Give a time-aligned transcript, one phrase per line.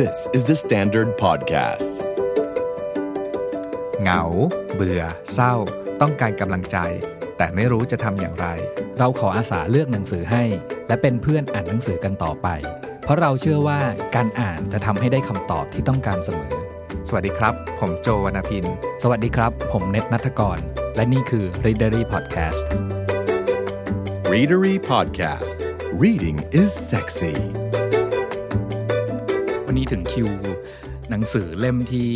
[0.00, 1.90] This is the Standard Podcast.
[4.02, 4.22] เหงา
[4.74, 5.54] เบื่อ เศร้า
[6.00, 6.78] ต้องการกำลังใจ
[7.36, 8.46] แต่ไม่รู้จะทำอย่างไร
[8.98, 10.44] เราขออาสาเลือกหนังสือให้
[10.88, 12.48] และเป็นเพื่อนอ่านหนังสือกันต่อไป
[13.04, 13.80] เพราะเราเชื่อว่า
[14.16, 16.54] การอ่านจะทำให้ได้คำตอบที่ต้องการเสมอ
[17.08, 18.64] สวัสดีครับ ผมโจวรรณพิน
[19.02, 20.58] สวัสดีครับ ผมเน็ตนัทกร
[20.96, 22.62] และนี่คือ Readery Podcast
[24.34, 25.58] Readery Podcast.
[25.92, 27.63] Reading is sexy.
[29.74, 30.28] วันนี้ถึงคิว
[31.10, 32.08] หนังสือเล่มที่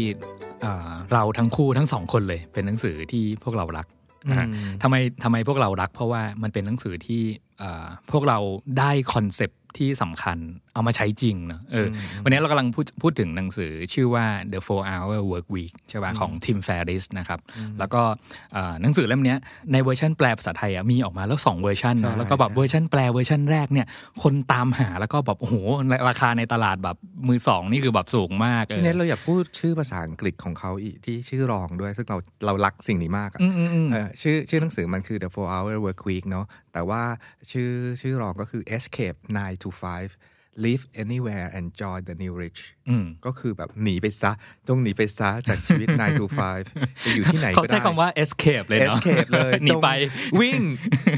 [0.65, 3.87] อ่าเราทั้งคู่ทั้งสองคนเลย เป็นหนังสือที่พวกเรารัก
[4.31, 7.23] นะฮะอืมทำไมทำไมพวกเรารัก เพราะว่ามันเป็นหนังสือที่
[7.63, 8.39] อ่าพวกเรา
[8.79, 10.39] ได้คอนเซปต์ที่สำคัญ
[10.79, 17.41] เอามาใช้จริงเนอะเอออวันนี้เรากำลังพูดพูดถึงหนังสือชื่อว่า The Four Hour Work Week ใช่ป่ะของ Tim Ferriss นะครับ
[17.79, 18.03] แล้วก็
[18.57, 19.39] อ่าหนังสือเล่มเนี้ย
[19.73, 23.87] ในเวอร์ชันแปลภาษาไทยอะมีออกมาแล้วสองเวอร์ชันเนอะใช่แล้วก็แบบใช่เวอร์ชันแปลเวอร์ชันแรกเนี่ย
[24.23, 25.55] คนตามหาแล้วก็แบบโอ้โห
[26.09, 26.97] ราคาในตลาดแบบ
[27.29, 37.03] มือสองนี่คือแบบสูงมากพี่เน็ตเราอยากพูดชื่อภาษาอังกฤษของเขาอีกที่ชื่อรองด้วย ซึ่งเราเรารักสิ่งนี้มากอะอืมอืมอืมเออชื่อชื่อหนังสือมันคือ The Four Hour Work Week เนาะแต่ว่า
[37.51, 44.33] ชื่อชื่อรองก็คือ Escape 9 to 5 Live anywhere and join the new rich อืมก็คือแบบหนีไปซะ
[44.69, 46.25] จงหนีไปซะจากชีวิต 9 to
[46.67, 50.61] 5 ไปอยู่ที่ไหนเขาก็ได้ใช้คำว่า escape เลยเนาะ escape เลยหนีไปจงวิ่ง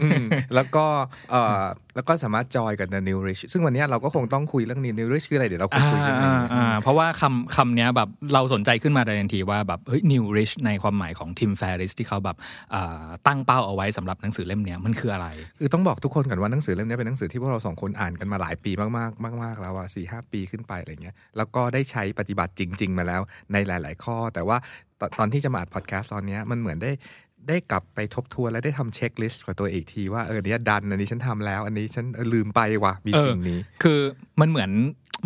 [0.02, 0.84] อืมแล้วก็
[1.30, 1.64] เอ่อ
[1.96, 12.36] แล้วก็สามารถจอยกับ the new rich ซึ่งวันเนี้ยเราก็คงต้องคุยเรื่องนี้ new rich คืออะไร เดี๋ยวเราคุยอ่าคุยกันอ่าในอ่าเพราะว่าคำคำเนี้ยแบบเราสนใจขึ้นมาทันทีว่าแบบเฮ้ย new rich ในความหมายของ Tim Ferriss ที่เขาแบบ
[12.74, 15.26] อ่าตั้งเป้าเอาไว้สำหรับหนังสือเล่มเนี้ยมันคืออะไร
[15.58, 24.56] คือต้องบอกทุกคนก่อนว่าหนังสือเล่มนี้เป็นหนังสือที่พวกเราสองคนอ่านกันมาหลายปีมากๆมาก ๆ แล้วอะสี่ห้าปีขึ้นไปอะไรเงี้ยแล้วก็ได้ใช้ปฏิบัติจริง ๆ มาแล้วในหลาย ๆ ข้อ แต่ว่า
[25.00, 26.92] ตอนตอนที่จะมาอัดพอดแคสต์ตอนเนี้ยมันเหมือนได้
[27.48, 34.00] ได้กลับไปทบทวนและได้ทำ checklist ของตัวเองอีกทีว่าเออเนี้ย done อันนี้ฉันทำแล้ว อันนี้ฉันเออลืมไปว่ะมีเออสิ่งนี้ คือ
[34.40, 34.70] มันเหมือน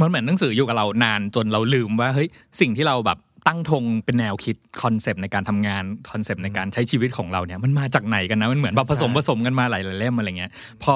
[0.01, 2.29] มันเหมือนหนังสืออยู่กับเรานานจนเราลืมว่าเฮ้ย
[2.61, 10.95] สิ่งที่เราแบบ ตั้งธงเป็นแนวคิดคอนเซปต์ในการทำงานคอนเซปต์ในการใช้ชีวิตของเราเนี่ยมันมาจากไหนกันนะมันเหมือนแบบผสมผสมกันมาหลายๆเล่มอะไรเงี้ยพอ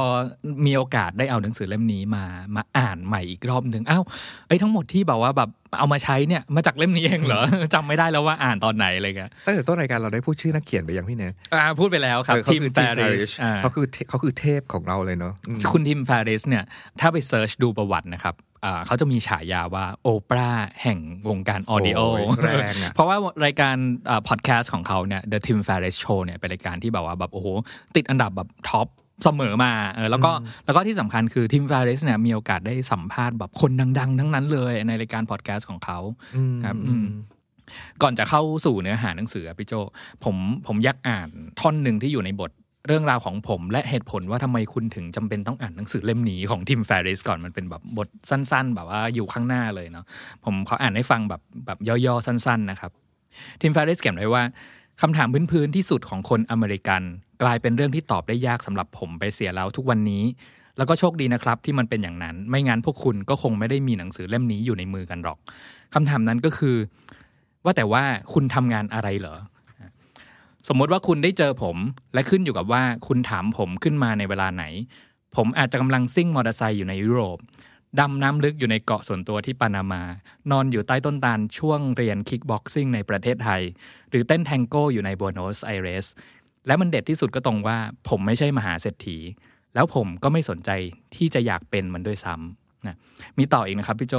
[0.66, 2.24] มีโอกาสได้เอาหนังสือเล่มนี้มา
[2.56, 4.04] มาอ่านใหม่อีกรอบหนึ่งอ้าว
[4.48, 7.42] เฮ้ยทั้งหมดที่แบบว่าแบบเอามาใช้เนี่ยมาจากเล่มนี้เองเหรอ
[7.74, 16.64] จำไม่ได้แล้วว่าอ่านตอนไหนอะไรเงี้ยตั้งแต่ต้นรายการเราได้พูดชื่อนักเขียนไปยังพี่เนทอ่าพูดไปแล้วครับเออเขาทีมคือแฟ Tim ริส Ferriss เขาคือเขาคือเทพของเราเลยเนาะอืมคุณ Tim Ferriss เนี่ย
[17.00, 18.47] ถ้าไป search ดูประวัตินะครับอ่า
[18.86, 20.50] เขาจะมีฉายาว่า Oprah
[20.82, 20.98] แห่ง
[21.28, 23.76] วงการ audio โอ้ยแรงอะเพราะว่ารายการ
[24.28, 27.48] พอดแคสต์ของเขาเนี่ย The Tim Ferriss Show เนี่ยเป็นรายการที่แบบว่าแบบโอ้โห
[27.96, 28.88] ติดอันดับแบบ top
[29.24, 30.30] เสมอมาเออแล้วก็
[30.64, 35.98] แล้วก็ที่สำคัญคือทิม Ferriss เนี่ยมีโอกาสได้สัมภาษณ์แบบคนดัง ๆ ทั้งนั้นเลยในรายการพอดแคสต์ของเขา
[36.36, 37.06] อืมครับอืม
[38.02, 39.72] ก่อนจะเข้าสู่เนื้อหาหนังสืออะพี่โจ
[40.24, 40.36] ผม
[40.66, 41.28] ผมอยากอ่าน
[41.60, 42.50] ท่อนหนึ่งที่อยู่ในบท
[42.88, 50.04] เรื่องราวของผมและเหตุผลว่าทำไมคุณถึงจำเป็นต้องอ่านหนังสือเล่มนี้ของ Tim Ferriss ก่อนมันเป็นแบบบทสั้น ๆ แบบว่าอยู่ข้างหน้าเลยเนาะ
[50.44, 52.92] ผมขออ่านให้ฟังแบบแบบย่อๆสั้น ๆ นะครับ
[53.60, 54.42] ทิมแฟริสเขียนไว้ว่า
[55.00, 57.02] คำถามพื้นๆที่สุดของคนอเมริกัน
[57.42, 60.24] กลายเป็นเรื่องที่ตอบได้ยากสำหรับผมไปเสียแล้วทุกวันนี้
[60.76, 65.38] แล้วก็โชคดีนะครับที่มันเป็นอย่างนั้น ไม่งั้นพวกคุณก็คงไม่ได้มีหนังสือเล่มนี้อยู่ในมือกันหรอก
[65.94, 66.76] คำถามนั้นก็คือ
[67.64, 69.36] ว่าแต่ว่าคุณทำงานอะไรเหรอ
[70.66, 71.76] สมมติว่าคุณได้เจอผม
[72.14, 74.64] และขึ้นอยู่กับว่าคุณถามผมขึ้นมาในเวลาไหน
[75.36, 77.38] ผมอาจจะกำลังซิ่งมอเตอร์ไซค์อยู่ในยุโรป
[78.00, 80.02] ดำน้ำลึกอยู่ในเกาะส่วนตัวที่ปานามา
[80.50, 83.62] นอนอยู่ใต้ต้นตาลช่วงเรียน kickboxing ในประเทศไทย
[84.10, 86.06] หรือเต้นแทงโก้อยู่ในบัวโนสไอเรส
[86.66, 89.18] และมันเด็ดที่สุดก็ตรงว่า ผมไม่ใช่มหาเศรษฐี
[89.74, 90.70] แล้วผมก็ไม่สนใจ
[91.16, 92.96] ที่จะอยากเป็นมันด้วยซ้ำนะ
[93.38, 94.14] มีต่ออีกนะครับพี่โจ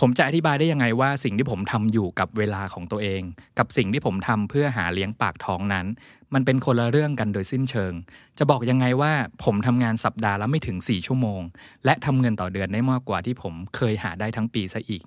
[0.00, 3.22] ผมจะอธิบายได้ยังไงว่าสิ่งที่ผมทำอยู่กับเวลาของตัวเอง
[3.58, 5.86] กับสิ่งที่ผมทำเพื่อหาเลี้ยงปากท้องนั้น
[6.34, 7.92] มันเป็นคนละเรื่องกันโดยสิ้นเชิง
[8.38, 9.12] จะบอกยังไงว่า
[9.44, 11.42] ผมทำงานสัปดาห์ละไม่ถึง 4 ชั่วโมง
[11.84, 15.02] และทำเงินต่อเดือนได้มากกว่าที่ผมเคยหาได้ทั้งปีซะอีก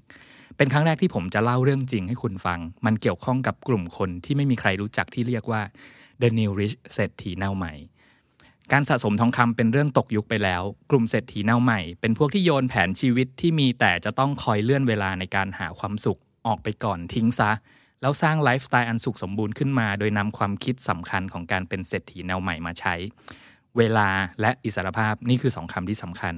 [0.57, 5.61] เป็นครั้งแรกที่ผมจะเล่าเรื่องจริงให้คุณฟัง มันเกี่ยวข้องกับกลุ่มคนที่ไม่มีใครรู้จักที่เรียกว่า
[6.21, 7.73] The New Rich เศรษฐีแนวใหม่
[8.71, 17.51] การสะสมทองคำเป็นเรื่องตกยุคไปแล้ว กลุ่มเศรษฐีแนวใหม่ เป็นพวกที่โยนแผนชีวิตที่มีแต่จะต้องคอยเลื่อนเวลาในการหาความสุขออกไปก่อนทิ้งซะ
[18.01, 22.95] แล้วสร้างไลฟ์สไตล์อันสุขสมบูรณ์ขึ้นมา โดยนำความคิดสำคัญของการเป็นเศรษฐีแนวใหม่มาใช้
[23.77, 24.07] เวลา
[24.41, 26.35] และอิสรภาพนี่คือสองคำที่สำคัญ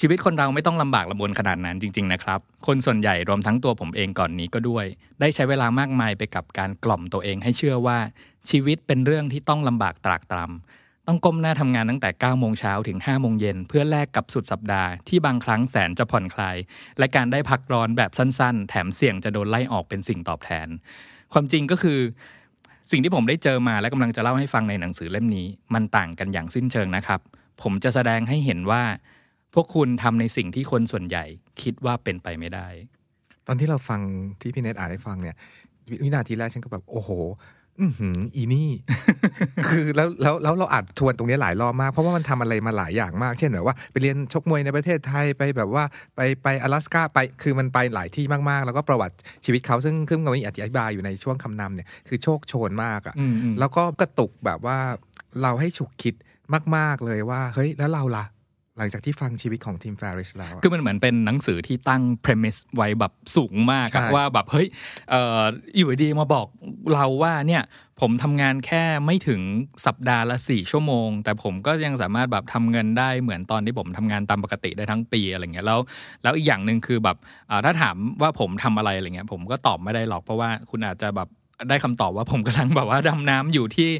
[0.00, 4.86] ชีวิตคนเราไม่ต้องลำบากลำบนขนาดนั้นจริง ๆ นะครับ คนส่วนใหญ่รวมทั้งตัวผมเองก่อนนี้ก็ด้วย
[5.20, 7.98] ได้ใช้เวลามากมายไปกับการกล่อมตัวเองให้เชื่อว่า
[8.50, 16.56] ชีวิตเป็นเรื่องที่ต้องลำบากตรากตรำ ต้องก้มหน้าทำงานตั้งแต่9โมงเช้าถึง5โมงเย็นเพื่อแลกกับสุดสัปดาห์ที่บางครั้งแสนจะผ่อนคลาย
[16.98, 20.68] และการได้พักร้อนแบบสั้น ๆ แถมเสี่ยงจะโดนไล่ออกเป็นสิ่งตอบแทน
[21.32, 21.98] ความจริงก็คือ
[22.90, 27.20] สิ่งที่ผมได้เจอมาและกำลังจะเล่าให้ฟังในหนังสือเล่มนี้ มันต่างกันอย่างสิ้นเชิงนะครับ
[27.62, 28.82] ผมจะแสดงให้เห็นว่า
[29.54, 31.24] พวกคุณทำในสิ่งที่คนส่วนใหญ่
[31.62, 32.68] คิดว่าเป็นไปไม่ได้
[33.46, 34.00] ตอนที่เราฟัง
[34.40, 35.36] ที่พี่เนทอ่านให้ฟังเนี่ย
[36.02, 37.10] วินาทีแรกฉันก็แบบโอ้โห
[37.80, 37.92] อือ
[38.36, 38.70] อีนี่
[39.68, 45.84] คือแล้วแล้วแล้วเราอัดทวนตรงนี้หลายรอบมาก เพราะว่ามันทำอะไรมาหลายอย่างมาก เช่นแบบว่าไปเรียนชกมวยในประเทศไทยไปแบบว่า
[46.16, 53.14] ไปไปอลาสก้าไปคือมันไปหลายที่มากๆ แล้วก็ประวัติชีวิตเขาซึ่งขึ้นกับวิอธิบายอยู่ในช่วงคำนำเนี่ยคือโชคโชนมากอะ
[53.58, 54.78] แล้วก็กระตุกแบบว่า
[55.42, 56.14] เราให้ฉุกคิด
[56.76, 58.24] มาก ๆเลยว่า เฮ้ยแล้วเราล่ะ
[58.78, 64.68] หลังจากที่ฟังชีวิตของทีมแฟริชแล้วอะคือมันเหมือนเป็นหนังสือที่ตั้ง premise ไว้แบบสูงมากอะใช่ว่าแบบเฮ้ย
[65.10, 65.40] เอ่อ
[65.76, 66.46] อยู่ดีมาบอก
[66.94, 67.62] เราว่าเนี่ย
[68.00, 69.40] ผมทำงานแค่ไม่ถึง
[69.86, 75.80] สัปดาห์ละสี่ชั่วโมง แต่ผมก็ยังสามารถแบบทำเงินได้เหมือนตอนที่ผมทำงานตามปกติได้ทั้งปีอะไรเงี้ยแล้ว
[76.22, 77.16] แล้วอีกอย่างหนึ่งคือแบบ
[77.50, 81.28] อ่าถ้าถามว่าผมทำอะไรอะไรเงี้ยผมก็ตอบไม่ได้หรอกเพราะว่าคุณอาจจะแบบ
[81.68, 83.90] ได้คำตอบว่าผมกำลังแบบว่าดำน้ำอยู่ที่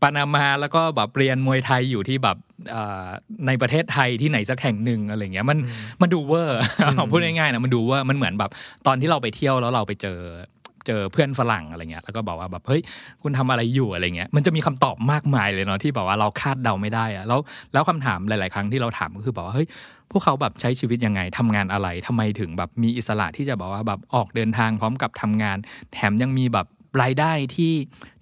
[0.00, 2.36] ปานามาแล้วก็แบบเรียนมวยไทยอยู่ที่แบบ
[2.74, 3.08] อ่า
[3.46, 5.58] ในประเทศไทยที่ไหนสักแห่งหนึ่งอะไรเงี้ยมัน
[6.00, 6.58] มันดูเวอร์
[6.94, 8.50] เอาพูดง่ายๆนะมันดูเว่ามันเหมือนแบบ
[8.86, 10.20] ตอนที่เราไปเที่ยวแล้วเราไปเจอ
[10.86, 12.82] เจอเพื่อนฝรั่งอะไรเงี้ยแล้วก็บอกว่าแบบเฮ้ย
[13.22, 17.40] คุณทำอะไรอยู่อะไรเงี้ยมันจะมีคำตอบมากมายเลยเนาะที่แบบว่าเราคาดเดาไม่ได้อะแล้ว
[17.72, 19.68] แล้วคำถามหลาย ๆ ครั้งที่เราถามก็คือบอกว่าเฮ้ย
[20.10, 25.58] พวกเขาแบบใช้ชีวิตยังไงทำงานอะไรทำไมถึงแบบมีอิสระที่จะบอกว่าแบบออกเดินทางพร้อมกับทำงาน
[25.92, 26.66] แถมยังมีแบบ
[27.02, 27.72] รายได้ที่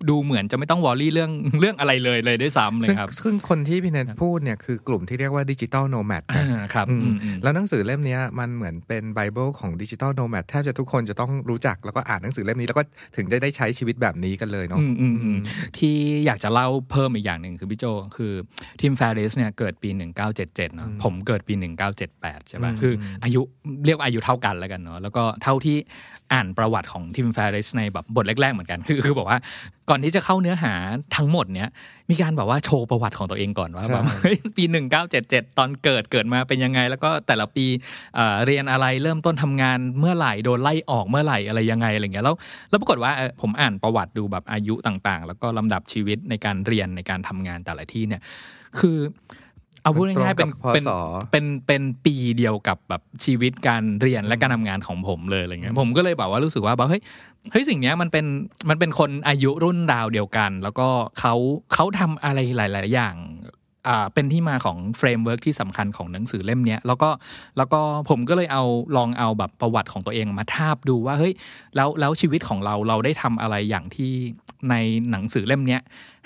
[0.08, 12.82] ดูเหมือนจะไม่ต้อง worry เรื่องเรื่องอะไรเลยเลยด้วยซ้ำเลยซึ่งครับ ซึ่งคนที่พี่เนทพูดเนี่ยคือกลุ่มที่เรียกว่า digital nomad อ่าครับอืมอืมอืมแล้วหนังสือเล่มเนี้ยมันเหมือนเป็นไบเบิลของ digital nomad แทบจะทุกคนจะต้องรู้จักแล้วก็อ่านหนังสือเล่มนี้แล้วก็
[13.16, 15.38] ถึงจะได้ใช้ชีวิตแบบนี้กันเลยเนาะอืมอืมอืม
[15.78, 15.94] ที่
[16.26, 17.84] อยากจะเล่าเพิ่มอีกอย่างหนึ่งคือพี่โจ
[18.16, 18.32] คือ
[18.80, 19.90] ทีมแฟริสเนี่ยเกิดปี
[20.28, 21.54] 1977เนาะผมเกิดปี
[22.00, 22.92] 1978ใช่ป่ะอืมคือ
[23.24, 23.40] อายุ
[23.86, 25.76] เรียกว่าอายุเท่ากันแล้วกันเนาะแล้วก็เท่าที่
[26.32, 29.38] อ่านประวัติของทีมแฟริสในแบบบทแรกๆเหมือนกันคือคือบอกว่า
[29.90, 30.72] ก่อนที่จะเข้าเนื้อหา
[31.16, 31.68] ทั้งหมดเนี่ย
[32.10, 34.64] มีการแบบว่าโชว์ประวัติของตัวเองก่อนว่าใช่แบบเฮ้ยปี
[35.10, 37.66] 1977 ตอนเกิดเกิดมาเป็นยังไง แล้วก็แต่ละปี
[38.14, 42.36] เอ่อเรียนอะไรเริ่มต้นทำงานเมื่อไหร่โดนไล่ออกเมื่อไหร่อะไรยังไงอะไรเงี้ยแล้ว
[42.70, 48.22] แล้วปรากฏว่าเอ่อผมอ่านประวัติดูแบบอายุต่างๆ แล้วก็ลำดับชีวิตในการเรียนในการทำงานแต่ละที่เนี่ย
[48.78, 48.98] คือ
[49.86, 50.90] เอาพูดง่ายๆเป็นตรงกับเป็นพศ
[51.32, 57.02] เป็นเป็นปีเดียวกับแบบชีวิตการเรียนและการทำงานของผมเลยอะไรเงี้ยผมก็เลยแบบว่ารู้สึกว่าแบบเฮ้ย
[57.52, 58.26] เฮ้ยสิ่งเนี้ยมันเป็น
[58.68, 60.88] มันเป็นคนอายุรุ่นราวเดียวกัน แล้วก็
[61.20, 61.34] เขา
[61.74, 63.54] เขาทำอะไรหลาย ๆ อย่างอ่า
[64.14, 67.10] เป็นที่มาของ framework ที่สำคัญของหนังสือเล่มเนี้ยแล้วก็
[67.56, 68.64] แล้วก็ผมก็เลยเอา
[68.96, 71.32] ลองเอาแบบประวัติของตัวเองมาทาบดูว่าเฮ้ย
[71.76, 74.12] แล้วแล้วชีวิตของเราเราได้ทำอะไรอย่างที่
[74.70, 74.74] ใน
[75.10, 75.80] หนังสือเล่มเนี้ย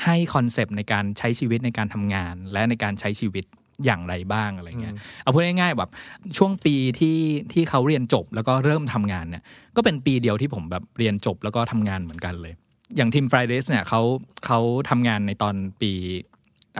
[0.04, 3.44] ให้คอนเซปต์ในการใช้ชีวิตในการทำงาน และในการใช้ชีวิต
[3.84, 5.90] อย่างไรบ้างอะไรเงี้ยเอาพูดง่ายๆแบบ
[6.38, 7.18] ช่วงปีที่
[7.52, 9.42] ที่เขาเรียนจบแล้วก็เริ่มทำงานเนี่ย
[9.76, 12.54] ก็เป็นปีเดียวที่ผมแบบเรียนจบแล้วก็ทำงานเหมือนกันเลย
[12.96, 14.02] อย่างทีม Fridays เนี่ยเขา
[14.46, 14.58] เขา
[14.90, 15.92] ทำงานในตอนปี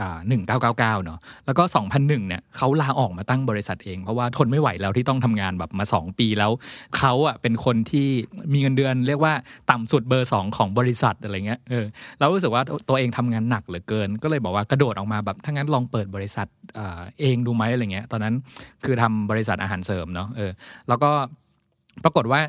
[0.01, 6.51] อ่าหนึ่งเนาะแล้วก็สองพันหนึ่งเนี่ยเขาลาออกมาตั้งบริษัทเอง เพราะว่าทนไม่ไหวแล้วที่ต้องทำงานแบบมาสองปีแล้ว
[6.99, 8.09] เขาอะเป็นคนที่
[8.53, 9.33] มีเงินเดือนเรียกว่า
[9.71, 11.85] ต่ำสุดเบอร์สองของบริษัทอะไรเงี้ยเออ
[12.19, 16.81] เรารู้สึกว่าตัวเองทำงานหนักเหลือเกิน ก็เลยบอกว่ากระโดดออกมาแบบถ้างั้นลองเปิดบริษัทเอ
[17.21, 18.35] เองดูไหมอะไรเงี้ยตอนนั้น
[18.85, 20.51] คือทำบริษัทอาหารเสริมเนาะเออ
[20.89, 21.11] แล้วก็
[22.05, 22.41] ปรากฏว่า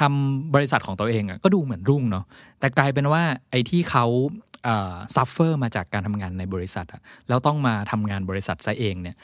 [0.00, 2.24] ทำบริษัทของตัวเองอะก็ดูเหมือนรุ่งเนาะ
[2.60, 4.06] แต่กลายเป็นว่าไอ้ที่เขา
[5.16, 9.16] suffer มาจากการทำงานในบริษัทอะแล้วต้องมาทำงานบริษัทซะเองเนี่ย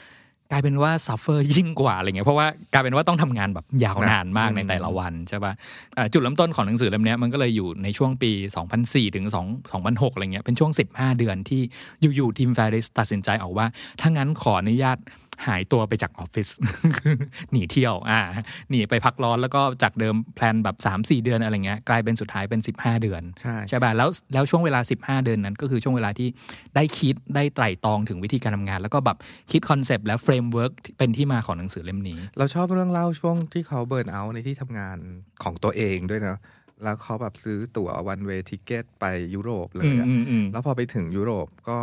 [0.51, 8.31] กลายเป็นว่า suffer ยิ่งกว่าอะไรเงี้ยเพราะว่ากลายเป็นว่าต้องทำงานแบบยาวนานมากในแต่ละวันใช่ป่ะจุดเริ่มต้นของหนังสือเล่มเนี้ยมันก็เลยอยู่ในช่วงปี
[8.73, 11.61] 2004 ถึง 2 2006 อะไรเงี้ยเป็นช่วง 15 เดือนที่
[12.15, 13.65] อยู่ๆ Tim Ferriss ตัดสินใจออกว่า
[14.01, 14.97] ถ้างั้นขออนุญาต
[15.47, 16.49] หายตัวไปจากออฟฟิศ
[17.51, 18.19] หนีเที่ยวอ่า
[18.69, 26.27] หนีไปพักร้อนแล้วก็จากเดิม plan แบบ 3-4 เดือนอะไรเงี้ยกลายเป็นสุดท้ายเป็น 15 เดือน ใช่ใช่ป่ะแล้วแล้วช่วงเวลา 15 เดือนนั้น ก็คือช่วงเวลาที่
[26.75, 29.17] ได้คิดได้ไตร่ตรองถึงวิธีการทำงาน แล้วก็แบบ
[29.51, 34.97] คิดคอนเซปต์และ framework เป็นที่มาของหนังสือเล่มนี้ เราชอบเรื่องเล่าช่วงที่เขา burnout ในที่ทำงาน
[35.43, 36.39] ของตัวเองด้วยเนอะ
[36.83, 41.77] แล้วเขาแบบซื้อตั๋ว one way ticket ไปยุโรปเลยอืมอะอืมอืมแล้วพอไปถึงยุโรปก็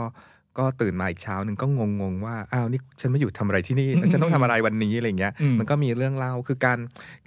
[0.58, 1.66] ก็ตื่นมาอีกเช้าหนึ่งก็
[2.00, 6.78] งงๆว่าอ้าวนี่ฉันมาอยู่ทำอะไรที่นี่แล้วฉันต้องทำอะไรวันนี้อะไรเงี้ยอืมมันก็มีเรื่องเล่าคือการ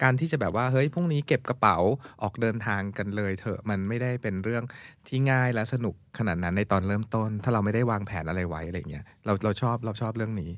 [0.04, 1.78] การที่จะแบบว่าเฮ้ยพรุ่งนี้เก็บกระเป๋า
[2.22, 4.64] ออกเดินทางกันเลยเถอะมันไม่ได้เป็นเรื่อง
[5.08, 10.52] ที่ง่ายและสนุกขนาดนั้นในตอนเริ่มต้น ถ้าเราไม่ได้วางแผนอะไรไว้อะไรเงี้ยเราเราชอบเราชอบเรื่องนี้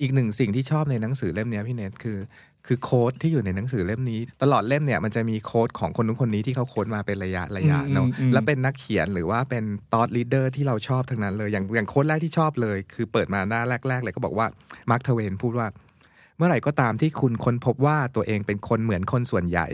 [0.00, 2.18] อีกหนึ่งสิ่งที่ชอบในหนังสือเล่มเนี้ยพี่เนทคือ
[2.66, 14.02] คือ quote ที่อยู่ในหนังสือเล่มนี้ ตลอดเล่มเนี่ยมันจะมี quote ของคนนู้นคนนี้ที่เขา quote มาเป็นระยะระยะอืมเนาะอืมแล้วเป็นนักเขียนหรือว่าเป็นตอ t ลีดเดอร์ที่เราชอบทั้งนั้นเลย อย่างอย่าง quote แรกที่ชอบเลย คือเปิดมาหน้าแรก ๆ
[14.02, 14.46] เลยก็บอกว่า
[14.90, 15.66] Mark Twain พูดว่า
[16.36, 19.68] เมื่อไหร่ก็ตามที่คุณค้นพบว่าตัวเองเป็นคนเหมือนคนส่วนใหญ่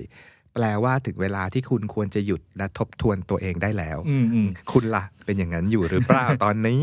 [0.54, 6.80] แปลว่าถึงเวลาที่คุณควรจะหยุดและทบทวนตัวเองได้แล้วอืมอืมคุณล่ะเป็นอย่างนั้นอยู่หรือเปล่าตอนนี้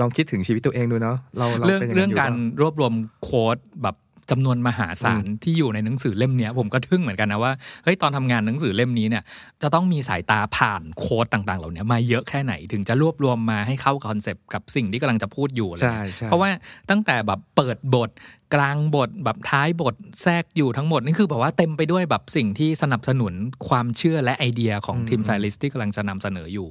[0.00, 3.96] ลองคิดถึงชีวิตตัวเองดูเนาะเราเราเรื่องเป็นอย่างเรื่นั้อนงอยู่การเปลเรื่องการรวบรวม quote แบบ
[4.30, 7.52] จำนวนมหาศาลที่อยู่ในหนังสือเล่มเนี้ยผมก็ทึ่งเหมือนกันนะว่า
[7.84, 9.22] เฮ้ยตอนทำงานหนังสือเล่มนี้เนี่ย
[9.62, 16.50] จะต้องมีสายตาผ่าน quote ต่างๆ เหล่านี้มาเยอะแค่ไหนถึงจะรวบรวมมาให้เข้าคอนเซปต์กับสิ่งที่กำลังจะพูดอยู่อะไรใช่เงี้ยใช่เพราะว่า
[16.90, 18.10] ตั้งแต่แบบเปิดบท
[18.54, 23.32] กลางบทแบบท้ายบทแทรกอยู่ทั้งหมดนี่คือแบบว่าเต็มไปด้วยแบบสิ่งที่สนับสนุน
[23.68, 26.70] ความเชื่อและไอเดียของ Tim Ferriss ที่กำลังจะนำเสนออยู่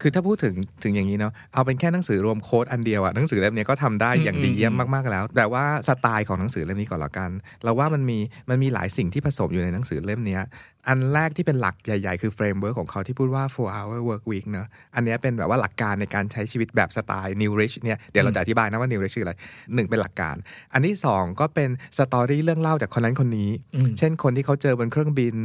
[0.00, 7.30] คือถ้าพูดถึงถึงอย่างนี้เนาะเอาเป็นแค่หนังสือรวม quote อันเดียวอะหนังสือเล่มนี้ก็ทำได้อย่างดีเยี่ยมมากๆแล้ว แต่ว่าสไตล์ของหนังสือเล่มนี้ก่อนละกัน
[7.64, 8.18] เราว่ามันมี
[8.50, 10.42] มันมีหลายสิ่งที่ผสมอยู่ในหนังสือเล่มเนี้ย
[10.88, 19.34] อันแรกที่เป็นหลักใหญ่ ๆ คือ framework ของเขาที่พูดว่า four hour work week เนอะอันเนี้ยเป็นแบบว่าหลักการในการใช้ชีวิตแบบสไตล์ new rich เนี่ยเดี๋ยวเราจะอธิบายนะว่า new rich คืออะไร
[19.74, 20.36] หนึ่งเป็นหลักการ
[20.72, 25.36] อันที่สองก็เป็น story เรื่องเล่าจากคนนั้นคนนี้อืมเช่นคนที่เขาเจอบนเครื่องบิน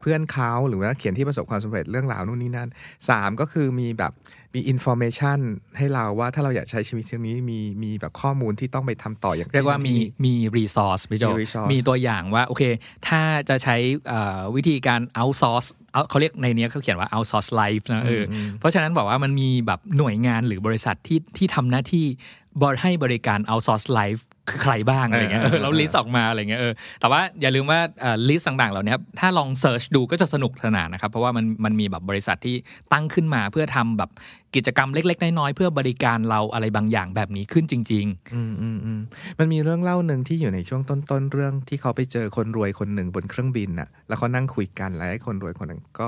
[0.00, 2.68] เพื่อนเขาหรือว่านักเขียนที่ประสบความสำเร็จเรื่องราวนู่นนี่นั่น
[3.08, 4.12] สามก็คือมีแบบ
[4.54, 5.38] มี information
[5.76, 12.62] ให้เราว่าถ้าเราอยากใช้ชีวิตเช่นนี้มีมีแบบข้อมูลที่ต้องไปทำต่ออย่างเรียกว่ามีที่มี resource พี่โจมี resource มีตัวอย่างว่าโอเค
[13.08, 13.76] ถ้าจะใช้
[14.08, 22.06] เอ่อวิธีการ outsource เอาเขาเรียกในเนี้ยเขาเขียนว่า outsource life นะเอออเพราะฉะนั้นบอกว่ามันมีแบบหน่วยงานหรือ บริษัทที่ที่ทำหน้าที่
[22.62, 27.80] บริให้บริการ outsource life คือใครบ้างอะไรเงี้ยเออเออแล้ว list ออกมาอะไรเงี้ยเออแต่ว่าอย่าลืมว่า
[28.28, 32.56] list ต่างๆเหล่านี้ครับถ้าลอง search ดูก็จะสนุกสนานนะครับ เพราะว่ามันมันมีแบบบริษัทที่
[32.92, 34.10] ตั้งขึ้นมาเพื่อทำแบบ
[34.56, 39.00] กิจกรรมเล็ก ๆ น้อยๆเพื่อบริการเราอะไรบางอย่างแบบนี้ขึ้นจริงอืมอืมอืม
[39.38, 46.06] มันมีเรื่องเล่าหนึ่งที่อยู่ในช่วงต้นๆเรื่องที่เขาไปเจอคนรวยคนหนึ่งบนเครื่องบินน่ะแล้วเขานั่งคุยกันแล้วไอ้คนรวยคนนั้นก็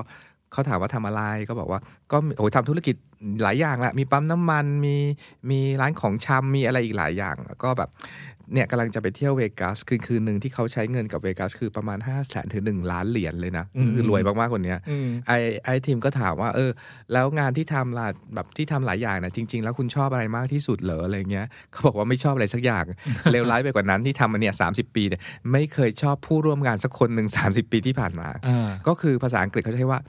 [0.53, 1.81] เขาถามว่าทำอะไรก็บอกว่า
[2.13, 2.97] ก็โอ้ยทำธุรกิจ
[3.43, 4.97] หลายอย่างแหละมีปั๊มน้ำมันมี
[5.51, 7.91] มีร้านของชำมีอะไรอีกหลายอย่าง แล้วก็แบบ
[8.55, 15.33] เนี่ยกำลังจะไปเที่ยวเวกัสคืนคืนหนึ่งที่เขาใช้เงินกับเวกัสคือประมาณ5้าแสนถึงหนึ่งล้านเหรียญเลยนะอืมคือรวยมาก ๆ คนเนี้ยๆอืมไอ
[15.65, 16.71] ไอทีมก็ถามว่า เออ
[17.13, 22.85] แล้วงานที่ทำล่ะแบบที่ทำหลายอย่างนะจริง ๆ แล้วคุณชอบอะไรมากที่สุดเหรออะไรเงี้ยเขาบอกว่าไม่ชอบอะไรสักอย่าง
[23.33, 25.21] เลวร้ายไปกว่านั้นที่ทำมาเนี่ยสาปีเนี่ย
[25.53, 30.01] ไม่เคยชอบผู้ร่วมงานสักคนหนึ่ง30 ปีที่ผ่านมาอ่าก็คือภาษาอังกฤษเขาใช้ว่า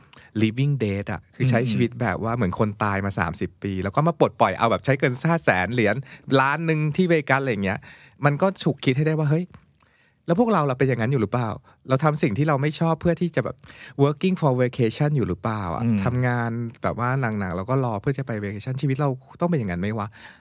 [0.42, 5.96] living dead อะคือใช้อืมชีวิตแบบว่าเหมือนคนตายมา 30 ปี แล้วก็มาปลดปล่อยเอาแบบใช้เกินห้าแสนเหรียญ
[6.40, 7.80] ล้านหนึ่งที่เวกัสอะไรเงี้ย
[8.26, 9.46] มันก็ฉุกคิดให้ได้ว่าเฮ้ย
[10.26, 11.50] แล้วพวกเราเราเป็นอย่างนั้นอยู่หรือเปล่า
[11.90, 13.56] เราทำสิ่งที่เราไม่ชอบเพื่อที่จะแบบ
[14.04, 16.52] working for vacation อยู่หรือเปล่าอะอืมทำงาน
[16.84, 19.10] แบบว่าหนักๆเราก็รอเพื่อจะไป vacation ชีวิตเรา
[19.40, 20.20] ต้องเป็นอย่างนั้นไหมวะอื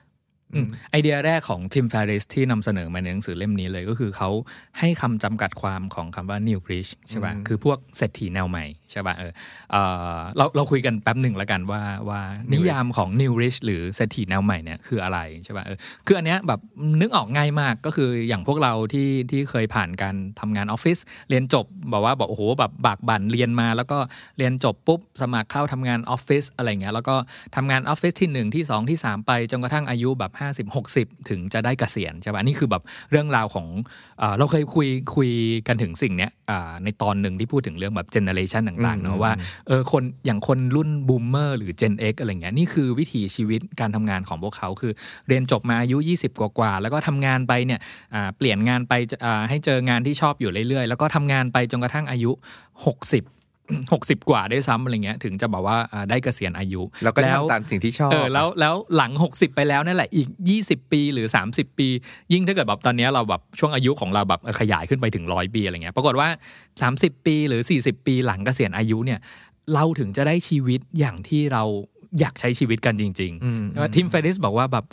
[0.91, 4.29] ไอเดียแรกของทิม f ฟริสที่นำเสนอมาในหนังสือเล่มนี้เลยก็คือเขา
[4.79, 9.31] ให้คำจำกัดความของคำว่า new rich ใช่ป่ะอืมคือพวกเศรษฐีแนวใหม่ใช่ป่ะเออ
[9.71, 9.81] เอ่
[10.15, 12.21] อเราเราคุยกันแป๊บหนึ่งแล้วกันว่าว่า
[12.53, 16.59] นิยามของ new rich หรือเศรษฐีแนวใหม่เนี่ยคืออะไรใช่ป่ะเออคืออันเนี้ยแบบ
[17.01, 20.97] นึกออกง่ายมากก็คืออย่างพวกเราที่ที่เคยผ่านการทำงานออฟฟิศ
[21.29, 23.97] เรียนจบบอกว่าบอกโอ้โหแบบบากบั่นเรียนมา แล้วก็
[24.37, 27.15] เรียนจบปุ๊บสมัครเข้าทำงานออฟฟิศอะไรเงี้ยแล้วก็
[27.55, 33.67] ทำงานออฟฟิศที่หนึ่งที่สองที่สามไปจนกระทั่งอายุแบบห้าสิบหกสิบถึงจะได้เกษียณใช่ป่ะนี่คือแบบเรื่องราวของ
[34.19, 35.29] เออเราเคยคุยคุย
[35.67, 39.33] กันถึงสิ่งเนี้ยอ่าในตอนหนึ่งที่พูดถึงเรื่องแบบ generation ต่างๆอืมเนอะว่า
[39.67, 44.93] เออคนอย่างคนรุ่น boomer หรือ Gen X อะไรเงี้ยนี่คือวิถีชีวิตการทำงานของพวกเขาคือ
[45.27, 47.79] เรียนจบมาอายุ 20 กว่าๆแล้วก็ทำงานไปเนี่ย
[48.13, 48.93] อ่าเปลี่ยนงานไป
[49.25, 52.31] อ่าให้เจองานที่ชอบอยู่เรื่อยๆ แล้วก็ทำงานไปจนกระทั่งอายุ
[52.85, 53.40] 60
[53.79, 60.27] 60กว่าได้วยซ้ำอะไรเงี้ยถึงจะบอกว่าอ่าได้เกษียณอายุ แล้วก็ทำตามสิ่งที่ชอบเออแล้วแล้วหลัง60ไปแล้วนั่นแหละอีก
[60.61, 61.87] 20ปีหรือ30ปี
[62.33, 66.29] ยิ่งถ้าเกิดแบบตอนเนี้ยเราแบบช่วงอายุของเราแบบเออขยายขึ้นไปถึงร้อยปีอะไรเงี้ยปรากฏว่า
[66.77, 69.19] 30ปีหรือ40ปีหลังเกษียณอายุเนี่ย
[69.73, 71.63] เราถึงจะได้ชีวิตอย่างที่เรา
[72.19, 74.85] อยากใช้ชีวิตกันจริงอืมๆทีมเฟรดิสบอกว่าแบบ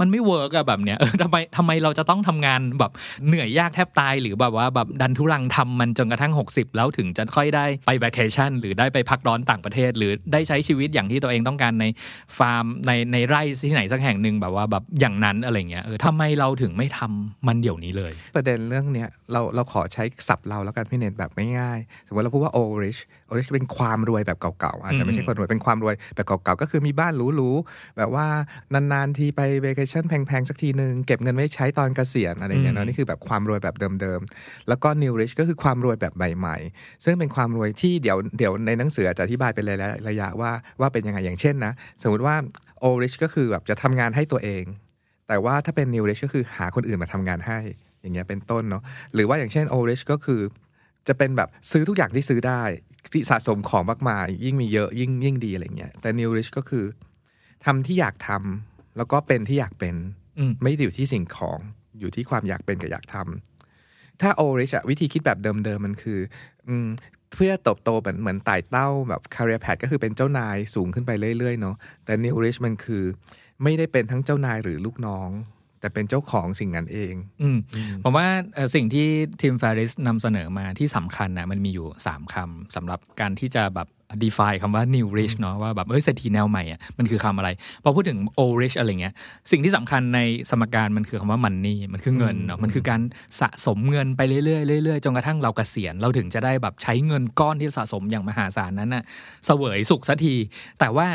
[0.00, 2.92] มันไม่ work อะแบบเนี้ยเออทำไมทำไมเราจะต้องทำงานแบบ
[3.26, 11.84] เหนื่อยยากแทบตายหรือแบบว่าแบบดันทุรังทำมันจนกระทั่ง 60 แล้วถึงจะค่อยได้ไปแวคเคชั่นหรือได้ไปพักร้อนต่างประเทศ หรือได้ใช้ชีวิตอย่างที่ตัวเองต้องการใน
[12.38, 28.26] ฟาร์มในในไร่ที่ไหนสักแห่งหนึ่งแบบว่าแบบอย่างนั้นอะไรเงี้ยเออทำไมเราถึงไม่ทำมันเดี๋ยวนี้เลย ประเด็นเรื่องเนี้ยเราเราขอใช้ศัพท์เราแล้วกันพี่เน็กแบบง่ายๆสมมติเราพูดว่า old rich old rich เป็นความรวยแบบเก่าๆอาจจะไม่ใช่คนรวยเป็นความรวยแบบเก่าๆก็คือมีบ้านหรูๆแบบว่า
[28.74, 39.76] นานๆทีไปเวกชั่นแพงๆสักทีหนึ่งเก็บเงินไว้ใช้ตอนเกษียณอะไรอย่างเงี้ยเนอือะมนี่คือแบบความรวยแบบเดิมๆแล้วก็ new rich ก็คือความรวยแบบใหม่ๆ ซึ่งเป็นความรวยที่เดี๋ยวเดี๋ยวในหนังสือจะอธิบายไปเลย
[40.08, 41.72] ระยะว่าว่าเป็นยังไงอย่างเช่นนะ
[42.02, 42.36] สมมติว่า
[42.86, 44.64] old rich ก็คือแบบจะทำงานให้ตัวเอง
[45.28, 47.58] แต่ว่าถ้าเป็น new rich ก็คือหาคนอื่นมาทำงานให้
[48.00, 48.82] อย่างเงี้ยเป็นต้นเนาะ
[49.14, 50.40] หรือว่าอย่างเช่น old rich ก็คือ
[51.08, 52.62] จะเป็นแบบซื้อทุกอย่างที่ซื้อได้
[53.12, 56.84] ที่สะสมของมากมาย ยิ่งมีเยอะยิ่งยิ่งดีอะไรเงี้ยแต่ new rich ก็คือ
[57.64, 59.94] ทำที่อยากทำแล้วก็เป็นที่อยากเป็น
[60.38, 61.58] อืมไม่ได้อยู่ที่สิ่งของ
[62.00, 66.18] อยู่ที่ความอยากเป็นกับอยากทำถ้า old rich อะวิธีคิดแบบเดิมๆมันคือ
[66.68, 66.86] อืม
[67.32, 73.04] เพื่อเติบโตเหมือนเหมือนไต่เต้าแบบ career path ก็คือเป็นเจ้านายสูงขึ้นไปเรื่อยๆเนาะแต่ new rich มันคือ
[73.62, 75.30] ไม่ได้เป็นทั้งเจ้านายหรือลูกน้อง
[75.80, 77.58] แต่เป็นเจ้าของสิ่งนั้นเอง อืม
[78.02, 79.08] ผมว่าเอ่อสิ่งที่
[79.40, 83.88] ทีม f ฟริสนำเสนอมาที่สำคัญนะมันมีอยู่ 3คำสำหรับการที่จะแบบ
[84.24, 87.48] define คำว่า new rich เนาะว่าแบบเฮ้ยเศรษฐีแนวใหม่อะมันคือคำอะไร
[87.84, 89.14] พอพูดถึง old rich อะไรเงี้ย
[89.50, 90.20] สิ่งที่สำคัญใน
[90.50, 93.00] สมการมันคือคำว่า money มันคือเงินเนาะมันคือการ
[93.40, 94.40] สะสมเงินไปเรื่อ
[94.78, 99.04] ยๆเรื่อยๆจนกระทั่งเราเกษียณเราถึงจะได้แบบใช้เงินก้อนที่สะสมอย่างมหาศาลนั้นน่ะ
[99.46, 100.34] เสวยสุขสักที
[100.80, 101.08] แต่ว่า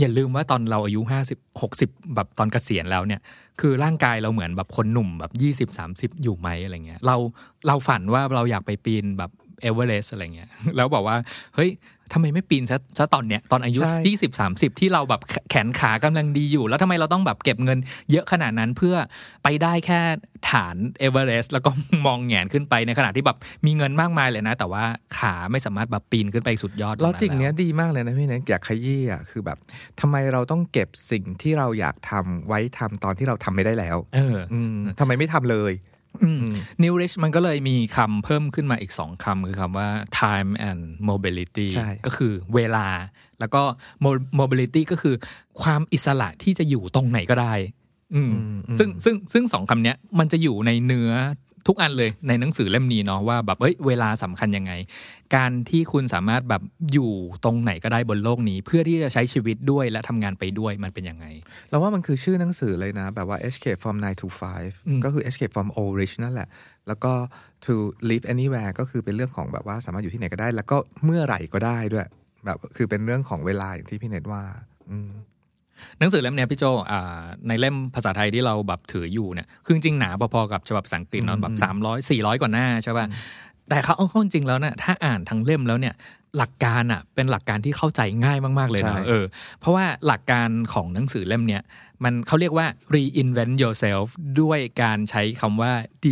[0.00, 1.00] อย่าลืมว่าตอนเราอายุ
[1.32, 3.20] 50 60 แบบตอนเกษียณแล้วเนี่ย
[3.60, 5.32] คือร่างกายเราเหมือนแบบคนหนุ่มแบบ
[5.70, 7.16] 20 30 อยู่ไหมอะไรเงี้ยเรา
[7.66, 9.30] เราฝันว่าเราอยากไปปีนแบบ
[9.62, 11.16] เอเวอเรสต์อะไรเงี้ยแล้วบอกว่า
[11.54, 11.70] เฮ้ย
[12.12, 17.78] ทำไมไม่ปีนซะซะตอนเนี้ยตอนอายุใช่ยี่สิบสามสิบที่เราแบบแขแขนขากำลังดีอยู่ แล้วทำไมเราต้องแบบเก็บเงิน
[18.10, 18.94] เยอะขนาดนั้นเพื่อ
[19.44, 20.00] ไปได้แค่
[20.50, 21.70] ฐานเอเวอเรสต์แล้วก็
[22.06, 23.36] มองแหงนขึ้นไปในขณะที่แบบ
[23.66, 24.84] มีเงินมากมายเลยนะ แต่ว่า
[25.18, 29.58] ขาไม่สามารถแบบปีนขึ้นไปสุดยอด logic ตรงเนี้ยดีมากเลยนะพี่เน็กอยากขยี้อะคือแบบ
[30.00, 35.72] ทำไมเราต้องเก็บสิ่งที่เราอยากทำไว้ทำตอนที่เราทำไม่ได้แล้ว เอออืมทำไมไม่ทำเลย
[36.24, 36.40] อืม
[36.82, 39.88] New Rich มันก็เลยมีคำเพิ่มขึ้นมาอีกสองคำคือคำว่า
[40.20, 42.86] time and mobility ใช่ก็คือเวลา
[43.40, 43.62] แล้วก็
[44.04, 45.14] mo- mobility ก็คือ
[45.62, 47.54] ความอิสระที่จะอยู่ตรงไหนก็ได้
[48.14, 48.32] อืม
[48.78, 51.10] ซึ่งซึ่งซึ่งสองคำเนี้ยมันจะอยู่ในเนื้อ
[51.66, 54.72] ทุกอันเลยในหนังสือเล่มนี้เนาะว่าแบบเอ้ยเวลาสำคัญยังไง
[55.34, 57.10] การที่คุณสามารถแบบอยู่
[57.44, 61.26] ตรงไหนก็ได้บนโลกนี้ เพื่อที่จะใช้ชีวิตด้วยและทำงานไปด้วยมันเป็นยังไง
[61.68, 64.26] เราว่ามันคือชื่อหนังสือเลยนะ แบบว่า escape from 9 to
[64.86, 66.48] อืม5ก็คือ escape from old rich นั่นแหละ
[66.88, 67.12] แล้วก็
[67.64, 67.74] to
[68.10, 72.06] live anywhere ก็คือเป็นเรื่องของแบบว่าสามารถอยู่ที่ไหนก็ได้ แล้วก็เมื่อไหร่ก็ได้ด้วย
[72.44, 74.42] แบบคือเป็นเรื่องของเวลาอย่างที่พี่เน็ตว่า
[74.90, 75.10] อืม
[75.98, 83.06] หนังสือเล่มเนี้ยพี่โจอ่าในเล่มภาษาไทยที่เราแบบถืออยู่เนี่ยคือจริงๆหนาพอๆกับฉบับภาษาอังกฤษเนาะแบบสามร้อยสี่ร้อยกว่าหน้าใช่ป่ะ
[83.68, 85.94] แต่เขาเอาเข้าจริงแล้วเนี่ยถ้าอ่านทั้งเล่มแล้วเนี่ย
[86.36, 89.24] หลักการอะเป็นหลักการที่เข้าใจง่ายมาก ๆ เลยใช่นะเออ
[89.60, 91.62] เพราะว่าหลักการของหนังสือเล่มเนี้ย
[92.04, 94.06] มันเขาเรียกว่า reinvent yourself
[94.40, 95.72] ด้วยการใช้คำว่า
[96.04, 96.06] D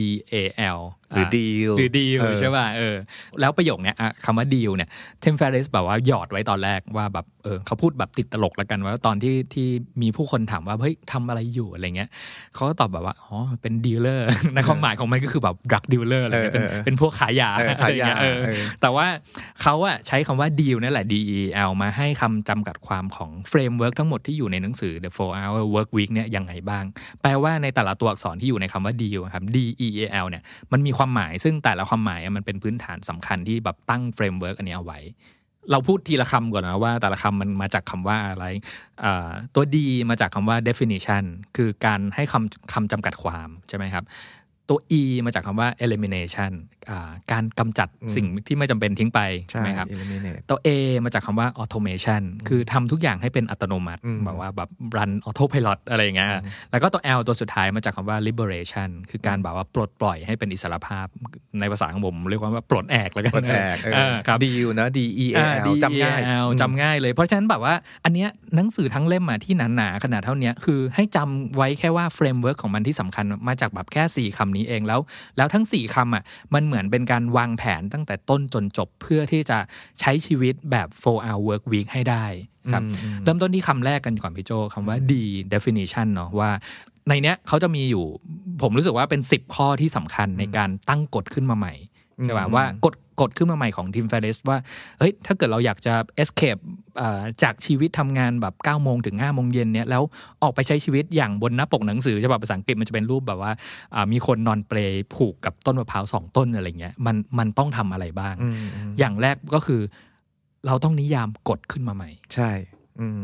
[0.00, 0.34] E A
[0.78, 0.80] L
[1.14, 2.96] หรือ deal หรือดีลเออใช่ป่ะเออ
[3.40, 4.88] แล้วประโยคเนี้ยอะคำว่าดีลเนี่ย
[5.20, 9.68] Tim Ferriss แบบว่าหยอดไว้ตอนแรกว่าแบบเออเขาพูดแบบติดตลกแล้วกันว่าตอนที่ที่
[10.02, 12.10] มีผู้คนถามว่าเฮ้ยทำอะไรอยู่อะไรเงี้ย
[12.54, 19.06] เขาก็ตอบแบบว่าอ๋อเป็น dealer ในความหมายของมันก็คือแบบ drug dealer อะไรเงี้ยเป็นเออเออเป็นพวกขายยาเออขายยาอะไรเงี้ยเออเออแต่ว่า
[19.62, 26.84] เขาอะใช้คำว่าดีลนั่นแหละ D E L มาให้คำจำกัดความของ framework ทั้งหมดที่อยู่ในหนังสือ The 4 Hour Work Week เนี่ยยังไงบ้าง
[27.22, 35.00] แปลว่าในแต่ละตัวอักษรที่อยู่ในคำว่า deal ครับ D E A L เนี่ยมันมีความหมายซึ่งแต่ละความหมายมันเป็นพื้นฐานสำคัญที่แบบตั้ง framework อันนี้เอาไว้
[35.70, 38.44] เราพูดทีละคำก่อนนะว่าแต่ละคำมันมาจากคำว่าอะไร
[39.54, 39.76] ตัว D
[40.10, 41.24] มาจากคำว่า definition
[41.56, 44.04] คือการให้คำคำจำกัดความใช่ไหมครับ
[44.68, 46.52] ตัว E มาจากคำว่า elimination
[47.32, 50.68] การกำจัดสิ่งที่ไม่จำเป็นทิ้งไปใช่ใช่ไหมครับ eliminate ตัว A
[51.04, 56.28] มาจากคำว่า automation คือทำทุกอย่างให้เป็นอัตโนมัติอืมแบบว่าแบบ run autopilot อะไรอย่างเงี้ย
[56.70, 61.06] แล้วก็ตัว L ตัวสุดท้ายมาจากคำว่า liberation คือการแบบว่าปลดปล่อยให้เป็นอิสระภาพ
[61.60, 75.00] ในภาษาของผมเรียกว่าปลดแอกแล้วกันปลดแอกเออเออครับ deal นะ D E A อ่า L จำง่าย DEAL จำง่ายเลยเพราะฉะนั้นแบบว่าอันเนี้ยหนังสือทั้งเล่มอะที่หนาๆขนาดเท่าเนี้ยคือให้จำไว้แค่ว่า framework ของมันที่สำคัญมาจากแบบแค่ 4คำนี้เองแล้ว
[75.36, 76.22] แล้วทั้ง 4คำอะ
[76.54, 79.58] มันเหมือนเป็นการวางแผนตั้งแต่ต้นจนจบเพื่อที่จะ
[80.00, 82.26] ใช้ชีวิตแบบ4 hour work week ให้ได้
[82.72, 85.12] ครับอืมอืมเริ่มต้นที่คำแรกกันก่อนพี่โจคำว่า D
[85.52, 86.50] definition เนาะว่า
[87.08, 88.04] ในเนี้ยเขาจะมีอยู่
[88.62, 91.74] ผมรู้สึกว่าเป็น 10 ข้อที่สำคัญในการตั้งกฎขึ้นมาใหม่
[92.24, 94.58] ใช่ป่ะอืมว่ากฎกฎขึ้นมาใหม่ของทีมเฟรสว่า
[94.98, 96.60] เฮ้ยถ้าเกิดเราอยากจะ escape
[96.98, 100.02] เอ่อจากชีวิตทำงานแบบ9โมงถึง5โมงเย็นเนี่ยแล้ว
[100.42, 103.52] ออกไปใช้ชีวิตอย่างบนหน้าปกหนังสือฉบับภาษาอังกฤษมันจะเป็นรูปแบบว่า
[103.94, 104.78] อ่ามีคนนอนเปล
[105.14, 109.80] ผูกกับต้นมะพร้าวสองต้นอะไรเงี้ยมันมันต้องทำอะไรบ้างอืมอืมอย่างแรกก็คือ
[110.66, 112.50] เราต้องนิยามกฎขึ้นมาใหม่ ใช่
[113.00, 113.22] อืม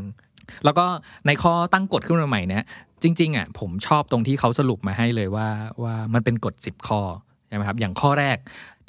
[0.65, 0.87] แล้วก็
[1.27, 2.65] ในข้อตั้งกฎขึ้นมาใหม่เนี่ย
[3.03, 5.49] จริงๆอะผมชอบตรงที่เขาสรุปมาให้เลยว่า
[5.83, 7.01] ว่ามันเป็นกฎ10ข้อ
[7.49, 8.37] ใช่ไหมครับอย่างข้อแรก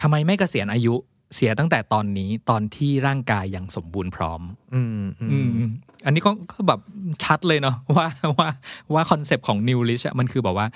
[0.02, 0.96] ทำไมไม่เกษียณอายุ
[1.36, 4.42] เสียตั้งแต่ตอนนี้ตอนที่ร่างกายยังสมบูรณ์พร้อม
[4.76, 5.70] อืมอือืมม
[6.06, 6.80] อันนี้ก็ก็แบบ
[7.24, 8.08] ชัดเลยเนาะว่า
[8.38, 8.50] ว่า
[8.94, 10.68] ว่าคอนเซปต์ของ New Rich อะมันคือแบบว่า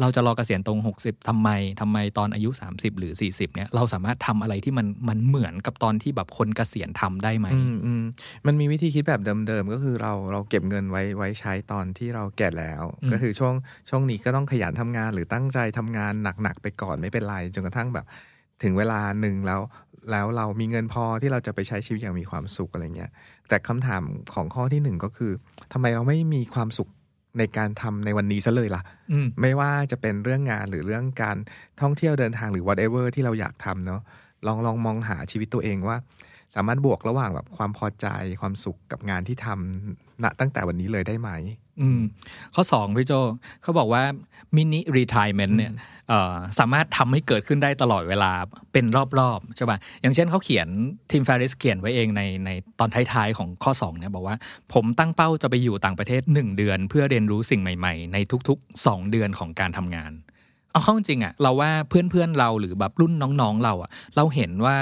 [0.00, 1.48] เราจะรอเกษียณตรง 60ทำไม
[1.80, 8.02] ทำไมตอนอายุ 30 หรือ 40 เนี่ย เราสามารถทำอะไรที่มันมันเหมือนกับตอนที่แบบคนเกษียณทำได้ไหมอืมอืม
[8.46, 13.54] มันมีวิธีคิดแบบเดิมๆ ก็คือเราเราเก็บเงินไว้ไว้ใช้ตอนที่เราแก่แล้วอืมก็คือช่วง
[13.90, 18.06] ช่วงนี้ก็ต้องขยันทำงานหรือตั้งใจทำงานหนักๆไปก่อนไม่เป็นไรจนกระทั่งแบบ
[18.62, 19.60] ถึงเวลาหนึ่งแล้ว
[20.10, 23.10] แล้วเรามีเงินพอที่เราจะไปใช้ชีวิตอย่างมีความสุขอะไรเงี้ย
[23.48, 24.02] แต่คำถาม
[24.34, 25.32] ของข้อที่หนึ่งก็คือ
[25.72, 26.88] ทำไมเราไม่มีความสุข
[27.38, 31.36] ในการทำในวันนี้ซะเลยล่ะอืมไม่ว่าจะเป็นเรื่องงานหรือเรื่องการ
[31.80, 34.00] ท่องเที่ยวเดินทางหรือ whatever ที่เราอยากทำเนาะ
[34.46, 35.96] ลองลองมองหาชีวิตตัวเองว่า
[36.54, 38.06] สามารถบวกระหว่างแบบความพอใจ
[38.40, 41.30] ความสุขกับงานที่ทำณตั้งแต่วันนี้เลยได้ไหม
[41.80, 42.00] อืม
[42.54, 43.12] ข้อสองพี่โจ
[43.62, 44.02] เขาบอกว่า
[44.56, 45.72] มินิรีทายเมนต์เนี่ย
[46.08, 48.32] เอ่อสามารถทำให้เกิดขึ้นได้ตลอดเวลา
[48.72, 48.84] เป็น
[49.20, 50.68] รอบๆใช่ป่ะอย่างเช่นเขาเขียน
[51.10, 54.36] ทีมฟาริสเขียนไว้เองในในตอนท้ายๆของข้อ2เนี่ยบอกว่า
[54.72, 58.16] ผมตั้งเป้าจะไปอยู่ต่างประเทศ 1 เดือน เพื่อเรียนรู้สิ่งใหม่ๆ ใน
[58.48, 60.12] ทุก ๆ 2 เดือนของการทำงาน
[60.72, 64.76] เอาเข้าจริงๆอะเราว่าเพื่อนๆเราหรือแบบรุ่นน้องๆเราอะเราเห็นว่า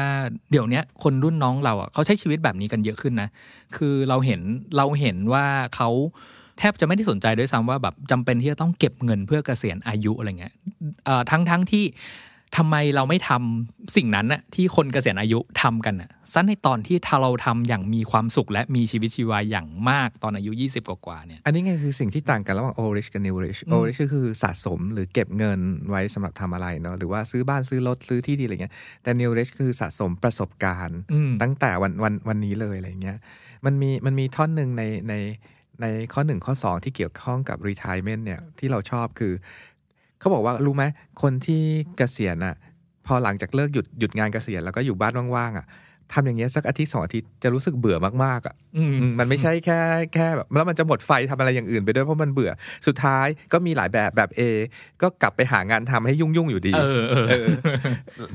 [0.50, 3.28] เดี๋ยวเนี้ยคนรุ่นน้องเราอะเขาใช้ชีวิตแบบนี้กันเยอะขึ้นนะ
[3.76, 4.40] คือเราเห็น
[4.76, 5.88] เราเห็นว่าเขา
[6.60, 10.54] แทบจะไม่ได้สนใจด้วยซ้ำว่าแบบจำเป็นที่จะต้องเก็บเงินเพื่อเกษียณอายุอะไรเงี้ย
[11.04, 11.84] เอ่อทั้งทั้งที่
[12.58, 33.18] ทำไมเราไม่ทำสิ่งนั้นน่ะที่คนเกษียณอายุทำกันน่ะสั้นในตอนที่ถ้าเราทำอย่างมีความสุขและมีชีวิตชีวาอย่างมากตอนอายุ 20 กว่าๆเนี่ย อันนี้ไงคือสิ่งที่ต่างกันระหว่าง old rich กับ new rich อืม old rich ก็คือสะสมหรือเก็บเงินไว้สำหรับทำอะไรเนาะหรือว่าซื้อบ้านซื้อรถซื้อที่ดินอะไรเงี้ยแต่ new rich คือสะสมประสบการณ์อืมตั้งแต่วันวันวันนี้เลยอะไรเงี้ย
[33.64, 35.14] มันมีมันมีท่อนหนึ่งในใน
[35.82, 39.32] ในข้อหนึ่งข้อสองที่เกี่ยวข้องกับ retirement เนี่ยที่เราชอบคือ
[40.18, 40.84] เขาบอกว่ารู้ไหม
[41.22, 41.62] คนที่
[41.96, 42.56] เกษียณอะ
[43.06, 45.66] พอหลังจากเลิกหยุดหยุดงานเกษียณแล้วก็อยู่บ้านว่างๆอะ
[46.12, 49.78] ทำอย่างเงี้ยสักอาทิตย์สองอาทิตย์จะรู้สึกเบื่อมากๆอะอืมอืมมันไม่ใช่แค่
[50.14, 52.50] แค่แบบแล้วมันจะหมดไฟทำอะไรอย่างอื่นไปด้วยเพราะมันเบื่อ
[52.86, 54.40] สุดท้ายก็มีหลายแบบแบบ A
[55.02, 57.46] ก็กลับไปหางานทำให้ยุ่งๆอยู่ดีเออเออเออ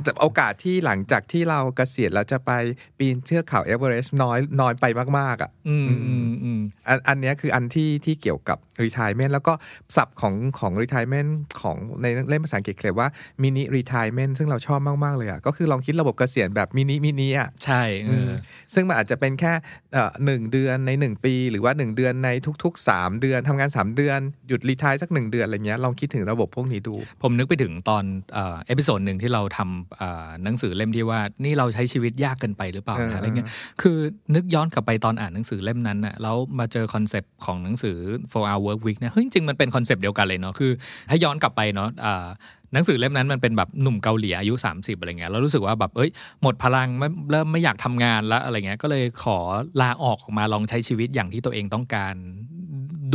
[0.04, 2.52] แต่โอกาสที่หลังจากที่เราเกษียณแล้วจะไป
[2.98, 4.86] ปีนเชือกเขาเอเวอเรสต์น้อยน้อยไป
[5.20, 9.54] มากๆอะอืมอืมอืมันอันเนี้ยคืออันที่ที่เกี่ยวกับ retirement แล้วก็
[9.96, 11.30] ศัพท์ของของ retirement
[11.62, 13.08] ของในเล่มภาษาอังกฤษเขียนว่า
[13.42, 18.32] mini retirement ซึ่งเราชอบมากๆเลยอะก็คือลองคิดระบบเกษียณแบบ mini mini อะใช่เออ
[18.74, 19.54] ซึ่งมันอาจจะเป็นแค่
[19.94, 22.30] เอ่อหนึ่งเดือนในหนึ่งปี หรือว่าหนึ่งเดือนใน
[22.64, 33.50] ทุกๆสามเดือนทำงานสามเดือน หยุด retire สักหนึ่งเดือนอะไรเงี้ยลองคิดถึงระบบพวกนี้ดู ผมนึกไปถึงตอนเอ่อ episode หนึ่งที่เราทำเอ่อหนังสือเล่มที่ว่านี่เราใช้ชีวิตยากเกินไปหรือเปล่าเออนะอะไรเงี้ย
[33.82, 33.98] คือ
[34.36, 37.98] นึกย้อนกลับไปตอนอ่านหนังสือเล่มนั้นน่ะแล้วมาเจอคอนเซปต์ของหนังสือ
[38.32, 40.72] 4 hour work week เนี่ยเฮ้ยจริงๆมันเป็น concept เดียวกันเลยเนาะคือ
[41.10, 42.28] ถ้าย้อนกลับไปเนาะอ่า
[42.76, 46.10] หนังสือเล่มนั้นมันเป็นแบบหนุ่มเกาหลีอายุ 30อะไรเงี้ยแล้วรู้สึกว่าแบบเอ้ย
[46.42, 49.38] หมดพลังไม่เริ่มไม่อยากทำงานแล้วอะไรเงี้ยก็เลยขอ
[49.82, 52.16] ลาออกออกมาลองใช้ชีวิตอย่างที่ตัวเองต้องการ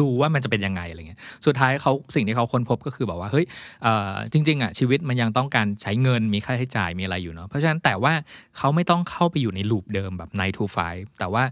[0.01, 3.47] ดูว่ามันจะเป็นยังไงอะไรเงี้ยสุดท้ายเขาสิ่งที่เขาค้นพบก็คือแบบว่าเฮ้ย
[4.33, 8.13] จริงๆอะชีวิตมันยังต้องการใช้เงินมีค่าใช้จ่ายมีอะไรอยู่เนาะเพราะฉะนั้นแต่ว่า
[8.59, 11.43] เขาไม่ต้องเข้าไปอยู่ในลูปเดิมแบบ9 to 5แต่ว่า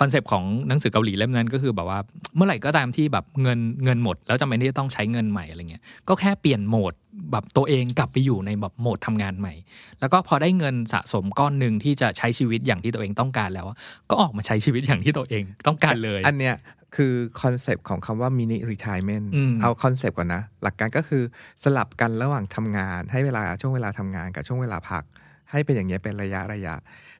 [0.00, 1.98] คอนเซปต์ของหนังสือเกาหลีเล่มนั้นก็คือแบบว่า
[2.36, 6.94] เมื่อไหร่ก็ตามที่แบบเงินเงินหมด แล้วจำเป็นที่จะต้องใช้เงินใหม่อะไรเงี้ยก็แค่เปลี่ยนโหมด
[7.32, 9.54] แบบตัวเองกลับไปอยู่ในแบบโหมดทำงานใหม่
[10.00, 13.66] แล้วก็พอได้เงินสะสมก้อนหนึ่งที่จะใช้ชีวิตอย่างที่ตัวเองต้องการแล้ว
[14.10, 16.54] ก็ออกมาใช้ชีวิตอย่างที่ตัวเองต้องการเลย อันเนี้ย
[16.96, 21.22] คือคอนเซปต์ของคำว่า mini retirement อืมเอาคอนเซปต์ก่อนนะ หลักการก็คือ
[21.64, 25.04] สลับกันระหว่างทำงาน ให้เวลาช่วงเวลาทำงานกับช่วงเวลาพัก
[25.50, 26.74] ให้เป็นอย่างเงี้ยเป็นระยะระยะ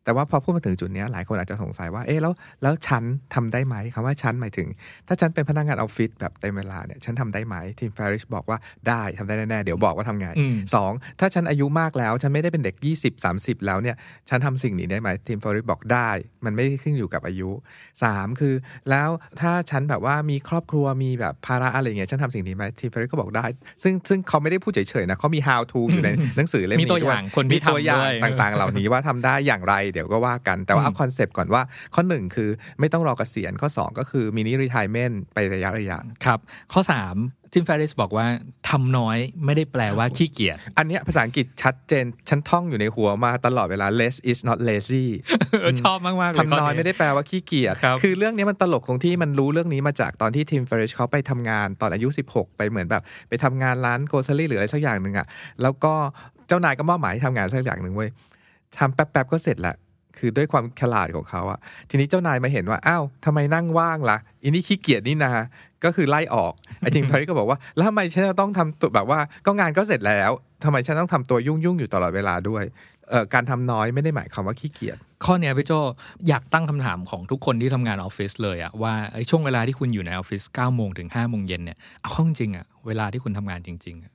[0.05, 3.03] แต่ว่าพอพูดมาถึงจุดเนี้ยหลายคนอาจจะสงสัยว่าเอ๊ะแล้วแล้วฉัน
[3.35, 4.69] ทำได้ไหมคำว่าฉันหมายถึง
[5.07, 13.97] ถ้าฉันเป็นพนักงานออฟฟิศแบบเต็มเวลาเนี่ยฉันทำได้ไหม Tim Ferriss บอกว่าได้ทำได้แน่ๆเดี๋ยวบอกว่าทำไงอืมสองถ้าฉันอายุมากแล้ว ฉันไม่ได้เป็นเด็ก 20 30 แล้วเนี่ย
[14.29, 16.09] ฉันทำสิ่งนี้ได้ไหม Tim Ferriss บอกได้
[16.45, 17.51] มันไม่ได้ขึ้นอยู่กับอายุ
[18.03, 18.55] สามคือ
[18.91, 19.09] แล้ว
[19.41, 23.45] ถ้าฉันแบบว่ามีครอบครัวมีแบบภาระอะไรอย่างเงี้ยฉันทำสิ่งนี้ไหมทีมฟาริชก็บอกได้
[23.83, 31.63] ซึ่งซึ่งเขาไม่ได้พูดเฉยๆนะเขามี how to อยู่ในหนังสือเล่มมีนี้ตัวอย่างด้คนที่มีตัวอย่างทำด้วยต่างๆ เหล่านี้ว่าทำได้อย่างไรเดี๋ยวก็ว่ากัน แต่ว่าเอาคอนเซปต์ก่อนว่า
[31.95, 32.49] ข้อหนึ่งคือ
[32.81, 36.39] ไม่ต้องรอเกษียณข้อสองก็คือมินิรีทายเมนต์ไประยะระยะครับ
[36.73, 36.93] ข้อ 3
[37.57, 38.27] จิมแฟริสบอกว่า
[38.69, 45.07] ทำน้อยไม่ได้แปลว่าขี้เกียจอันเนี้ยภาษาอังกฤษชัดเจน ฉันท่องอยู่ในหัวมาตลอดเวลา less is not lazy
[45.83, 55.27] ชอบมากๆเลยทำน้อยข้ไม่ได้แปลว่าขี้เกียจครับอเรื่องนี้มันตลกตรงที่มันรู้เรื่องนี้มาจากตอนที่ Tim Ferriss เขาไปทำงานตอนอายุ 16 ไปเหมือนแบบ ไปทำงานร้าน grocery หรืออะไรสักอย่างหนึ่งอะ
[55.63, 55.93] แล้วก็
[56.49, 58.11] เจ้านายก็มอบหมายให้ทำงานสักอย่างหนึ่งเว้ย
[58.79, 59.75] ทำแป๊บๆก็เสร็จละ
[60.19, 61.59] คือด้วยความฉลาดของเขาอะ
[61.91, 65.33] ทีนี้เจ้านายมาเห็นว่าอ้าวทำไมนั่งว่างล่ะอันนี้ขี้เกียจนี่นา
[65.85, 70.31] ก็คือไล่ออกไอ้ Tim Ferriss ก็บอกว่า แล้วทำไมฉันจะต้องทำตัวแบบว่า ก็งานก็เสร็จแล้ว
[70.65, 72.65] ทำไมฉันต้องทำตัวยุ่งๆอยู่ตลอดเวลาด้วย
[73.11, 75.73] เอ่อการทำน้อยไม่ได้หมายความว่าขี้เกียจข้อเนี้ยพี่โจ
[76.29, 78.95] อยากตั้งคำถามของทุกคนที่ทำงานออฟฟิศเลยอะว่า
[79.31, 84.14] ช่วงเวลาที่คุณอยู่ในออฟฟิศ9โมงถึง5โมงเย็นเนี่ยเอาข้าจริงอะเวลาที่คุณทำงานจริงๆ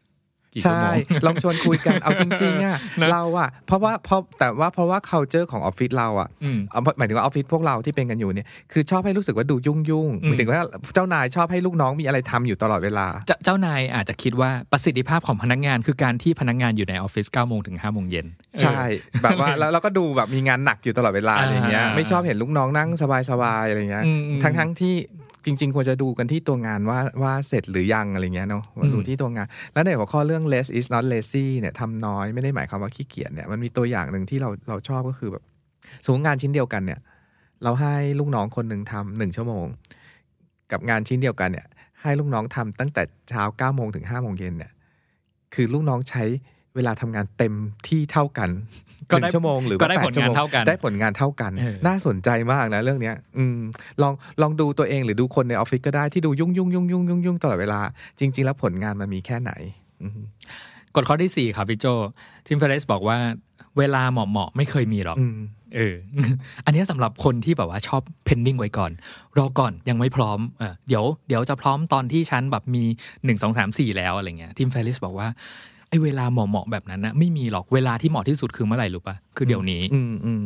[0.53, 10.59] กี่ชั่วใช่โมงลองชวนคุยกันเอาจริงๆอะนะเราอะเพราะว่าเพราะแต่ว่าเพราะว่า culture ของออฟฟิศเราอะอืมเอาหมายถึงว่าออฟฟิศพวกเราที่เป็นกันอยู่เนี่ยคือชอบให้รู้สึกว่าดูยุ่งยุ่งๆอืมหมายถึงว่า
[10.93, 18.27] เจ้านายชอบให้ลูกน้องมีอะไรทำอยู่ตลอดเวลาเจ้าเจ้านายอาจจะคิดว่าประสิทธิภาพของพนักงานคือการที่พนักงานอยู่ในออฟฟิศ9โมงถึง5โมงเย็น
[18.62, 18.83] ใช่
[19.21, 22.89] แบบว่าแล้วเราก็ดูแบบมีงานหนักอยู่ตลอดเวลาอ่าอะไรเงี้ยไม่ชอบเห็นลูกน้องนั่ง
[23.31, 24.95] สบายๆอะไรเงี้ยอืมอืมทั้งทั้งๆที่
[25.28, 25.28] จ
[25.59, 35.43] ริง ๆ ควรจะดูกันที่ตัวงานว่าว่าเสร็จหรือยังอะไรเงี้ยเนาะดูที่ตัวงาน แล้วในหัวข้อเรื่อง less is not lazy เนี่ยทำน้อยไม่ได้หมายความว่าขี้เกียจเนี่ยมันมีตัวอย่างหนึ่งที่เราเราชอบก็คือแบบ
[36.03, 36.99] สมมติงานชิ้นเดียวกันเนี่ย
[37.63, 39.65] เราให้ลูกน้องคนหนึ่งทำหนึ่งชั่วโมง
[40.71, 41.67] กับงานชิ้นเดียวกันเนี่ย
[42.01, 44.71] ให้ลูกน้องทำตั้งแต่เช้า9โมงถึง5โมงเย็นเนี่ย
[45.53, 46.23] คือลูกน้องใช้
[46.75, 47.53] เวลาทำงานเต็ม
[47.88, 48.49] ที่เท่ากัน
[49.12, 53.60] ก็หนึ่ได้งชั่วโมงหรือก็ได้ว่าแปผลงานชั่วโมเท่ากัน ได้ผลงานเท่ากันเออน่าสนใจมากนะเรื่องเนี้ย อืม
[54.01, 57.79] ลองลองดูตัวเองหรือดูคนในออฟฟิศก็ได้ที่ดูยุ่งยุ่งยุ่งยุ่งยุ่งยุ่งตลอดเวลา
[58.19, 59.51] จริง ๆ แล้วผลงานมันมีแค่ไหน
[60.01, 60.19] อืม
[60.95, 61.86] กฎข้อที่สี่ครับพี่โจ
[62.45, 63.17] Tim Ferriss บอกว่า
[63.77, 65.38] เวลาเหมาะๆไม่เคยมีหรอกอืม
[65.75, 65.95] เออ
[66.65, 68.91] อันนี้สำหรับคนที่แบบว่าชอบเพนนิ่งไว้ก่อน
[69.38, 72.84] รอก่อนยังไม่พร้อมเออเดี๋ยวเดี๋ยวจะพร้อมตอนที่ฉันแบบมี
[73.25, 75.27] หนึ่งสองสามสี่แล้วอะไรเงี้ยทิมเฟริสบอกว่า
[75.89, 80.43] ไอ้เวลาเหมาะๆแบบนั้นนะไม่มีหรอกเวลาที่เหมาะที่สุดคือเมื่อไหร่รู้ปะคือเดี๋ยวนี้ อืมอืม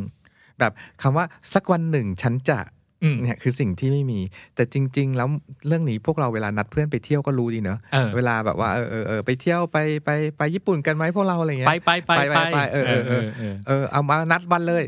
[0.58, 2.58] แบบคำว่าสักวันหนึ่งฉันจะ
[3.04, 4.20] อืมเนี่ยคือสิ่งที่ไม่มี
[4.54, 5.28] แต่จริง ๆ แล้ว
[5.66, 14.84] เรื่องนี้พวกเราเวลานัดเพื่อนไปเที่ยวก็รู้ดีเนอะเออเวลาแบบว่าเออเออเออไปเที่ยวไปไปไปญี่ปุ่นกันไหมพวกเราอะไรเงี้ยไปไปไปไปไปเออเออเออเออเออเอามานัดวันเลย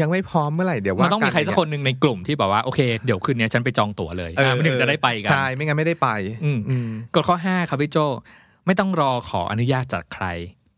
[0.00, 6.08] ยังไม่พร้อมเมื่อไหร่เดี๋ยวมัว่านต้องมีใครสักคนหนึ่งในกลุ่มที่แบบว่าโอเคเดี๋ยวคืนนี้ฉันไปจองตั๋วเลยเอออะมันถึงจะได้ไปกันใช่ไม่งั้นไม่ได้ไป
[6.44, 7.98] อืมอืมกฎข้อ5ครับพี่โจ
[8.66, 10.26] ไม่ต้องรอขออนุญาตจากใคร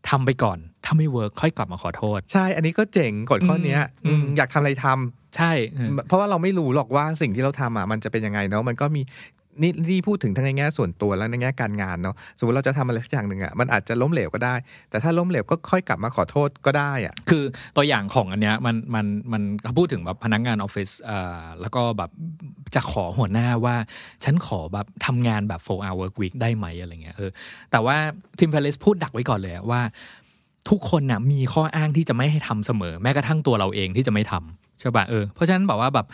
[0.09, 9.01] ทำไปก่อน ถ้าไม่เวิร์กค่อยกลับมาขอโทษ ใช่ อันนี้ก็เจ๋งกฎข้อเนี้ยอืมอืมอยากทำอะไรทำใช่เออเพราะว่าเราไม่รู้หรอกว่าสิ่งที่เราทำอะมันจะเป็นยังไงเนาะมันก็มี
[9.61, 14.55] นี่นี่พูดถึงทั้งในแง่ส่วนตัวและในแง่การงานเนาะสมมติเราจะทำอะไรสักอย่างหนึ่งอะมันอาจจะล้มเหลวก็ได้
[14.89, 17.43] แต่ถ้าล้มเหลวก็ค่อยกลับมาขอโทษก็ได้อะคือ
[17.75, 22.11] ตัวอย่างของอันเนี้ยมันมันมันเขาพูดถึงแบบพนักงานออฟฟิศอ่อแล้วก็แบบ
[22.75, 23.75] จะขอหัวหน้าว่า
[24.23, 27.31] ฉันขอแบบทำงานแบบ4 hour work week ได้ไหมอะไรเงี้ยเออ
[27.71, 27.97] แต่ว่า
[28.39, 29.81] ทิมเพลสพูดดักไว้ก่อนเลยว่า
[30.69, 36.05] ทุกคนน่ะมีข้ออ้างที่จะไม่ให้ทำเสมอ แม้กระทั่งตัวเราเองที่จะไม่ทำ ใช่ป่ะเออเพราะฉะนั้นบอกว่าแบบ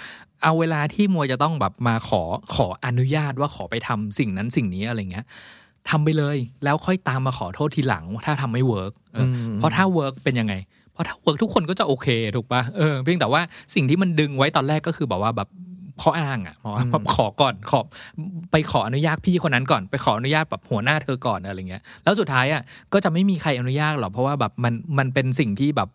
[0.43, 2.21] เอาเวลาที่มัวจะต้องแบบมาขอ
[2.55, 5.25] ขออนุญาตว่าขอไปทำสิ่งนั้นสิ่งนี้อะไรเงี้ย
[5.89, 10.53] ทำไปเลย แล้วค่อยตามมาขอโทษทีหลังถ้าทำไม่เวิร์กเอออมเพราะถ้าเวิร์กเป็นยังไง
[10.93, 13.41] เพราะถ้าเวิร์กทุกคนก็จะโอเคถูกปะเออเพียงแต่ว่า
[13.73, 15.49] สิ่งที่มันดึงไว้ตอนแรกก็คือแบบว่าแบบ
[16.01, 17.79] ข้ออ้างอะบอกว่าแบบขอก่อนขอ
[18.51, 22.61] ไปขออนุญาตพี่คนนั้นก่อนไปขออนุญาตแบบหัวหน้าเธอก่อนอะไรเงี้ยแล้วสุดท้ายอะ
[22.93, 25.89] ก็จะไม่มีใครอนุญาตหรอกเพราะว่าแบบมันมันเป็นสิ่งที่แบบ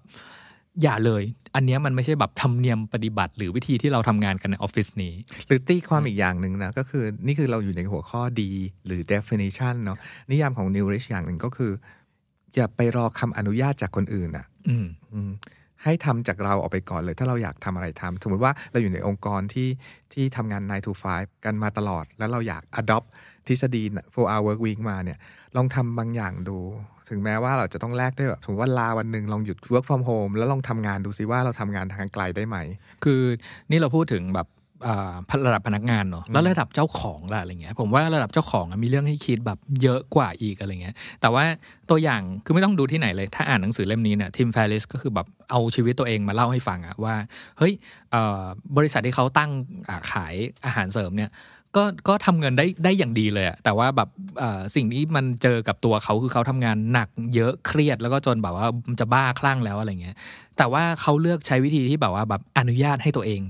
[0.82, 1.22] อย่าเลย
[1.54, 5.14] อันเนี้ยมันไม่ใช่แบบธรรมเนียมปฏิบัติ หรือวิธีที่เราทำงานกันในออฟฟิศนี้
[5.46, 8.50] หรือตีความอีกอย่างหนึ่งนะก็คือนี่คือเราอยู่ในหัวข้อดี
[8.86, 9.98] หรือ definition เนาะ
[10.30, 11.72] นิยามของ New Rich อย่างหนึ่งก็คือ
[12.54, 15.30] อย่าไปรอคำอนุญาตจากคนอื่นอะอืมอืม
[15.84, 19.68] ให้ทำจากเราออกไปก่อนเลย ถ้าเราอยากทำอะไรทำสมมติว่าเราอยู่ในองค์กรที่
[20.12, 23.06] ที่ทำงาน9 to 5 กันมาตลอด แล้วเราอยาก adopt
[23.46, 25.18] ทฤษฎี 4 hour work week มาเนี่ย
[25.56, 26.58] ลองทำบางอย่างดู
[27.10, 32.56] ถึงแม้ว่าเราจะต้องแลกด้วยแบบสมมติว่าลาวันหนึ่งลองหยุด work from home แล้วลองทำงานดูซิว่าเราทำงานทางไกลได้ไหม
[33.04, 33.20] คือ
[33.70, 34.48] นี่เราพูดถึงแบบ
[34.86, 35.14] อ่า
[35.46, 41.44] ระดับพนักงานเนาะแล้วระดับเจ้าของล่ะอะไรเงี้ยผมว่าระดับเจ้าของอะมีเรื่องให้คิดแบบเยอะกว่าอีกอะไรเงี้ยแต่ว่า
[41.90, 47.14] ตัวอย่างคือไม่ต้องดูที่ไหนเลย ถ้าอ่านหนังสือเล่มนี้เนี่ยทีมแฟริสก็คือแบบเอาชีวิตตัวเองมาเล่าให้ฟังอะว่า
[47.58, 47.72] เฮ้ย
[48.10, 48.42] เอ่อ
[48.76, 49.50] บริษัทที่เขาตั้ง
[49.88, 50.34] อ่าขาย
[50.66, 51.30] อาหารเสริมเนี่ย
[51.76, 54.08] ก็ก็ทำเงินได้ได้อย่างดีเลยอะแต่ว่าแบบ
[54.74, 58.66] สิ่งที่มันเจอกับตัวเขาคือเขาทำงานหนักเยอะเครียดแล้วก็จนแบบว่า
[59.00, 60.16] จะบ้าคลั่งแล้วอะไรเงี้ย
[60.56, 63.40] แต่ว่าเขาเลือกใช้วิธีที่แบบว่าแบบอนุญาตให้ตัวเอง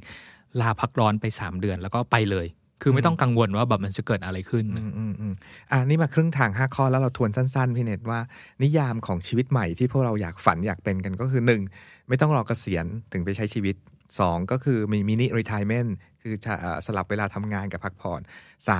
[0.61, 2.47] ลาพักร้อนไปสามเดือนแล้วก็ไปเลย
[2.83, 5.35] คือไม่ต้องกังวลว่าแบบมันจะเกิดอะไรขึ้นอืมอืมอืม
[5.71, 8.21] อ่านี่มาครึ่งทาง5ข้อแล้วเราทวนสั้นๆพี่เนตว่า
[8.63, 11.43] นิยามของชีวิตใหม่ที่พวกเราอยากฝันอยากเป็นกันก็คือ
[11.75, 12.09] 1.
[12.09, 13.77] ไม่ต้องรอเกษียณถึงไปใช้ชีวิต
[14.17, 14.51] 2.
[14.51, 18.21] ก็คือมีมินิรีทายเมนต์คือจะเอ่อสลับเวลาทำงานกับพักผ่อน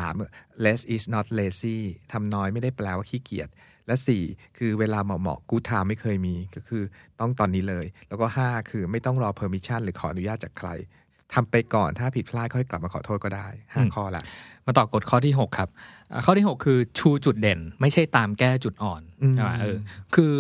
[0.03, 0.65] 3.
[0.65, 1.79] less is not lazy
[2.13, 3.49] ทำน้อยไม่ได้แปลว่าขี้เกียจ
[3.87, 3.95] และ
[4.27, 6.83] 4 คือเวลาเหมาะๆกูทามไม่เคยมีก็คือ
[7.21, 10.71] ต้องตอนนี้เลย แล้วก็ 5 คือไม่ต้องรอ permission หรือขออนุญาตจากใคร
[11.35, 14.25] ทำไปก่อนถ้าผิดพลาดค่อยกลับมาขอโทษก็ได้ห้าอืมข้อละ
[14.69, 15.71] มาต่อกฎข้อที่ 6 ครับ
[16.13, 19.77] อ่าข้อที่ 6 คือชูจุดเด่น ไม่ใช่ตามแก้จุดอ่อนอืมใช่ไหมเออ
[20.15, 20.35] คือ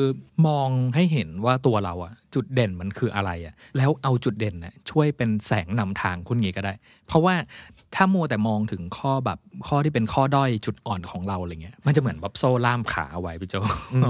[0.46, 6.72] มองให้เห็นว่าตัวเราอะจุดเด่นมันคืออะไรอะแล้วเอาจุดเด่นน่ะช่วยเป็นแสงนำทางคุณงี้ก็ได้
[7.08, 7.34] เพราะว่า
[7.94, 9.38] ถ้ามัวแต่มองถึงข้อแบบ
[9.68, 13.54] ข้อที่เป็นข้อด้อยจุดอ่อนของเราอะไรเงี้ยมันจะเหมือนแบบโซ่ล่ามขาเอาไว้พี่โจ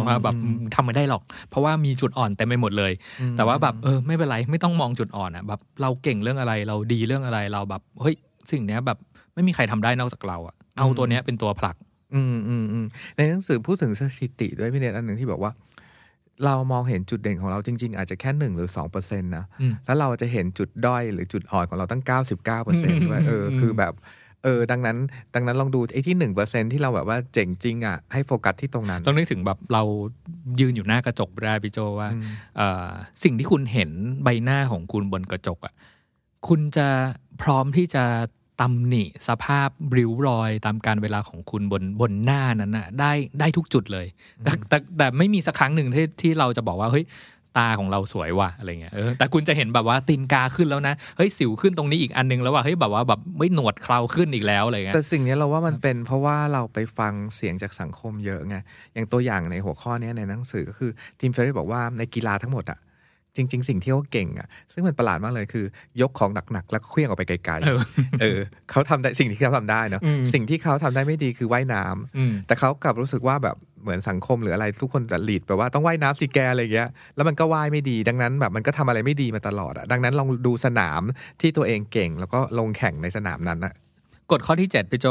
[0.08, 0.36] ว่าแบบ
[0.74, 2.92] ทำไม่ได้หรอก เพราะว่ามีจุดอ่อนเต็มไปหมดเลย
[3.36, 8.16] แต่ว่าแบบเออไม่เป็นไรไม่ต้องมองจุดอ่อนอะแบบเราเก่งเรื่องอะไรเราดีเรื่องอะไรเราแบบเฮ้ย
[8.50, 8.98] สิ่งเนี้ยแบบ
[9.38, 11.76] ไม่มีใครทำได้นอกจากเราอะเอาตัวเนี้ยเป็นตัวผลัก
[12.14, 15.52] อืมอืมอืมในหนังสือพูดถึงสถิติด้วยพี่เนตอันหนึ่งที่บอกว่า
[16.44, 23.94] เรามองเห็นจุดเด่นของเราจริง ๆ อาจจะแค่หนึ่งหรือสองเปอร์เซ็นต์นะอืมแล้วเราจะเห็นจุดด้อยหรือจุดอ่อนของเราตั้งเก้าสิบเก้าเปอร์เซ็นต์ด้วยเอออืมคือแบบ
[24.44, 24.96] เออดังนั้น
[25.34, 29.82] ดังนั้นลองดูไอ้ที่หนึ่งเปอร์เซ็นที่เราแบบว่าเจ๋งจริงอะให้โฟกัสที่ตรงนั้นต้องนึกถึงแบบเรา
[30.60, 32.24] ยืนอยู่หน้ากระจกได้พี่โจว่าอืม
[32.56, 32.90] เอ่อ
[33.24, 33.90] สิ่งที่คุณเห็น
[34.24, 35.74] ใบหน้าของคุณบนกระจกอะ
[36.48, 36.88] คุณจะ
[37.42, 38.04] พร้อมที่จะ
[38.60, 44.06] ตำหนิสภาพริ้วรอยตามการเวลาของคุณบนบนหน้านั้นอะได้ได้ทุกจุดเลย
[44.44, 47.06] แต่แต่แต่ไม่มีสักครั้งหนึ่งที่ที่เราจะบอกว่าเฮ้ย
[47.58, 58.56] ตาของเราสวยว่ะอะไรเงี้ยเออแต่คุณจะเห็นแบบว่าตีนกาขึ้นแล้วนะเฮ้ยสิวขึ้นตรงนี้อีกอันนึงแล้วว่าเฮ้ยแบบว่าแบบไม่หนวดเคราขึ้นอีกแล้วอะไรเงี้ยแต่สิ่งนี้เราว่ามันเป็นเพราะว่าเราไปฟังเสียงจากสังคมเยอะไง
[58.94, 62.78] อย่างตัวอย่างในหัวข้อเนี้ยในหนังสือก็คือ Tim Ferriss บอกว่าในกีฬาทั้งหมดอะ
[63.36, 65.64] จริง ๆ สิ่งที่เขาเก่งอะซึ่งมันประหลาดมากเลยคือ
[66.00, 68.38] ยกของหนักๆแล้วก็เขวี้ยงออกไปไกลเออๆเออ
[68.70, 81.02] เขาทำได้สิ่งที่เขาทำได้เนาะอืมสิ่งที่เขาทำได้ไม่ดีคือว่ายน้ำอืมแต่เขากลับรู้สึกว่าแบบเหมือนสังคมหรืออะไรทุกคนจะ lead แบบว่าต้องว่ายน้ำสิแกอะไรอย่างเงี้ยแล้วมันก็ว่ายไม่ดี ดังนั้นแบบมันก็ทำอะไรไม่ดีมาตลอดอะดังนั้นลองดูสนาม
[81.40, 83.74] ที่ตัวเองเก่ง แล้วก็ลงแข่งในสนามนั้นอะ
[84.30, 85.06] กฎข้อที่7พี่โจ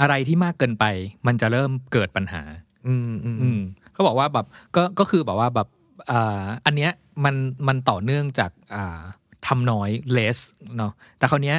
[0.00, 0.84] อะไรที่มากเกินไป
[1.26, 2.42] มันจะเริ่มเกิดปัญหา
[2.86, 3.60] อืมอืมอืม
[3.92, 5.68] เขาบอกว่าแบบก็ก็คือแบบว่าแบบ
[6.10, 6.92] อ่าอันเนี้ย
[7.24, 7.34] มัน
[7.68, 9.00] มันต่อเนื่องจากอ่า
[9.46, 10.38] ทำน้อย less
[10.76, 11.58] เนาะแต่คราวเนี้ย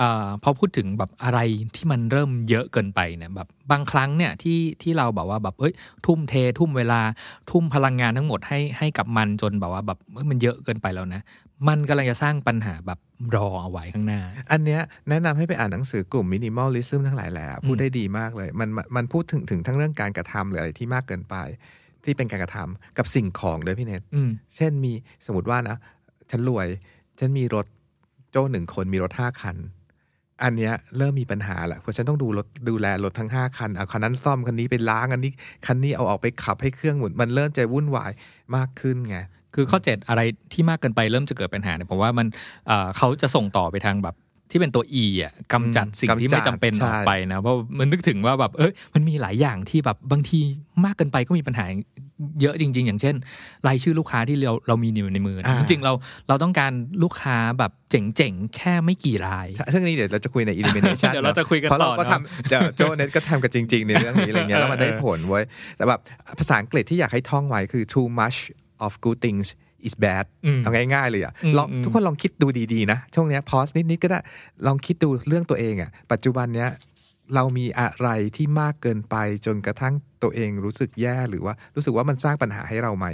[0.00, 0.02] อ
[0.42, 1.38] พอพูดถึงแบบอะไร
[1.76, 5.74] ที่มันเริ่มเยอะเกินไปเนี่ยแบบบางครั้งเนี่ยที่ที่เราแบบว่าแบบเอ้ย
[6.06, 7.00] ทุ่มเท ทุ่มเวลา
[7.50, 9.98] ทุ่มพลังงานทั้งหมดให้ให้กับมันจนแบบว่าแบบ
[10.30, 11.20] มันเยอะเกินไปแล้วนะ
[11.68, 12.98] มันกำลังจะสร้างปัญหาแบบ
[13.34, 14.20] รอเอาไว้ข้างหน้า
[14.52, 21.36] อันเนี้ยแนะนำให้ไปอ่านหนังสือกลุ่ม minimalism ทั้งหลายแหละพูดได้ดีมากเลย มันมันพูดถึงถึงทั้งเรื่องการกระทำหรืออะไรที่มากเกินไป
[22.04, 24.92] ที่เป็นการกระทำกับสิ่งของด้วยพี่เนทอืมเช่นมี
[25.26, 25.76] สมมติว่านะ
[26.30, 26.66] ฉันรวย
[27.18, 27.66] ฉันมีรถ
[28.30, 29.56] โจ้หนึ่งคนมีรถห้าคัน
[30.42, 35.32] อันเนี้ยเริ่มมีปัญหาแหละเพราะฉันต้องดูรถดูแลรถทั้งห้าคันเอาคันนั้นซ่อมคันนี้ไปล้างอันนี้
[35.66, 38.12] คันนี้เอาออกไปขับให้เครื่องหมุนมันเริ่มจะวุ่นวาย
[38.56, 39.18] มากขึ้นไง
[39.54, 40.20] คือข้อ 7 อะไร
[40.52, 42.26] ที่มากเกินไปเริ่มจะเกิดปัญหาเนี่ยผมว่ามัน
[42.66, 44.14] เอ่อเขาจะส่งต่อไปทางแบบ
[44.50, 50.38] ที่เป็นตัว E อะกำจัดอืมสิ่งที่กำจัดไม่จำเป็นใช่ออกไปนะเพราะมันนึกถึงว่าแบบเอ้ยมันมีหลายอย่างที่แบบบางที
[50.84, 51.64] มากเกินไปก็มีปัญหา
[52.40, 53.14] เยอะจริง ๆ อย่างเช่น
[53.66, 55.92] รายชื่อลูกค้าที่เราเรามีอยู่ในมือนะอ่าจริงๆเรา
[56.28, 65.44] เราต้องการลูกค้าแบบเจ๋งๆ แค่ไม่กี่รายใช่ซึ่งนี่เดี๋ยวเราจะคุยใน elimination เดี๋ยวเราจะคุยกันเพราะเราต่อก็เนอะทำเดี๋ยวโจเน็ตก็ทำกันจริง ๆ ในเรื่องนี้อะไรเงี้ยแล้วมันได้ผลเว้ย
[65.76, 66.00] แต่แบบ
[66.38, 68.38] ภาษาอังกฤษที่อยากให้ท่องไว้คือ too much
[68.84, 69.48] of good things
[69.86, 74.20] is bad อืมเอาง่ายๆเลยอะอืมลองอืมทุกคนลองคิดดูดีๆนะ ช่วงเนี้ยพอสนิดๆก็ได้
[74.66, 76.70] ลองคิดดูเรื่องตัวเองอะ ปัจจุบันเนี้ย
[77.34, 79.16] เรามีอะไรที่มากเกินไป
[79.46, 83.06] จนกระทั่งตัวเองรู้สึกแย่หรือว่ารู้สึกว่ามันสร้างปัญหาให้เราไหม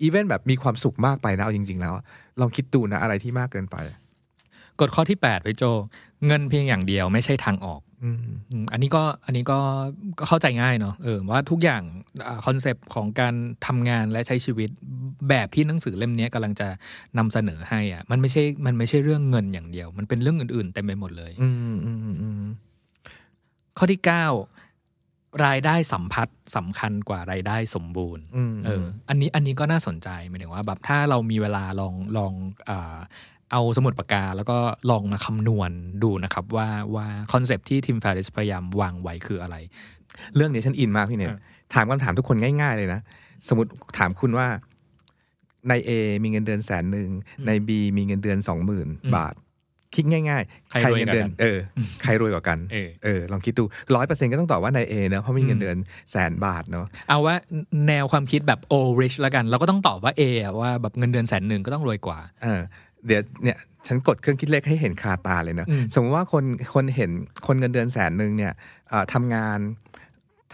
[0.00, 1.94] อีเวนแบบมีความสุขมากไปนะเอาจริง ๆ แล้ว
[2.40, 3.76] ลองคิดดูนะอะไรที่มากเกินไป
[4.80, 5.64] กฎข้อที่8พี่โจ
[6.26, 8.18] เงินเพียงอย่างเดียวไม่ใช่ทางออก อืม
[8.50, 9.58] อืมอันนี้ก็อันนี้ก็
[10.18, 11.82] ก็เข้าใจง่ายเนาะเออว่าทุกอย่าง
[12.46, 13.34] คอนเซปต์ของการ
[13.66, 14.70] ทำงานและใช้ชีวิต
[15.28, 16.68] แบบที่หนังสือเล่มนี้กำลังจะ
[17.18, 22.42] นำเสนอให้อะมันไม่ใช่มันไม่ใช่เรื่องเงินอย่างเดียว มันเป็นเรื่องอื่นๆเต็มไปหมดเลย อืมอืมอืม
[23.78, 24.10] ข้อที่9
[25.46, 32.32] รายได้สัมพัทธ์สำคัญกว่ารายได้สมบูรณ์อืมเออ อันนี้อันนี้ก็น่าสนใจหมายถึงว่าแบบถ้าเรามีเวลาลองลอง
[32.68, 32.98] อา
[33.52, 34.58] เอาสมุดปากกา แล้วก็
[34.90, 35.70] ลองมาคำนวณ
[36.02, 39.56] ดูนะครับ ว่าว่าคอนเซปที่ทีมแฟริสพยายามวางไว้คืออะไร
[40.36, 41.40] เรื่องนี้ฉันอินมากพี่เนี่ยอะ
[41.74, 43.00] ถามคำถามทุกคนง่าย ๆ เลยนะ
[43.48, 44.46] สมมติถามคุณว่า
[45.70, 45.90] นายเอ
[46.22, 47.08] มีเงินเดือนแสนหนึ่ง
[47.48, 49.34] นายบีมีเงินเดือนสองหมื่นบาท
[49.94, 51.58] คิดง่าย ๆ ใครรวยเงิกว่าเดืกันเออ
[52.02, 55.76] ใครรวยกว่ากันเออเออลองคิดดูร้อยเปอร์เซ็นต์ก็ต้องตอบว่านายเอเนอะเพราะมีเงินเดือน
[56.10, 57.34] แสนบาทเนอะเอาว่า
[57.88, 62.60] แนวความคิดแบบ o rich แล้วกัน เราก็ต้องตอบว่า A อะว่าแบบเงินเดือนแสนหนึ่งก็ต้องรวยกว่า เออ
[63.06, 67.10] เดี๋ยวเนี่ยฉันกดเครื่องคิดเลขให้เห็นคาตาเลยเนอะอืมสมมติว่าคนคนเห็น
[67.46, 68.52] คนเงินเดือนแสนหนึ่งเนี่ย
[68.88, 69.58] เอ่อทำงาน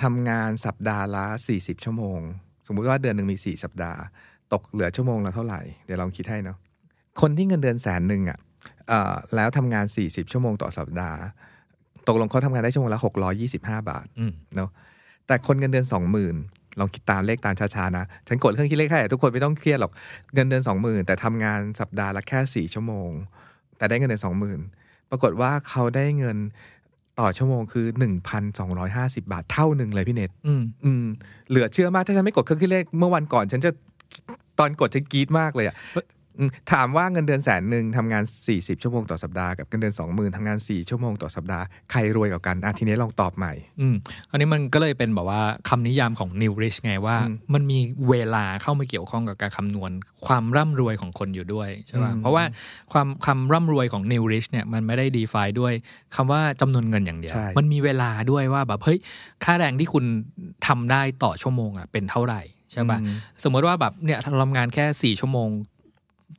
[0.03, 2.21] ทำงานสัปดาห์ละสี่สิบชั่วโมง
[2.67, 4.01] สมมุติว่าเดือนหนึ่งมีสี่สัปดาห์
[4.53, 6.57] ตกเหลือชั่วโมงละเท่าไหร่เดี๋ยวลองคิดให้เนาะ
[7.21, 8.39] คนที่เงินเดือนแสนหนึ่งอะ
[8.89, 11.19] เอ่อแล้วทำงานสี่สิบชั่วโมงต่อสัปดาห์
[12.09, 14.71] ตกลงเขาทำงานได้ชั่วโมงละหกร้อยี่สิบห้าบาทอืมเนาะ
[15.27, 16.37] แต่คนเงินเดือนสองหมื่น
[16.79, 19.93] ลองคิดตามเลขตามช้าๆนะ ฉันกดเครื่องคิดเลขให้ทุกคนไม่ต้องเครียดหรอก
[20.35, 23.11] เงินเดือนสองหมื่นแต่ทำงานสัปดาห์ละแค่สี่ชั่วโมง
[23.77, 24.61] แต่ได้เงินเดือนสองหมื่น
[25.11, 26.37] ปรากฏว่าเขาได้เงิน
[27.21, 31.05] ต่อชั่วโมงคือหนึ่งพันสองร้อยห้าสิบาทเท่าหนึ่งเลยพี่เน็ตอืมอืม
[31.51, 33.71] เหลือเชื่อมาก ถ้าฉันไม่กดเครื่องคิดเลขเมื่อวันก่อน ฉันจะ
[34.59, 36.05] ตอนกดฉันกรี๊ดมากเลยอะอืม
[36.73, 43.95] ถามว่าเงินเดือนแสนหนึ่งทำงาน 40 ชั่วโมงต่อสัปดาห์กับเงินเดือน 20,000ทำงาน 4 ชั่วโมงต่อสัปดาห์ใครรวยกว่ากันอะทีนี้ลองตอบใหม่ อืม
[44.31, 49.91] อันนี้มันก็เลยเป็นแบบว่าคำนิยามของ New Rich ไงว่าอืมมันมีเวลาเข้ามาเกี่ยวข้องกับการคำนวณ
[50.27, 52.45] ความร่ำรวยของคนอยู่ด้วยใช่ป่ะอืมเพราะว่า
[52.93, 55.73] ความคำร่ำรวยของ New Rich เนี่ยมันไม่ได้ define ด้วย
[56.17, 58.99] คำว่าจำนวนเงินอย่างเดียวใช่มันมีเวลาด้วยว่าแบบเฮ้ย
[59.45, 60.05] ค่าแรงที่คุณ
[60.67, 62.43] ทำได้ต่อชั่วโมงอะเป็นเท่าไหร่
[62.73, 65.51] ใช่ป่ะอืมสมมติว่าแบบเนี่ยทำงานแค่สี่ชั่วโมง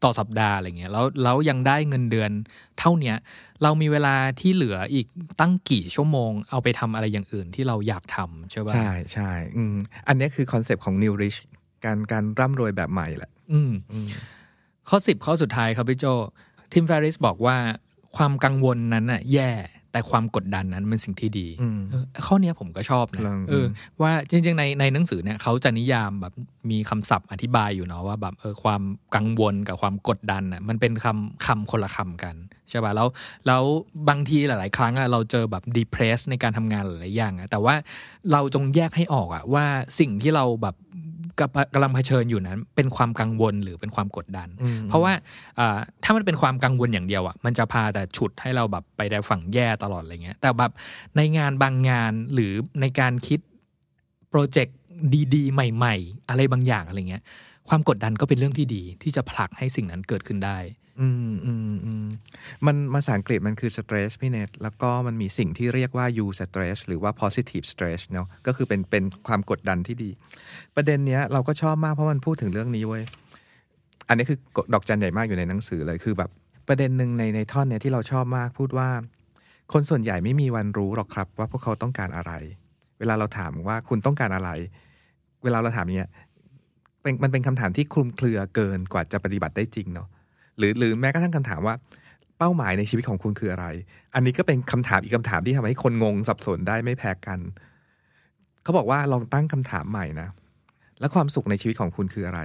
[0.04, 2.32] ต่อสัปดาห์อะไรเงี้ยแล้วแล้วยังได้เงินเดือน
[2.80, 3.16] เท่าเนี้ย
[3.64, 5.08] เรามีเวลาที่เหลืออีก
[5.40, 9.76] ตั้งกี่ชั่วโมง เอาไปทำอะไรอย่างอื่นที่เราอยากทำใช่ป่ะใช่ใช่อืม
[10.08, 11.40] อันนี้คือคอนเซปต์ของ New Rich
[11.86, 14.08] การการร่ำรวยแบบใหม่แหละ อืมอืม
[14.90, 16.06] ข้อสิบข้อสุดท้ายครับพี่โจ
[16.72, 17.58] Tim Ferriss บอกว่า
[18.18, 19.52] ความกังวลนั้นน่ะแย่
[19.96, 23.66] แต่ความกดดันนั้นเป็นสิ่งที่ดีอืมเออข้อเนี้ยผมก็ชอบนะลองเออ
[24.02, 26.34] ว่าจริงๆในในหนังสือเนี่ยเขาจะนิยามแบบ
[26.72, 28.82] มีคำศัพท์อธิบายอยู่เนาะว่าแบบเออความ
[29.16, 32.36] กังวลกับความกดดันอะมันเป็นคำคำคนละคำกัน
[32.70, 33.08] ใช่ป่ะแล้ว
[33.48, 33.64] แล้ว
[34.10, 37.76] บางทีหลาย ๆ ครั้งอะเราเจอแบบ depress ในการทำงานหลายๆอย่างอะแต่ว่า
[38.32, 39.66] เราจงแยกให้ออกอะว่า
[40.00, 40.76] สิ่งที่เราแบบ
[41.40, 45.14] กับกำลังเผชิญอยู่นั้น เป็นความกังวลหรือเป็นความกดดันอืมเพราะว่า
[45.60, 50.72] อ่าถ้ามันเป็นความกังวลอย่างเดียวอะมันจะพาแต่ฉุดให้เราแบบไปในฝั่งแย่ตลอดอะไรเงี้ยแต่แบบ
[51.18, 53.40] ในงานบางงานหรือในการคิด
[54.30, 54.78] โปรเจกต์
[55.36, 57.24] ดีๆ ใหม่ ๆ อะไรบางอย่างอะไรเงี้ย
[57.70, 60.58] ความกดดันก็เป็นเรื่องที่ดีที่จะผลักให้สิ่งนั้นเกิดขึ้นได้
[61.00, 62.06] อืมอืมอืม
[62.66, 70.10] มันภาษาอังกฤษมันคือ stress พี่เนทแล้วก็มันมีสิ่งที่เรียกว่า you stress หรือว่า positive stress เนาะก็คือเป็นเป็นความกดดันที่ดี
[70.76, 73.04] ประเด็นเนี้ยเราก็ชอบมากเพราะมันพูดถึงเรื่องนี้เว้ย
[74.08, 74.38] อันนี้คือ
[74.74, 76.30] ดอกจันใหญ่มากอยู่ในหนังสือเลยคือแบบ
[76.68, 78.90] ประเด็นหนึ่งในในท่อนเนี้ยที่เราชอบมากพูดว่า
[79.74, 82.32] คนส่วนใหญ่ไม่มีวันรู้หรอกครับ ว่าพวกเขาต้องการอะไร
[83.00, 84.50] เวลาเราถามว่าคุณต้องการอะไร
[85.44, 86.10] เวลาเราถามเนี้ย
[87.02, 90.08] เป็นมันเป็นคำถามที่คลุมเครือเกินกว่าจะปฏิบัติได้จริงเนาะ
[90.58, 91.76] หรือหรือแม้กระทั่งคำถามว่า
[92.38, 93.66] เป้าหมายในชีวิตของคุณคืออะไร
[94.16, 97.40] อันนี้ก็เป็นคำถามอีกคำถามที่ทำให้คนงงสับสนได้ไม่แพ้กัน
[98.64, 100.28] เขาบอกว่าลองตั้งคำถามใหม่นะ
[101.00, 102.42] แล้วความสุขในชีวิตของคุณคืออะไร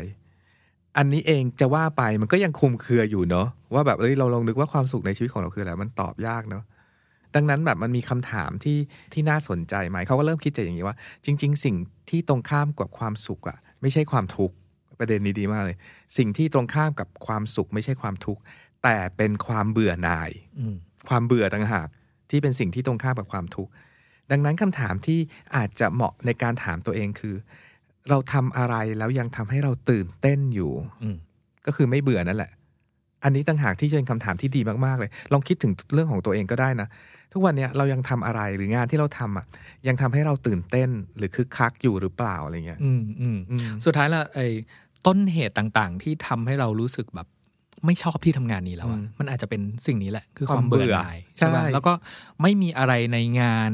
[0.96, 6.64] อันนี้เองจะว่าไปมันก็ยังคุมเครืออยู่เนาะว่าแบบเอ้ยเราลองนึกว่าความสุขในชีวิตของเราคืออะไรมันตอบยากเนาะ
[7.34, 8.78] ดังนั้นแบบมันมีคำถามที่
[9.12, 11.76] ที่น่าสนใจไหมเขาก็เริ่มคิดจากอย่างนี้ว่า จริง ๆ สิ่ง
[12.10, 14.54] ที่ตรงข้ามกับความสุขอะไม่ใช่ความทุกข์
[15.00, 15.76] ประเด็นนี้ดีมากเลย
[16.16, 18.40] สิ่งที่ตรงข้ามกับความสุขไม่ใช่ความทุกข์
[18.82, 20.74] แต่เป็นความเบื่อหน่ายอืม
[21.08, 21.88] ความเบื่อต่างหาก
[22.30, 23.72] ที่เป็นสิ่งที่ตรงข้ามกับความทุกข์
[24.30, 25.18] ดังนั้นคำถามที่
[25.56, 27.34] อาจจะเหมาะในการถามตัวเองคือ
[28.08, 30.72] เราทำอะไรแล้วยังทำให้เราตื่นเต้นอยู่
[31.02, 31.16] อืม
[31.66, 32.50] ก็คือไม่เบื่อนั่นแหละ
[33.24, 36.88] อันนี้ต่างหากที่จะเป็นคำถามที่ดีมากๆเลย ลองคิดถึงเรื่องของตัวเองก็ได้นะ
[37.32, 39.46] ทุกวันเนี้ยเรายังทำอะไรหรืองานที่เราทำอะ
[39.88, 44.46] ยังทำให้เราตื่นเต้นหรือคึกคักอยู่หรือเปล่าอะไรเงี้ยอืมอืมอืมสุดท้ายแล้วไอ้
[45.06, 47.28] ต้นเหตุต่างๆ ที่ทำให้เรารู้สึกแบบ
[47.86, 51.92] ไม่ชอบที่ทำงานนี้แล้วอะอืมมันอาจจะเป็นสิ่งนี้แหละ คือความมคาวเบื่เบื่ออหน่ายใช่ไหมใช่แล้วก็
[52.42, 53.70] ไม่มีอะไรในงาน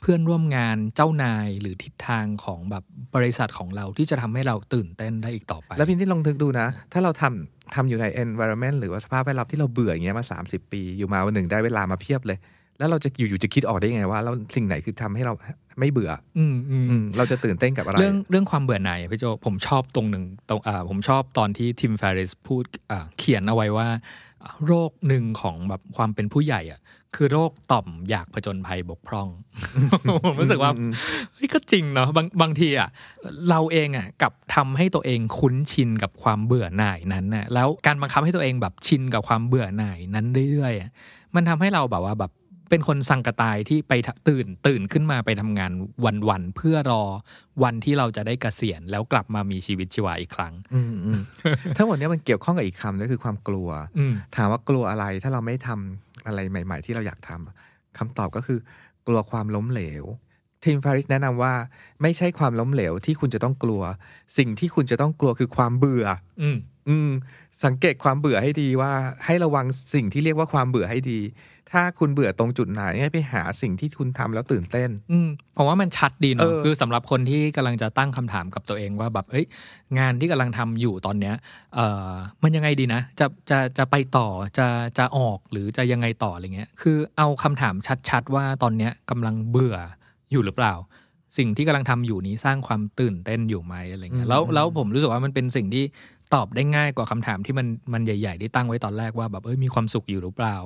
[0.00, 12.38] เพื่อนร่วมงานเจ้านายหรือทิศทางของแบบบริษัทของเราที่จะทำให้เราตื่นเต้นได้อีกต่อไป แล้วพี่นี่ลองนึกดูนะ ถ้าเราทำทำอยู่ใน environment หรือว่าสภาพแวดล้อมที่เราเบื่ออย่างเงี้ยมา 30 ปี อยู่มาวันหนึ่งได้เวลามาเพียบเลย
[12.78, 15.34] แล้วเราจะอยู่ๆจะคิดออกได้ยังไงว่าแล้วสิ่งไหนคือทำให้เรา
[15.78, 23.88] ไม่เบื่ออืมอืมอืมเราจะตื่นเต้นกับอะไร เรื่องเรื่องความเบื่อหน่ายอะพี่โจผมชอบตรงหนึ่งตรงอ่าผมชอบตอนที่ทิมแฟริสพูดอ่าเขียนเอาไว้ว่า
[24.66, 26.80] โรคหนึ่งของแบบความเป็นผู้ใหญ่อะ
[27.16, 29.28] คือโรคต่อมอยากผจญภัยบกพร่อง
[30.24, 30.92] ผมรู้สึกว่าอืม
[31.34, 32.88] เฮ้ยก็จริงเนาะบางบางทีอะ
[33.50, 40.90] เราเองอะกลับทำให้ตัวเองคุ้นชินกับความเบื่อหน่ายนั้นน่ะแล้วการบังคับให้ตัวเองแบบชินกับความเบื่อหน่ายนั้นเรื่อยๆอะ
[41.34, 42.30] มันทำให้เราแบบว่าแบบ
[42.70, 45.72] เป็นคนสังกะตายที่ไปทะตื่นตื่นขึ้นมาไปทำงาน
[46.28, 47.02] วันๆเพื่อรอ
[47.62, 51.20] วันที่เราจะได้เกษียณแล้วกลับมามีชีวิตชีวาอีกครั้งอืมอืม
[51.76, 53.68] ทั้งหมดเนี้ยมันเกี่ยวข้องกับอีกคำนึงคือความกลัว
[53.98, 58.58] อืมถามว่ากลัวอะไรถ้าเราไม่ทำอะไรใหม่ ๆ ที่เราอยากทำคำตอบก็คือ
[59.06, 60.04] กลัวความล้มเหลว
[60.64, 61.54] ทีมฟาริสแนะนำว่า
[62.02, 63.82] ไม่ใช่ความล้มเหลวที่คุณจะต้องกลัว
[64.38, 66.06] สิ่งที่คุณจะต้องกลัวคือความเบื่อ
[66.42, 66.58] อืม
[66.88, 67.10] อืม
[67.64, 68.92] สังเกตความเบื่อให้ดีว่า
[69.26, 71.20] ให้ระวังสิ่งที่เรียกว่าความเบื่อให้ดี
[71.72, 79.46] ถ้าคุณเบื่อตรงจุดไหนให้ไปหาสิ่งที่คุณทำแล้วตื่นเต้น อืมผมว่ามันชัดดีเอเนาะอคือสำหรับคนที่กำลังจะตั้งคำถามกับตัวเองว่าแบบเอ้ย
[79.98, 81.34] งานที่กำลังทำอยู่ตอนเนี้ย
[81.74, 82.12] เอ่อ
[82.42, 84.66] มันยังไงดีนะ จะจะจะไปต่อจะ
[84.98, 87.74] จะออกหรือจะยังไงต่ออะไรเงี้ย คือเอาคำถาม
[88.08, 89.76] ชัดๆว่าตอนเนี้ยกำลังเบื่อ
[90.32, 90.74] อยู่หรือเปล่า
[91.38, 95.84] สิ่งที่กำลังทำอยู่นี้สร้างความตื่นเต้นอยู่ไหมอะไรเงี้ยแล้วแล้วผมรู้สึกว่ามันเป็นสิ่งที่
[96.34, 100.56] ตอบได้ง่ายกว่าคำถามที่มันมันใหญ่ๆที่ตั้งไว้ตอนแรกว่าแบบเอ้ยมีความสุขอยู่หรือเปล่า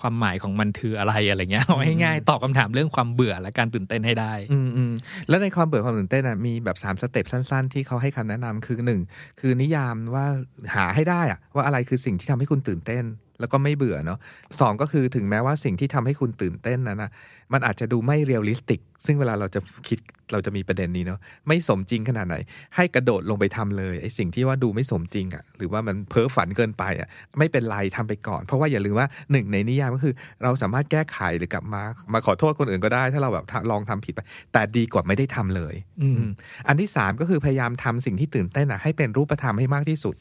[0.00, 4.92] ความหมายของมันคืออะไรอะไรเงี้ยเอาให้ง่ายตอบคำถามเรื่องความเบื่อและการตื่นเต้นให้ได้อืมอืม
[5.28, 9.00] แล้วในความเบื่อความตื่นเต้นอะมีแบบสามสเต็ปสั้น ๆ ที่เขาให้คำแนะนำคือหนึ่ง
[9.40, 10.26] คือนิยามว่า
[10.74, 13.04] หาให้ได้อะว่าอะไรคือสิ่งที่ทำให้คุณตื่นเต้น
[13.40, 14.18] แล้วก็ไม่เบื่อเนาะ
[14.60, 17.10] สองก็คือถึงแม้ว่าสิ่งที่ทำให้คุณตื่นเต้นนั้นนะ
[17.52, 19.98] มันอาจจะดูไม่ realistic ซึ่งเวลาเราจะคิด
[20.32, 22.36] เราจะมีประเด็นนี้เนาะไม่สมจริงขนาดไหน
[22.76, 31.82] ให้กระโดดลงไปทำเลยไอ้สิ่งที่ว่าดูไม่สมจริงอะหรือว่ามันเพ้อฝันเกินไปอะไม่เป็นไรทำไปก่อน เพราะว่าอย่าลืมว่าหนึ่งในนิยามก็คือ เราสามารถแก้ไขหรือกลับมา
[32.12, 34.20] มาขอโทษคนอื่นก็ได้ ถ้าเราแบบลองทำผิดไป
[34.52, 36.30] แต่ดีกว่าไม่ได้ทำเลย อืมอืม
[36.68, 40.14] อันที่สามก็คือพยายามทำสิ่งที่ตื่นเต้นอะให้เป็นรูปธรรมให้มากที่สุด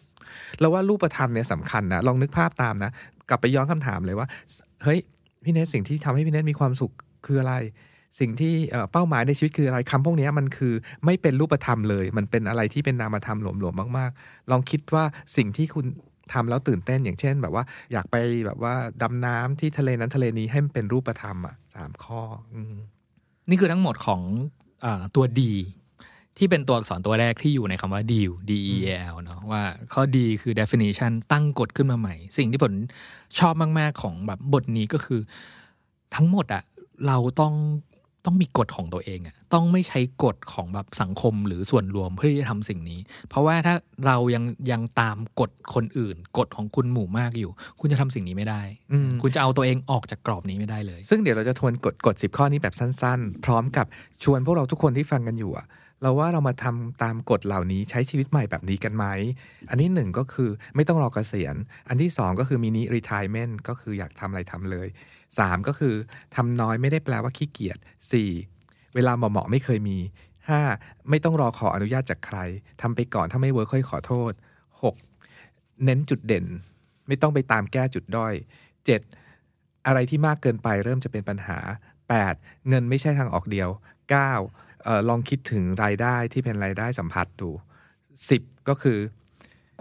[0.59, 2.91] แล้วว่ารูปธรรมเนี่ยสำคัญนะลองนึกภาพตามนะ
[3.29, 4.27] กลับไปย้อนคำถามเลยว่า
[4.83, 4.99] เฮ้ย
[5.43, 6.91] พี่เนทสิ่งที่ทำให้พี่เนทมีความสุข
[7.25, 7.55] คืออะไร
[8.19, 8.53] สิ่งที่
[8.91, 10.73] เป้าหมายในชีวิตคืออะไรคำพวกนี้มันคือ
[11.05, 15.03] ไม่เป็นรูปธรรมเลย มันเป็นอะไรที่เป็นนามธรรมหลวมๆมาก ๆ ลองคิดว่า
[15.37, 15.85] สิ่งที่คุณ
[16.33, 17.63] ทำแล้วตื่นเต้นอย่างเช่น แบบว่า
[17.93, 18.15] อยากไป
[18.45, 22.21] แบบว่าดำน้ำที่ทะเลนั้นทะเลนี้ให้มันเป็นรูปธรรมอะสามข้อ
[22.53, 22.55] อ
[23.49, 24.21] นี่คือทั้งหมดของ
[24.83, 25.41] อตัว D
[26.39, 29.63] ที่เป็นตัวอักษรตัวแรกที่อยู่ในคำว่า deal D E A L เนาะว่า
[29.93, 32.73] ข้อ D คือ definition ตั้งกฎขึ้นมาใหม่ สิ่งที่ผม
[33.39, 35.19] ชอบมากๆของแบบบทนี้ก็คือ
[36.15, 36.63] ทั้งหมดอะ
[37.07, 37.53] เราต้อง
[38.25, 43.75] ต้องมีกฎของตัวเองอะต้องไม่ใช้กฎของแบบสังคมหรือส่วนรวมเพื่อที่จะทำสิ่งนี้ เพราะว่าถ้า
[44.05, 48.61] เรายังยังตามกฎคนอื่น กฎของคุณหมู่มากอยู่ คุณจะทำสิ่งนี้ไม่ได้
[48.91, 53.85] อืมคุณจะเอาตัวเองออกจากกรอบนี้ไม่ได้เลย ซึ่งเดี๋ยวเราจะทวนกฎกฎสิบข้อนี้แบบสั้น ๆ พร้อมกับ
[54.23, 55.65] ชวนพวกเราทุกคนที่ฟังกันอยู่อะ
[56.01, 59.05] เราว่าเรามาทำตามกฎเหล่านี้ใช้ชีวิตใหม่แบบนี้กันไหม
[59.69, 61.55] อันนี้หนึ่งก็คือไม่ต้องรอเกษียณ
[61.87, 64.87] อันที่สองก็คือมินิรีทายเมนต์ก็คืออยากทำอะไรทำเลย
[65.39, 65.93] สามก็คือ
[66.35, 67.77] ทำน้อยไม่ได้แปลว่าขี้เกียจ
[68.11, 68.31] สี่
[68.95, 69.97] เวลาเหมาะๆไม่เคยมี
[70.49, 70.61] ห้า
[71.09, 72.37] ไม่ต้องรอขออนุญาตจากใคร
[72.81, 74.31] ทำไปก่อนถ้าไม่เวิร์คค่อยขอโทษ
[74.83, 74.95] หก
[75.83, 76.45] เน้นจุดเด่น
[77.07, 78.33] ไม่ต้องไปตามแก้จุดด้อย
[78.85, 79.01] เจ็ด
[79.85, 81.57] อะไรที่มากเกินไปเริ่มจะเป็นปัญหา
[82.13, 82.67] 8.
[82.67, 83.69] เงินไม่ใช่ทางออกเดียว
[84.13, 84.68] 9.
[84.87, 87.49] ออลองคิดถึงรายได้ที่เป็นรายได้สัมพัทธ์ดู
[88.09, 88.69] 10.
[88.69, 88.97] ก็คือ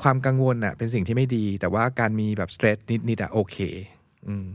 [0.03, 2.79] ความกังวลน่ะเป็นสิ่งที่ไม่ดี แต่ว่าการมีแบบ stress
[3.09, 3.57] นิดๆอะโอเค
[4.29, 4.49] อืม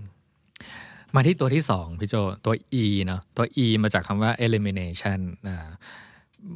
[1.15, 2.15] มาที่ตัวที่สองพี่โจ
[2.45, 5.67] ตัว E เนาะตัว E มาจากคำว่า elimination อ่า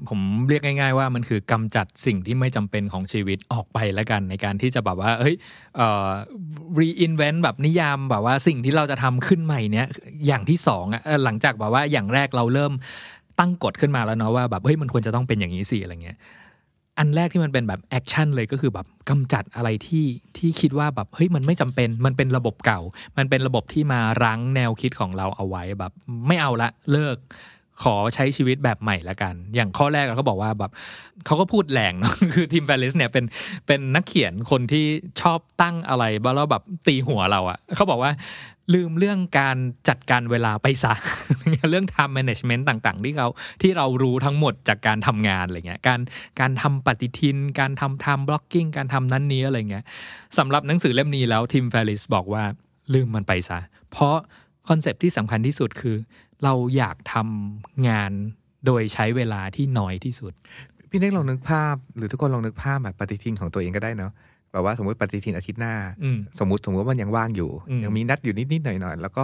[0.09, 0.19] ผม
[0.49, 5.35] เรียกง่าย ๆ ว่ามันคือกำจัดสิ่งที่ไม่จำเป็นของชีวิตออกไปแล้วกันในการที่จะแบบว่าเฮ้ย
[5.75, 6.09] เอ่อ
[6.79, 9.87] reinvent แบบนิยามแบบว่าสิ่งที่เราจะทำขึ้นใหม่เนี้ย
[10.27, 12.73] อย่างที่สองอะหลังจากแบบว่าอย่างแรกเราเริ่ม
[13.39, 16.17] ตั้งกฎขึ้นมาแล้วเนาะว่าแบบเฮ้ยมันควรจะต้องเป็นอย่างนี้สิอะไรเงี้ย
[16.97, 20.05] อันแรกที่มันเป็นแบบแอคชั่นเลยก็คือแบบกำจัดอะไรที่
[20.37, 22.81] ที่คิดว่าแบบเฮ้ยมันไม่จำเป็นมันเป็นระบบเก่า
[23.17, 25.91] มันเป็นระบบที่มารั้งแนวคิดของเราเอาไว้แบบ
[26.27, 27.17] ไม่เอาละเลิก
[27.83, 30.71] ขอใช้ชีวิตแบบใหม่ละกัน อย่างข้อแรกเขาบอกว่าแบบ
[31.25, 33.25] เขาก็พูดแรงเนาะคือ Tim Ferriss เนี่ยเป็น
[33.67, 34.85] เป็นนักเขียนคนที่
[35.21, 36.03] ชอบตั้งอะไร
[36.35, 38.11] แล้วแบบตีหัวเราอะเขาบอกว่า
[38.73, 39.57] ลืมเรื่องการ
[39.87, 40.93] จัดการเวลาไปซะ
[41.69, 43.27] เรื่อง time management ต่างๆ ที่เขา
[43.61, 45.99] ที่เรารู้ทั้งหมดจากการทำงานอะไรเงี้ยการ
[46.39, 49.83] การทำปฏิทิน การทำ time blocking การทำนั้นนี้อะไรเงี้ย
[50.37, 52.43] สำหรับหนังสือเล่มนี้แล้ว Tim Ferriss บอกว่า
[52.93, 53.59] ลืมมันไปซะ
[53.91, 54.15] เพราะ
[54.69, 55.95] concept ที่สำคัญที่สุดคือ
[56.43, 58.11] เราอยากทำงาน
[58.65, 60.33] โดยใช้เวลาที่น้อยที่สุด
[60.89, 64.11] พี่เน็กลองนึกภาพ หรือทุกคนลองนึกภาพแบบปฏิทินของตัวเองก็ได้เนาะ
[64.57, 69.23] แบบว่าสมมติปฏิทินอาทิตย์หน้าอืมสมมติสมมติว่ามันยังว่างอยู่อืมยังมีนัดอยู่นิดๆหน่อยๆแล้วก็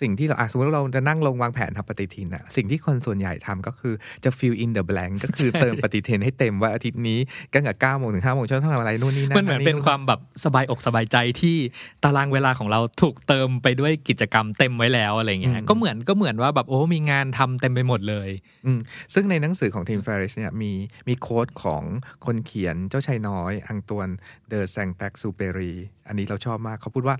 [0.00, 7.18] สิ่งที่เราอะสมมติว่าเราจะนั่งลงวางแผนทำปฏิทินอะสิ่งที่คนส่วนใหญ่ทำก็คือจะ fill in the blank ก็คือเติมปฏิทินให้เต็มว่าอาทิตย์นี้
[7.54, 11.56] ตั้งแต่เก้าโมงถึงห้าโมงเช้าต้องทำอะไรนู่นนี่นั่นมันเหมือนเป็นความแบบสบายอกสบายใจที่
[12.04, 18.28] ตารางเวลาของเราถูกเติมไปด้วยกิจกรรมเต็มไว้แล้วอะไรเงี้ยก็เหมือนก็เหมือนว่าแบบโอ้มีงานทำเต็มไปหมดเลย
[18.66, 18.78] อืม
[19.14, 20.72] ซึ่งในหนังสือของทีมเฟริสเนี่ยมี
[21.08, 21.82] มีโค้ดของ
[22.26, 24.08] คนเขียนเจ้าชายน้อย อังตวน
[24.48, 25.72] เดอแซงแปกซูเปรี
[26.08, 27.16] อันนี้เราชอบมากเขาพูดว่า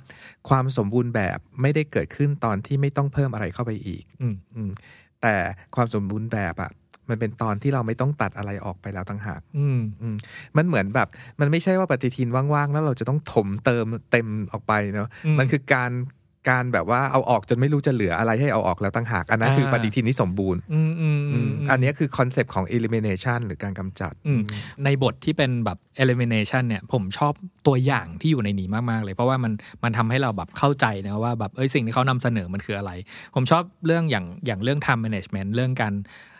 [0.48, 4.70] ความสมบูรณ์แบบไม่ได้เกิดขึ้นตอนที่ไม่ต้องเพิ่มอะไรเข้าไปอีกอืมอืม
[5.22, 5.34] แต่
[5.74, 6.70] ความสมบูรณ์แบบอะ
[7.08, 10.16] มันเป็นตอนที่เราไม่ต้องตัดอะไรออกไปแล้วต่างหากอืมอืม
[10.56, 11.08] มันเหมือนแบบ
[11.40, 15.90] มันไม่ใช่ว่าปฏิทินว่างๆ แล้วเราจะต้องถมเติมเต็มออกไปเนาะอืมมันคือการ
[16.48, 24.40] การแบบว่าเอาออกจนไม่รู้จะเหลืออะไรให้เอาออกแล้วต่างหาก อันนั้นคืออ่าปฏิทินที่สมบูรณ์อืมอืมอือืมมอันนี้คือ concept ของ elimination หรือการกำจัดอืม
[24.84, 27.32] ในบทที่เป็นแบบ elimination เนี่ยผมชอบ
[27.66, 29.52] ตัวอย่างที่อยู่ในนี้มาก ๆ เลย เพราะว่ามัน
[29.84, 32.90] มันทำให้เราแบบเข้าใจนะว่าแบบเอ้ยสิ่งที่เขานำเสนอมันคืออะไร
[33.34, 36.33] ผมชอบเรื่องอย่างอย่างเรื่อง time management เรื่องการอา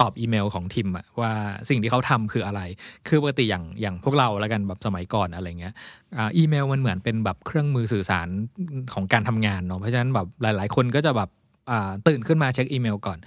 [0.00, 1.32] ตอบอีเมลของทีมอะว่า
[1.68, 2.60] สิ่งที่เขาทำคืออะไร
[3.08, 5.74] คือปกติอย่างอย่างพวกเราแล้วกันแบบสมัยก่อนอะไรเงี้ย
[6.18, 8.28] อีเมลมันเหมือนเป็นแบบเครื่องมือสื่อสาร
[8.94, 11.28] ของการทำงานเนาะเพราะฉะนั้นแบบหลาย ๆ คนก็จะแบบ
[12.08, 13.18] ตื่นขึ้นมาเช็คอีเมลก่อน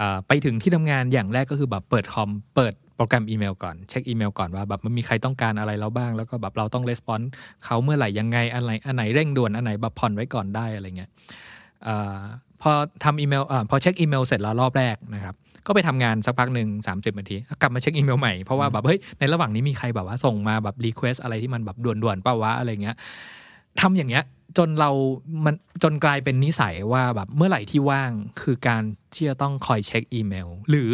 [0.00, 7.30] อไปถึงที่ทำงานอย่างแรกก็คือแบบเปิดคอมเปิดโปรแกรมอีเมลก่อนเช็คอีเมลก่อนว่าแบบมันมีใครต้องการอะไรแล้วบ้าง แล้วก็แบบเราต้องレスปอนส์
[7.64, 11.10] เขาเมื่อไหร่ยังไงอะไรอันไหนเร่งด่วนอันไหนแบบผ่อนไว้ก่อนได้อะไรเงี้ย
[11.86, 11.88] อ
[12.62, 12.70] พอ
[13.04, 15.34] ทำอีเมลอพอเช็คอีเมลเสร็จแล้วรอบแรกนะครับ
[15.66, 22.96] ก็ไปทำงานสักพักหนึ่ง30นาที กลับมาเช็คอีเมลใหม่เพราะว่าแบบเฮ้ยในระหว่างนี้มีใครแบบว่าส่งมาแบบ request อะไรที่มันแบบด่วนๆเปล่าวะอะไรเงี้ย
[23.80, 24.24] ทำอย่างเงี้ย
[24.58, 24.90] จนเรา
[25.44, 28.82] มันจนกลายเป็นนิสัยว่าแบบเมื่อไหร่ที่ว่างคือการ
[29.14, 30.90] ที่จะต้องคอยเช็คอีเมล หรือ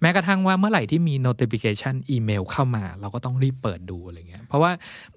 [0.00, 4.70] แม้กระทั่งว่าเมื่อไหร่ที่มี notification อีเมลเข้ามา เราก็ต้องรีบเปิดดูอะไรเงี้ยเพราะว่า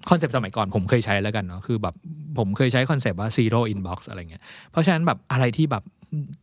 [0.08, 1.94] concept สมัยก่อนผมเคยใช้แล้วกันเนาะคือแบบ
[2.38, 5.82] ผมเคยใช้ concept ว่า zero inbox อะไรเงี้ยเพราะฉะนั้นแบบอะไรที่แบบ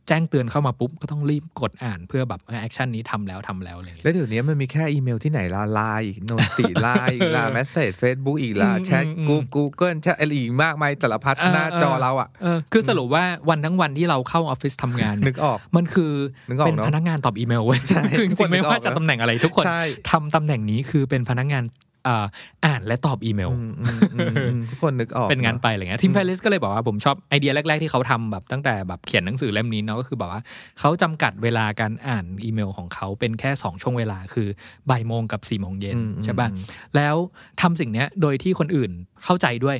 [0.08, 16.12] แจ้งเตือนเข้ามาปุ๊บ ก็ต้องรีบกดอ่านเพื่อแบบ action นี้ทำแล้วทำแล้วอะไรเงี้ยแล้วเดี๋ยวนี้มันมีแค่อีเมลที่ไหนละไลน์ noti ไลน์อีกละ message เฟซบุ๊กอีกละอืมแชทอืมกูกูเกิลแชทอะไรอีกมากมายสารพัดเออหน้าจอเราอะเออคือสรุปว่าวันทั้งวันที่เราเข้าออฟฟิศทำงานนึกออกมันคือ
[16.50, 22.26] นึกออกเป็นเนอะพนักงานตอบอีเมลเว้ยใช่คือทุกคนจริงๆไม่นึกออกว่าจะนะตำแหน่งอะไรทุกคนใช่ทำตำแหน่งนี้คือเป็นพนักงานเอ่อ
[22.64, 30.42] อ่านและตอบอีเมลอืมอืมอืมอืมทุกคนนึกออกเป็นงานอะไปอะไรเงี้ย Tim Ferriss ก็เลยบอกว่าผมชอบไอเดียแรก ๆ ที่เขาทำแบบตั้งแต่แบบเขียนหนังสือเล่มนี้เนาะก็คือบอกว่า
[30.80, 34.48] เขาจำกัดเวลาการอ่านอีเมลของเขาเป็นแค่ 2 ช่วงเวลาคือ
[34.90, 36.64] บ่ายโมงกับสี่โมงเย็นอืมใช่ป่ะอืม
[36.96, 37.14] แล้ว
[37.60, 38.90] ทำสิ่งเนี้ยโดยที่คนอื่น
[39.24, 39.76] เข้าใจด้วย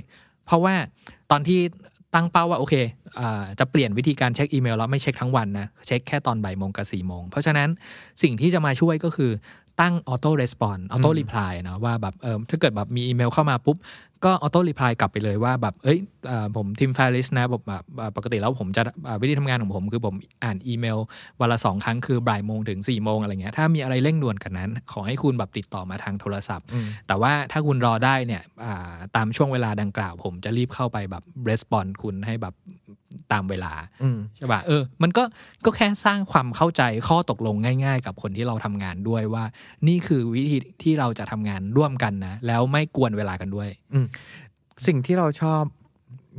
[0.47, 0.75] เพราะว่า
[1.31, 1.61] ตอนที่
[2.14, 2.75] ตั้งเป้าว่าโอเค
[3.21, 7.68] อ่าจะเปลี่ยนวิธีการเช็คอีเมลแล้วไม่เช็คทั้งวันนะเช็คแค่ตอนบ่ายโมงกับสี่โมงเพราะฉะนั้น
[8.23, 9.31] สิ่งที่จะมาช่วยก็คือ
[9.82, 13.78] ตั้งออโต้รีสปอนออโต้รีプライนะว่าแบบเออถ้าเกิดแบบมีอีเมลเข้ามาปุ๊บ
[14.26, 20.97] ก็ออโต้รีプライกลับไปเลยว่าแบบเอ้ยเอ่อผมทีมแฟริสนะผมแบบอ่าปกติแล้วผมจะอ่าวิธีทำงานของผมคือผมอ่านอีเมล
[21.39, 32.56] วันละสองครั้งคือบ่ายโมงถึง4ี่โมงอะไรเงี้ยถ้ามีอะไรเร่งด่วนกันนั้น ขอให้คุณแบบติดต่อมาทางโทรศัพท์ อืม แต่ว่าถ้าคุณรอได้เนี่ยอ่าตามช่วงเวลาดังกล่าว ผมจะรีบเข้าไปแบบรีสปอนคุณให้แบบ
[33.34, 35.24] ตามเวลา อืม ใช่ป่ะเออ มันก็
[35.66, 39.43] ก็แค่สร้างความเข้าใจข้อตกลงง่าย ๆ กับคนที่เราทำงานด้วยว่า
[39.88, 43.70] นี่คือวิธีที่เราจะทำงานร่วมกันนะ แล้วไม่กวนเวลากันด้วย
[44.86, 45.62] สิ่งที่เราชอบ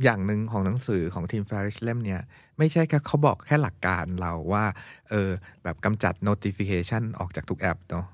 [0.04, 2.20] อย่างหนึ่งของหนังสือของทีม Farish เล่มเนี้ย
[2.58, 4.64] ไม่ใช่แค่เขาบอกแค่หลักการเราว่า
[5.10, 5.30] เออ
[5.62, 8.06] แบบกำจัด notification ออกจากทุกแอปเนาะ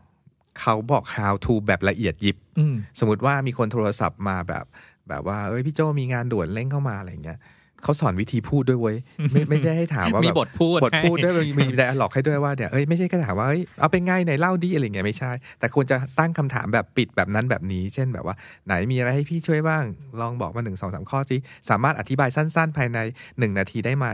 [0.60, 4.64] เขาบอก how to แบบละเอียดยิบอืมสมมติว่ามีคนโทรศัพท์มาแบบ
[5.08, 7.38] แบบว่า เอ้ยพี่โจมีงานด่วนเร่งเข้ามาอะไรเงี้ย
[7.82, 8.96] เขาสอนวิธีพูดด้วยเว้ย
[9.32, 18.34] ไม่ไม่ใช่ให้ถามว่ามีแบบบทพูดบทพูดให้ด้วยมีมีไดอะล็อกให้ด้วยว่าเนี่ยเอ้ยไม่ใช่แค่ถามว่าเอ้ยเอาเป็นไงไหนเล่าดีอะไรเงี้ยไม่ใช่ แต่ควรจะตั้งคำถามแบบปิดแบบนั้นแบบนี้ เช่นแบบว่า
[18.66, 19.84] ไหนมีอะไรให้พี่ช่วยบ้าง
[20.20, 21.36] ลองบอกมาหนึ่งสองสามข้อสิ
[21.70, 22.98] สามารถอธิบายสั้น ๆ ภายใน
[23.38, 24.06] หนึ่งนาทีได้ไหม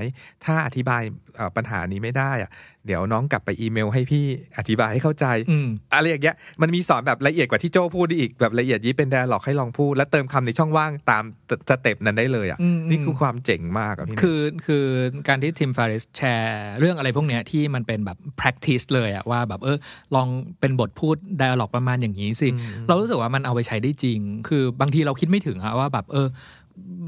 [0.45, 1.03] ถ้าอธิบาย
[1.37, 2.51] เอ่อปัญหานี้ไม่ได้อะ
[2.87, 4.25] เดี๋ยวน้องกลับไปอีเมล ให้พี่
[4.59, 11.25] อธิบายให้เข้าใจอืมอะไรอย่างเงี้ยมันมีสอนแบบละเอียดกว่าที่โจพูดได้อีกแบบละเอียดยิบเป็น dialog ให้ลองพูด และเติมคำในช่องว่างตาม
[11.69, 14.85] step นั้นได้เลยอะอืมนี่คือความเจ๋งมากอะพี่คือคือ
[15.29, 19.79] การที่ Tim Ferriss แชร์เรื่องอะไรพวกเนี้ยที่มันเป็นแบบ practice เลยอะว่าแบบเออ
[20.15, 20.29] ลอง
[20.61, 22.49] เป็นบทพูด dialog ประมาณอย่างนี้สิ
[22.89, 26.29] เรารู้สึกว่ามันเอาไปใช้ได้จริง คือบางทีเราคิดไม่ถึงอะว่าแบบเออ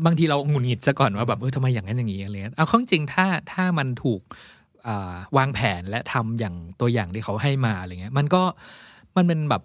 [0.06, 4.55] บางทีเราหงุดหงิดซะก่อนว่าแบบเออทำไมอย่างนั้นอย่างนี้อะไรเงี้ยเอาเข้าจริงถ้าถ้ามันถูกอ่า
[5.36, 8.42] วางแผนและทำอย่างตัวอย่างที่เขาให้มาอะไรเงี้ยมันก็
[9.16, 9.62] มันเป็นแบบ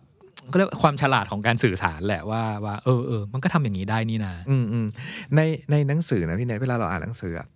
[0.52, 4.88] ก็เรียกว่าความฉลาดของการสื่อสารแหละว่าว่าเออเออมันก็ทำอย่างนี้ได้นี่นาอืมอืม
[5.36, 5.42] ใน
[5.72, 7.48] ในหนังสือนะพี่เนยเวลาเราอ่านหนังสืออะ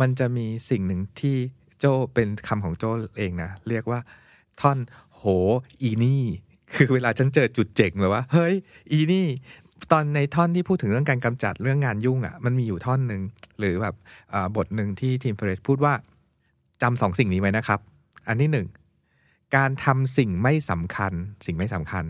[0.00, 1.36] มันจะมีสิ่งหนึ่งที่
[1.78, 1.84] โจ
[2.14, 2.84] เป็นคำของโจ
[3.18, 4.00] เองนะเรียกว่า
[4.60, 4.78] ท่อน
[5.14, 5.22] โห
[5.82, 6.24] อีนี่
[6.74, 8.54] คือเวลาฉันเจอจุดเจ๋งเลยว่าเฮ้ย
[8.92, 9.26] อีนี่
[9.92, 13.22] ตอนในท่อนที่พูดถึงเรื่องการกำจัดเรื่องงานยุ่งอะ่ะมันมีอยู่ท่อนหนึ่ง
[13.58, 13.94] หรือแบบ
[14.56, 15.94] บทหนึ่งที่ทีมเฟรชพูดว่า
[16.82, 17.80] จำสองสิ่งนี้ไว้นะครับ
[18.28, 18.66] อันที่หนึ่ง
[19.56, 21.12] การทำสิ่งไม่สำคัญ
[21.46, 22.04] สิ่งไม่สำคัญ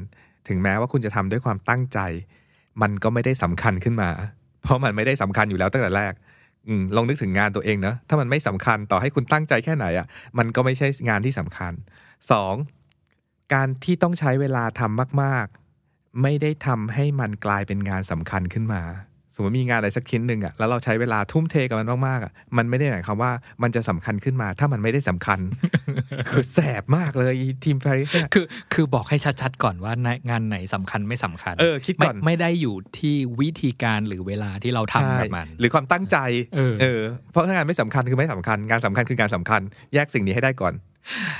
[0.48, 1.98] ถึงแม้ว่าคุณจะทำด้วยความตั้งใจ
[2.82, 4.10] มันก็ไม่ได้สำคัญขึ้นมา
[4.62, 6.12] เพราะมันไม่ได้สำคัญอยู่แล้วตั้งแต่แรก
[6.68, 10.06] อลองนึกถึงงานตัวเองเนะถ้ามันไม่สำคัญต่อให้คุณตั้งใจแค่ไหนอะ่ะ
[10.38, 11.72] มันก็ไม่ใช่งานที่สำคัญ
[12.30, 12.54] สอง
[13.54, 15.46] การที่ต้องใช้เวลาทำมาก
[15.84, 18.82] ๆ ไม่ได้ทำให้มันกลายเป็นงานสำคัญขึ้นมา
[19.36, 23.32] สมมติมีงานอะไรสักชิ้นหนึ่งอะ่ะแล้วเราใช้เวลาทุ่มเทกับมันมากๆอะ่ะมันไม่ได้หมายความว่า
[23.62, 25.38] มันจะสำคัญขึ้นมา ถ้ามันไม่ได้สำคัญ
[26.28, 29.92] คือแสบมากเลยอีทีมแฟริสเนี่ยคือ คือบอกให้ชัดๆก่อนว่า
[30.30, 36.16] งานไหนสำคัญไม่สำคัญเออคิดก่อนไม่ไม่ได้อยู่ที่วิธีการหรือเวลาที่เราทำกับมัน หรือความตั้งใจ
[36.80, 39.60] เออเพราะถ้างานไม่สำคัญคือไม่สำคัญ งานสำคัญคืองานสำคัญ
[39.94, 40.74] แยกสิ่งนี้ให้ได้ก่อน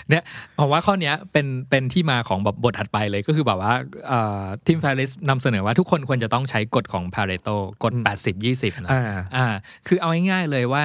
[0.09, 0.23] เนี่ย
[0.59, 3.75] ผมว่าข้อเนี้ยเป็นเป็นที่มาของแบบบทถัดไปเลยก็คือแบบว่า
[4.67, 9.05] ทีมแฟริสนำเสนอว่าทุกคนควรจะต้องใช้กฎของ Pareto กฎอืม80 20นะอ่า
[9.37, 9.47] อ่า
[9.87, 10.85] คือเอาง่ายๆเลยว่า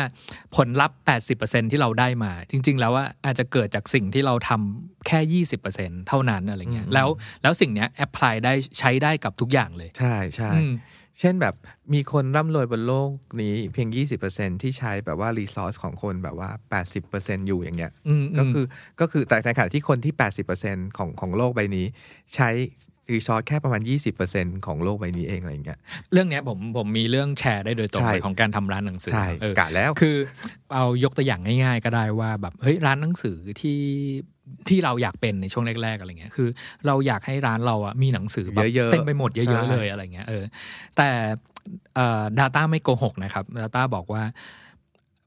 [0.55, 0.97] ผลลัพธ์
[1.35, 7.07] 80%ที่เราได้มา จริง ๆ แล้วว่าอาจจะเกิดจากสิ่งที่เราทำแค่ 20%เท่านั้นอะไรเงี้ยอืมแล้ว
[7.41, 10.71] แล้วสิ่งเนี้ยแอพพลายได้ใช้ได้กับทุกอย่างเลย ใช่ใช่อืม
[11.19, 11.55] เช่นแบบ
[11.93, 13.09] มีคนร่ำรวยบนโลก
[13.41, 13.89] นี้เพียง
[14.25, 16.49] 20%ที่ใช้แบบว่ารีซอสของคนแบบว่า
[16.99, 18.65] 80%อยู่อย่างเงี้ยอืมก็คือ
[18.99, 20.13] ก็คือแต่ในขณะที่คนที่
[20.55, 21.85] 80%ของของโลกใบนี้
[22.35, 22.49] ใช้
[23.13, 23.81] รีซอสแค่ประมาณ
[24.23, 25.79] 20%ของโลกใบนี้เองอะไรอย่างเงี้ย
[26.11, 30.15] เรื่องเนี้ยผมผมมีเรื่องแชร์ได้โดยตรงใช่เลยของการทำร้านหนังสือใช่เออกะแล้วคือ
[30.73, 33.79] เอายกตัวอย่างง่าย ๆ ก็ได้ว่าแบบเฮ้ยร้านหนังสือที่
[34.69, 36.49] ที่เราอยากเป็นในช่วงแรก ๆอะไรเงี้ยคือ
[36.87, 40.43] เราอยากให้ร้านเราอะมีหนังสือแบบเยอะๆเต็มไปหมดเยใช่อะๆเลยอะไรเงี้ยเออ
[40.97, 41.09] แต่
[41.95, 44.23] เอ่อ data ไม่โกหกนะครับ data บอกว่า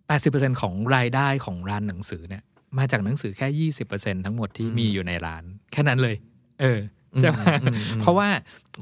[0.08, 2.42] 80%ของรายได้ของร้านหนังสือเนี่ย
[2.78, 6.16] มาจากหนังสือแค่ 20%ทั้งหมดที่มีอยู่ในร้าน แค่นั้นเลย
[6.60, 6.78] เออ
[7.20, 8.28] ใช่ไหมอืมอืมเพราะว่า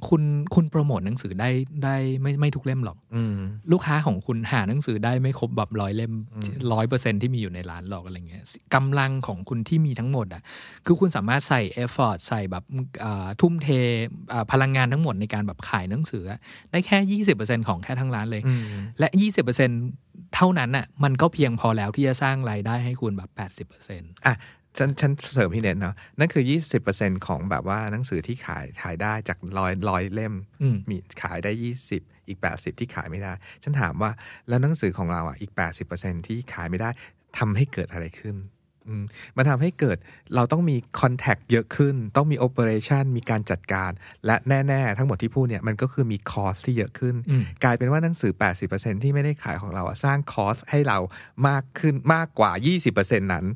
[0.08, 0.22] คุณ
[0.54, 1.50] คุณโปรโมทหนังสือได้
[1.84, 3.36] ได้ไม่ไม่ทุกเล่มหรอกอืม
[3.72, 10.42] ลูกค้าของคุณหาหนังสือได้ไม่ครบแบบร้อยเล่มอืมร้อยเปอร์เซ็นที่มีอยู่ในร้านหรอกอะไรเงี้ยกำลังของคุณที่มีทั้งหมดอะ
[10.86, 12.64] คือคุณสามารถใส่เอฟฟอร์ตใส่แบบ
[13.04, 13.68] อ่าทุ่มเท
[14.32, 16.38] อ่าพลังงานทั้งหมดในการแบบขายหนังสืออะ
[16.70, 18.60] ได้แค่ยี่สิบเปอร์เซ็นของแค่ทั้งร้านเลยอืม
[18.98, 19.70] และยี่สิบเปอร์เซ็น
[20.36, 24.34] เท่านั้นน่ะมันก็เพียงพอแล้วที่จะสร้างรายได้ให้คุณแบบแปดสิบเปอร์เซ็นอะ
[24.78, 26.44] ฉันฉันเสริมพี่เน็ตเนาะนั่นคือ
[26.84, 31.52] 20%ของแบบว่าหนังสือที่ขายขายได้จากร้อยร้อยเล่มอืมมีขายได้
[31.90, 34.10] 20 อีก 80 ที่ขายไม่ได้ ฉันถามว่า
[34.48, 35.52] แล้วหนังสือของเราอะอีก
[35.90, 36.90] 80%ที่ขายไม่ได้
[37.38, 38.36] ทำให้เกิดอะไรขึ้น
[38.88, 39.04] อืม
[39.36, 39.98] มันทำให้เกิด
[40.34, 43.90] เราต้องมีคอนแทคเยอะขึ้น ต้องมีโอเปอเรชันมีการจัดการ
[44.26, 48.32] และแน่ ๆ ทั้งหมดที่พูดเนี่ยมันก็คือมีคอสที่เยอะขึ้นอืมกลายเป็นว่าหนังสือ
[48.68, 50.98] 80%ที่ไม่ได้ขายของเราอะสร้างคอสให้เรา
[51.48, 52.50] มากขึ้นมากกว่า
[52.90, 53.46] 20%นั้น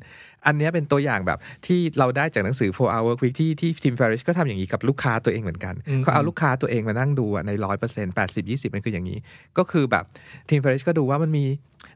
[0.45, 7.51] อันเนี้ยเป็นตัวอย่างแบบที่เราได้จากหนังสือ4 hour work week ที่ที่ทีม Farish ก็ทำอย่างนี้กับลูกค้าตัวเองเหมือนกันอืมเขาเอาลูกค้าตัวเองมานั่งดูอะใน
[7.85, 9.17] 100% 80 20มันคืออย่างนี้
[9.57, 10.05] ก็คือแบบ
[10.49, 11.45] ทีม Farish ก็ดูว่ามันมี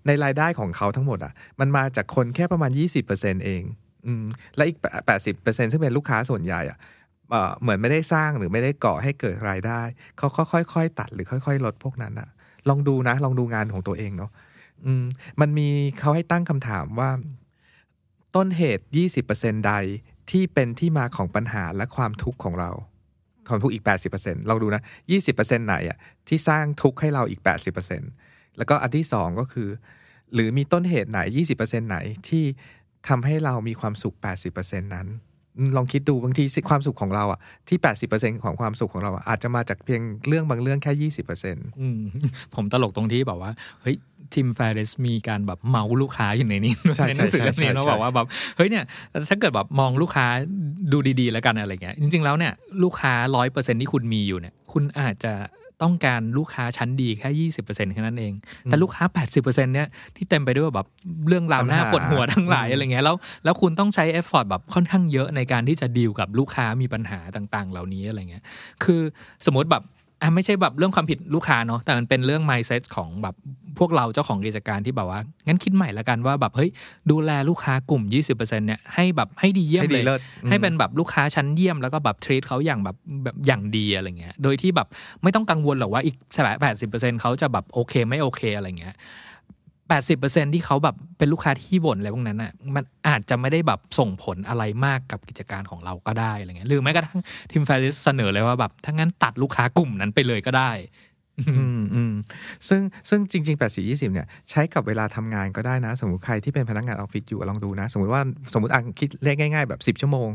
[0.08, 2.72] ในรายได้ของเขาทั้งหมดอะมันมาจากคนแค่ประมาณ
[3.08, 3.64] 20%เอง
[4.08, 4.26] อืม
[4.56, 4.78] และอีก
[5.08, 6.78] 80%ซึ่งเป็นลูกค้าส่วนใหญ่อะ
[7.30, 9.82] เอ่อเหมือนไม่ได้สร้างหรือไม่ได้ก่อให้เกิดรายได้
[10.18, 10.28] เขา
[10.74, 12.30] ค่อยๆตัดหรือค่อย ๆ ลดพวกนั้นอะ
[12.70, 14.32] ลองดูนะ ลองดูงานของตัวเองเนาะ
[14.86, 15.04] อืม
[15.42, 15.70] มันมี
[16.00, 17.10] เขาให้ตั้งคำถามว่า
[18.36, 18.84] ต้นเหตุ
[19.26, 19.74] 20%ใด
[20.32, 22.72] ที่เป็นที่มาของปัญหาและความทุกข์ของเรา
[23.48, 23.84] ความทุกข์อีก
[24.16, 24.82] 80%ลองดูนะ
[25.24, 27.42] 20%ไหนอะที่สร้างทุกข์ให้เราอีก
[28.00, 29.70] 80%แล้วก็อันที่สองก็คือ
[30.34, 31.20] หรือมีต้นเหตุไหน
[31.56, 32.44] 20%ไหนที่
[33.08, 34.16] ทำให้เรามีความสุข
[34.54, 35.08] 80%นั้น
[35.78, 37.80] ลองคิดดูบางทีความสุขของเราอะที่
[38.12, 41.12] 80%ของความสุขของเราอะอาจจะมาจากเพียงเรื่องบางเรื่องแค่
[41.42, 42.02] 20%อืม
[42.56, 43.52] ผมตลกตรงที่แบบว่า
[43.82, 43.96] เฮ้ย
[44.34, 48.28] ทีมแฟร์เรสมีการแบบเมาลูกค้าอยู่ในนี้ใช่ในหนังสือใช่เล่มนี้ใช่เนอะใช่บอกว่าแบบ
[48.58, 48.84] เฮ้ยเนี่ย
[49.30, 50.26] ถ้าเกิดแบบมองลูกค้า
[50.92, 52.54] ดูดีๆ แล้วกันอะไรเงี้ยจริง ๆแล้วเนี่ย
[52.84, 55.34] ลูกค้าร้อยเปอร์เซ็นที่คุณมีอยู่เนี่ยคุณอาจจะ
[55.82, 58.34] ต้องการลูกค้าชั้นดีแค่ยี่สิบเปอร์เซ็นแค่นั้นเอง
[58.66, 60.88] แต่ลูกค้าแปดสิบเปอร์เซ็นเนี่ยที่เต็มไปด้วยแบบ
[61.28, 68.44] เรื่องราวหน้าปัญหาปวดหัวทั้งหลายอืมอะไรเงี้ย แล้วแล้วคุณต้องใช้ effort แบบค่อนข้างเยอะในการที่จะดีลกับลูกค้ามีปัญหาต่างๆ เหล่านี้อะไรเงี้ย
[68.84, 69.02] คือ
[69.46, 69.84] สมมติแบบ
[70.22, 73.36] อะไม่ใช่แบบเรื่องความผิดลูกค้าเนาะแต่มันเป็นเรื่อง mindset ของแบบ
[73.80, 76.70] พวกเราเจ้าของกิจการที่แบบว่า งั้นคิดใหม่ละกันว่าแบบเฮ้ย
[77.12, 84.88] ดูแลลูกค้ากลุ่ม 20%เนี่ยให้แบบให้ดีเยี่ยมให้เลดียเลิศอืมให้เป็นแบบลูกค้าชั้นเยี่ยมแล้วก็แบบ treat เขาอย่างแบบแบบอย่างดีอะไรเงี้ยโดยที่แบบ
[85.24, 86.16] ไม่ต้องกังวลหรอกว่าอีก
[86.62, 88.96] แปดสิบเปอร์เซ็นเขาจะแบบโอเคไม่โอเคอะไรเงี้ย
[89.92, 97.20] แปดสิบเปอร์เซ็นที่เขาแบบเป็นลูกค้าที่บ่นอะไรพวกนั้นอะมันอาจจะไม่ได้แบบส่งผลอะไรมากกับกิจการของเราก็ได้อะไรเงี้ยหรือแม้กระทั่ง
[97.52, 100.72] ทีมแฟริสเสนอเลยว่าแบบถ้างั้นตัดลูกค้ากลุ่มนั้นไปเลยก็ได้
[101.40, 102.14] อืมอืม
[102.68, 108.22] ซึ่งซึ่งจริง ๆ 8 4 20 เนี่ย ใช้กับเวลาทำงานก็ได้นะ สมมติใครที่เป็นพนักงานออฟฟิศอยู่ลองดูนะ สมมติว่า
[108.54, 110.30] สมมติอะคิดเลขง่าย ๆ แบบ 10 ชั่วโมง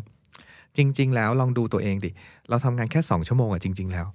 [0.76, 2.10] จริง ๆ แล้วลองดูตัวเองดิ
[2.48, 4.06] เราทำงานแค่ 2 ชั่วโมงอะจริง ๆ แล้ว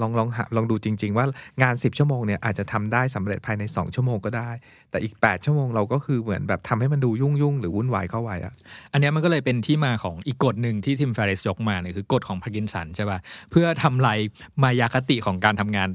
[0.00, 1.26] ลองลองหาลองดูจริง ๆ ว่า
[1.62, 4.50] งาน 10 ชั่วโมงเนี่ยอาจจะทำได้สำเร็จภายใน 2 ชั่วโมงก็ได้
[4.90, 8.54] แต่อีก 8 ชั่วโมงเราก็คือเหมือนแบบทำให้มันดูยุ่งๆหรือวุ่นวายเข้าไว้อะ
[8.92, 13.18] อันนี้มันก็เลยเป็นที่มาของอีกกฎหนึ่งที่ทิมแฟรสยกมาเนี่ยคือกฎของพากินสันใช่ป่ะ
[13.50, 14.18] เพื่อทำลาย
[14.62, 15.90] มายาคติของการทำงาน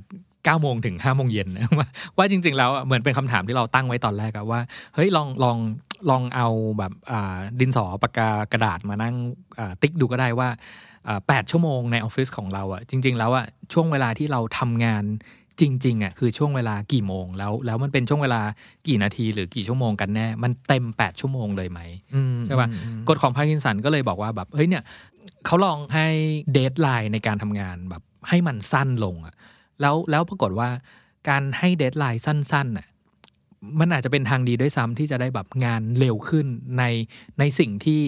[0.48, 1.48] 9โมงถึง5โมงเย็น
[1.78, 1.88] ว่า
[2.18, 4.60] ว่าจริง ๆ แล้วเหมือนเป็นคำถามที่เราตั้งไว้ตอนแรกอะว่า
[4.96, 5.58] เฮ้ยลองลอง
[6.10, 6.48] ลองเอา
[6.78, 6.94] แบบ
[7.60, 9.16] ดินสอปากกากระดาษมานั่ง
[9.82, 10.50] ติ๊กดูก็ได้ว่า
[11.08, 15.06] อ่าแปดชั่วโมงในออฟฟิศของเราอะจริง ๆ แล้วอะช่วงเวลาที่เราทำงาน
[15.60, 18.42] จริงๆอะคือช่วงเวลากี่โมงแล้วแล้วมันเป็นช่วงเวลา
[18.88, 21.80] กี่นาทีหรือกี่ชั่วโมงกันแน่ มันเต็ม 8 ชั่วโมงเลยไหม
[22.16, 24.84] อืมใช่ปะอืมอืมกฎของพาร์กินสันก็เลยบอกว่าแบบเฮ้ยเนี่ย
[25.46, 26.08] เขาลองให้
[26.54, 29.36] deadline ในการทำงานแบบให้มันสั้นลงอะ
[29.82, 30.70] แล้วแล้วปรากฏว่า
[31.30, 32.88] การให้ deadline สั้นๆน่ะ
[33.80, 36.48] มันอาจจะเป็นทางดีด้วยซ้ำที่จะได้แบบงานเร็วขึ้น
[36.78, 36.84] ใน
[37.40, 38.00] ในสิ่งที่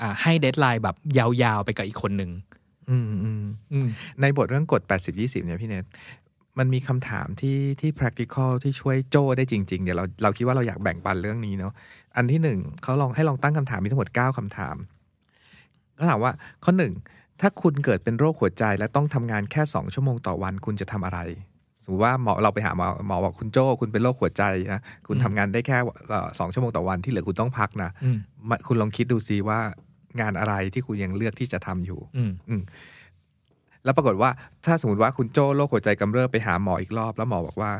[0.00, 2.30] อ่าให้ deadline แบบยาวๆไปกับอีกคนหนึ่ง
[2.90, 3.42] อืมอืม
[3.72, 3.88] อืม
[4.20, 5.84] ในบทเรื่องกฎ 80 20 เนี่ยพี่เน็ก
[6.58, 11.72] มันมีคำถามที่ที่ practical ที่ช่วยโจ้ได้จริง ๆ เดี๋ยวเราเราคิดว่าเราอยากแบ่งปันเรื่องนี้เนาะ
[12.16, 14.76] อันที่หนึ่งเขาลองให้ลองตั้งคำถามมีทั้งหมด 9คำถาม
[15.94, 16.32] เขาถามว่า
[16.64, 16.92] ข้อหนึ่ง
[17.40, 21.47] ถ้าคุณเกิดเป็นโรคหัวใจและต้องทำงานแค่ 2 ชั่วโมงต่อวันคุณจะทำอะไรส
[21.88, 25.78] มมติว่าหมอเราไปหาหมอหมอบอกคุณโจ้คุณเป็นโรคหัวใจนะคุณอืมทำงานได้แค่
[26.08, 28.18] เอ่อสองชั่วโมงต่อวันที่เหลือคุณต้องพักนะอืม
[28.48, 29.58] มาคุณลองคิดดูซิว่า
[30.20, 32.62] งานอะไรที่คุณยังเลือกที่จะทำอยู่ อืมอืม
[33.84, 34.30] แล้วปรากฏว่า
[34.66, 37.70] ถ้าสมมติว่าคุณโจ้โรคหัวใจกำเริบไปหาหมออีกรอบ แล้วหมอบอกว่า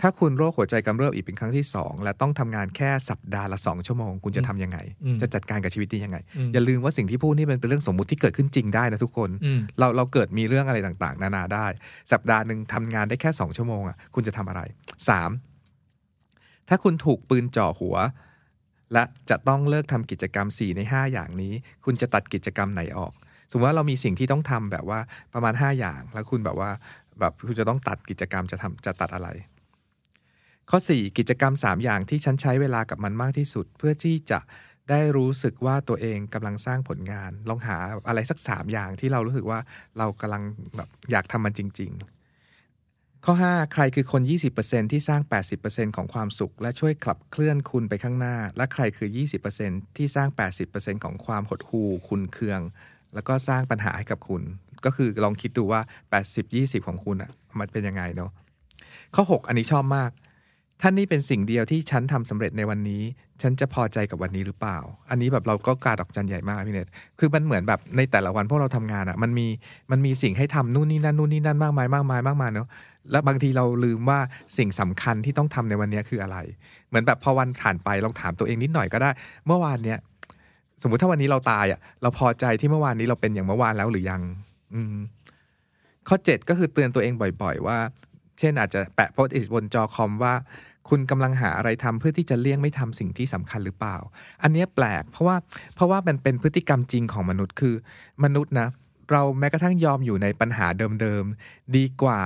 [0.00, 11.66] ถ้าคุณโรคหัวใจกำเริบอีกเป็นครั้งที่สองและต้องทำงานแค่สัปดาห์ละสองชั่วโมง คุณจะทำยังไงอืมจะจัดการกับชีวิตนี้ยังไงอืมอย่าลืมว่าสิ่งที่พูดนี่เป็นเป็นเรื่องสมมุติที่เกิดขึ้นจริงได้นะทุกคนอืมเราเราเกิดมีเรื่องอะไรต่างๆ นานาได้
[12.12, 14.62] สัปดาห์หนึ่งทำงานได้แค่สองชั่วโมงอะคุณจะทำอะไร
[15.08, 15.30] สาม
[16.68, 17.96] ถ้าคุณถูกปืนจ่อหัว
[18.92, 21.52] และจะต้องเลิกทำกิจกรรม 4 ใน 5 อย่างนี้
[21.84, 23.12] คุณจะตัดกิจกรรมไหนออก
[23.50, 24.98] สมมติว่าเรามีสิ่งที่ต้องทำแบบว่า
[25.34, 26.70] ประมาณ 5 อย่าง แล้วคุณแบบว่า
[27.20, 29.28] แบบคุณจะต้องตัดกิจกรรมจะทำจะตัดอะไร
[30.70, 34.38] ข้อ 4 กิจกรรม 3 อย่างที่ฉันใช้เวลากับมันมากที่สุด เพื่อที่จะ
[34.90, 37.76] ได้รู้สึกว่าตัวเองกำลังสร้างผลงาน ลองหา
[38.08, 39.60] อะไรสัก 3 อย่างที่เรารู้สึกว่า
[39.98, 40.42] เรากำลัง
[40.76, 44.22] แบบอยากทำมันจริง ๆ ข้อ 5 ใครคือคน
[44.58, 45.20] 20%ที่สร้าง
[45.58, 49.08] 80%ของความสุข และช่วยขับเคลื่อนคุณไปข้างหน้า และใครคือ
[49.52, 50.28] 20%ที่สร้าง
[50.66, 52.60] 80%ของความหดหู่คุณเคือง
[53.14, 54.42] แล้วก็สร้างปัญหาให้กับคุณ
[54.84, 55.80] ก็คือลองคิดดูว่า
[56.34, 58.30] 80-20 ของคุณอะมันเป็นยังไงเนาะ
[59.14, 60.10] ข้อ 6 อันนี้ชอบมาก
[60.82, 63.02] ท่านนี่เป็นสิ่งเดียวที่ฉันทำสำเร็จในวันนี้
[63.42, 64.78] ฉันจะพอใจกับวันนี้หรือเปล่า
[65.10, 69.46] อันนี้แบบเราก็กาดอกจันใหญ่มากพี่เนทคือมันเหมือนแบบในแต่ละวันพวกเราทำงานอะ่ะ มันมี
[69.90, 72.68] มันมีสิ่งให้ทำนู่นนี่นั่นนู่นนี่นั่นมากมายมากมายมากมายเนาะ
[73.10, 74.18] แล้วบางทีเราลืมว่า
[74.58, 76.36] สิ่งสำคัญที่ต้องทำในวันนี้คืออะไร
[76.88, 79.10] เหมือนแบบพอวันผ่านไปลองถามตัวเองนิดหน่อยก็ได้
[79.46, 79.98] เมื่อวานเนี้ย
[80.82, 84.22] สมมุติถ้าวันนี้เราตายอะ่ะ เราพอใจที่เมื่อวานนี้เราเป็นอย่างเมื่อวานแล้วหรือยัง
[84.74, 84.96] อืม
[86.08, 87.12] ข้อ 7 ก็คือเตือนตัวเอง
[87.42, 87.76] บ่อย ๆ ว่า
[88.38, 90.34] เช่นอาจจะแปะโพสต์อิทบนจอคอมว่า
[90.88, 93.96] คุณกำลังหาอะไรทำเพื่อที่จะเลี่ยงไม่ทำสิ่งที่สำคัญหรือเปล่า
[94.42, 95.36] อันนี้แปลกเพราะว่า
[95.74, 97.74] เพราะว่ามันเป็นพฤติกรรมจริงของมนุษย์คือ
[98.24, 98.68] มนุษย์นะ
[99.12, 100.66] เราแม้กระทั่งยอมอยู่ในปัญหา
[101.00, 102.20] เดิมๆ ดีกว่า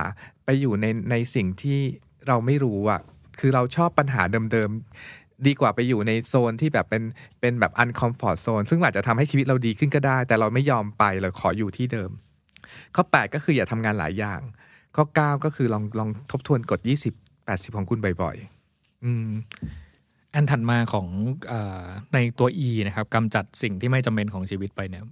[0.45, 1.79] ไปอยู่ในในสิ่งที่
[2.27, 3.01] เราไม่รู้อะ
[3.39, 7.03] คือเราชอบปัญหาเดิมๆ ดีกว่าไปอยู่ในโซนที่แบบเป็น
[7.39, 12.11] เป็นแบบ uncomfort zone ซึ่งอาจจะทำให้ชีวิตเราดีขึ้นก็ได้ แต่เราไม่ยอมไปเราขออยู่ที่เดิม
[12.95, 14.41] ข้อ 8 ก็คืออย่าทำงานหลายอย่าง
[14.95, 19.29] ข้อ9ก็คือลองลองทบทวนกฎ20 80 ของคุณบ่อยๆอืม
[20.33, 21.07] อันถัดมาของ
[21.47, 21.83] เออ
[22.13, 25.03] ในตัว E นะครับกำจัดสิ่งที่ไม่จำเป็นของชีวิตไปเนี่ย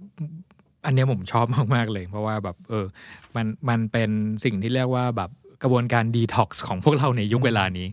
[0.86, 2.86] อันเนี้ยผมชอบมาก ๆ เลย เพราะว่าแบบเออ
[3.36, 4.10] มันมันเป็น
[4.44, 5.30] สิ่งที่เรียกว่าแบบ
[5.62, 7.86] กระบวนการดีท็อกซ์ของพวกเราในยุคเวลานี้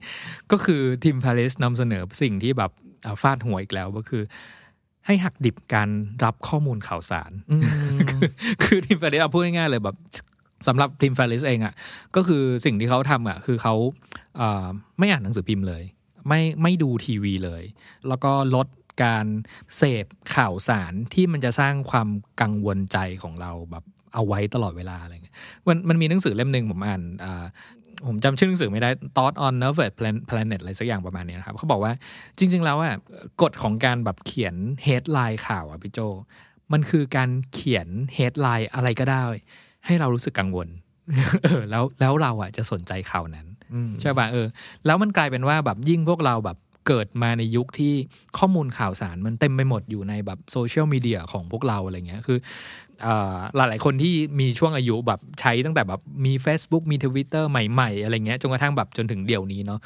[0.52, 2.72] ก็คือ Tim Ferriss นำเสนอสิ่งที่แบบ
[3.06, 4.24] อ่าฟาดหัวอีกแล้วก็คือ
[5.06, 5.90] ให้หักดิบการ
[6.24, 7.32] รับข้อมูลข่าวสาร
[8.64, 9.96] คือทีมแฟริสเอาพูดง่ายๆเลยแบบ
[10.68, 11.74] สำหรับทีมแฟริสเองอะ่ะ
[12.16, 13.76] ก็คือสิ่งที่เขาทำอะ่ะคือเขา
[14.38, 15.84] เไม่อ่านหนังสือพิมพ์เลย
[16.28, 17.64] ไม่ไม่ดูทีวีเลย
[18.08, 18.68] แล้วก็ลด
[19.04, 19.26] การ
[19.78, 20.06] เสพ
[20.36, 22.10] ข่าวสารที่มันจะสร้างความ
[22.42, 23.84] กังวลใจของเราแบบ
[24.14, 25.36] เอาไว้ตลอดเวลาอะไรเงี้ย
[25.68, 27.02] มันมันมีหนังสือเล่มหนึ่งผมอ่าน
[28.08, 29.94] ผมจำชื่อหนังสือไม่ได้ Thought on Nervous
[30.30, 31.94] Planet อะไรสักอย่างประมาณนี้นะครับ เขาบอกว่า
[32.38, 32.96] จริง ๆ แล้วอะ
[33.42, 34.56] กฎของการแบบเขียน
[34.86, 36.00] headline ข่าวอะพี่โจ
[36.74, 37.88] มันคือการเขียน
[38.18, 39.24] headline อะไรก็ได้
[39.88, 40.68] ให้เรารู้สึกกังวล
[41.44, 44.48] เออแล้วแล้วเราอะจะสนใจข่าวนั้นอืมใช่ป่ะเออ
[44.86, 46.58] แล้วมันกลายเป็นว่าแบบยิ่งพวกเราแบบ
[46.88, 47.94] เกิดมาในยุคที่
[48.38, 52.38] ข้อมูลข่าวสารมันเต็มไปหมดอยู่ในแบบโซเชียลมีเดียของพวกเราอะไรเงี้ยคือ
[53.04, 59.80] เอ่อหลายคนที่มีช่วงอายุแบบใช้ตั้งแต่แบบมี Facebook มี Twitter ใหม่ๆ อะไรเงี้ยจนกระทั่งแบบจนถึงเดี๋ยวนี้เนาะ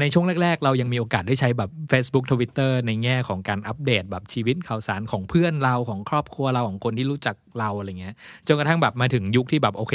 [0.00, 8.14] ในช่วงแรก ๆ เรายังมีโอกาสได้ใช้แบบ Facebook Twitter ในแง่ของการอัปเดตแบบชีวิตข่าวสารของเพื่อนเราของครอบครัวเราของคนที่รู้จักเราอะไรเงี้ย
[8.46, 9.94] จนกระทั่งแบบมาถึงยุคที่แบบโอเค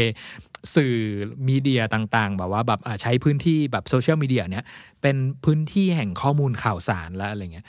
[0.76, 0.95] สื่อ
[1.47, 4.66] มีเดียต่างๆ แบบว่าแบบใช้พื้นที่แบบโซเชียลมีเดียเนี้ย
[5.01, 7.66] เป็นพื้นที่แห่งข้อมูลข่าวสารแล้วอะไรเงี้ย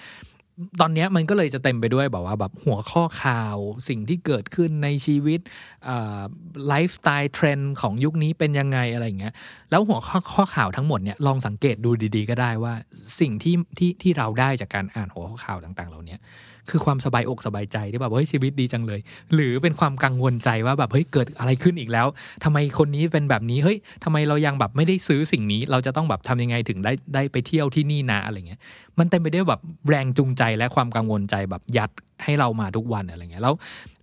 [0.80, 3.57] ตอนนี้มันก็เลยจะเต็มไปด้วยแบบว่าแบบหัวข้อข่าว
[3.88, 5.40] สิ่งที่เกิดขึ้นในชีวิต
[6.68, 9.34] ไลฟ์สไตล์เทรนด์ของยุคนี้เป็นยังไงอะไรอย่างเงี้ย
[9.70, 12.74] แล้วหัวข้อข้อข่าวทั้งหมดเนี่ยลองสังเกตดูดีๆ ก็ได้ว่า
[13.20, 16.18] สิ่งที่ที่ที่เราได้จากการอ่านหัวข้อข่าวต่าง ๆ เหล่านี้
[16.70, 19.00] คือความสบายอกสบายใจที่แบบเฮ้ยชีวิตดีจังเลย
[19.34, 22.07] หรือเป็นความกังวลใจว่าแบบเฮ้ยเกิดอะไรขึ้นอีกแล้ว
[22.44, 28.61] ทำไมคนนี้เป็นแบบนี้เฮ้ยทำไมเรายังแบบไม่ได้ซื้อสิ่งนี้ เราจะต้องแบบทำยังไงถึงได้ได้ไปเที่ยวที่นี่นะอะไรเงี้ย
[28.98, 31.90] มันเต็มไปด้วยแบบแรงจูงใจและความกังวลใจแบบยัด
[32.24, 33.55] ให้เรามาทุกวันอะไรเงี้ยแล้ว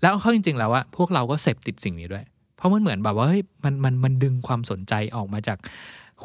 [0.02, 2.24] แล้วเข้าจริง ๆ แล้วอะพวกเราก็เสพติดสิ่งนี้ด้วย
[2.58, 5.58] เพราะมันเหมือนแบบว่าเฮ้ยมันมันมันดึงความสนใจออกมาจาก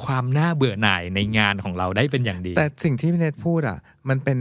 [0.04, 4.38] ความน่าเบื่อหน่ายในงานของเราได้เป็นอย่างดี แต่สิ่งที่พี่เนทพูดอะ มันเป็น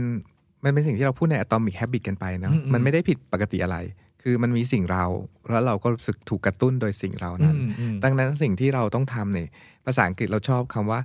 [0.64, 3.76] มันเป็นสิ่งที่เราพูดใน Atomic Habit กันไปเนาะอืมอืมมันไม่ได้ผิดปกติอะไร
[4.22, 5.04] คือมันมีสิ่งเรา
[5.50, 9.48] แล้วเราก็รู้สึกถูกกระตุ้นโดยสิ่งเรานั้นอืมอืมดังนั้นสิ่งที่เราต้องทำเนี่ย
[9.86, 11.00] ภาษาอังกฤษเราชอบคำว่า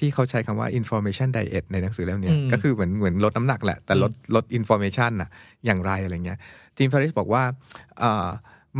[0.00, 5.30] ที่เขาใช้คำว่า information diet ในหนังสือเล่มเนี้ยอืมก็คือเหมือนเหมือนลดน้ำหนักแหละ แต่ลดลด information น่ะ
[5.66, 6.38] อย่างไรอะไรเงี้ย
[6.76, 7.42] ทีมฟาริสบอกว่า
[7.98, 8.28] เอ่อ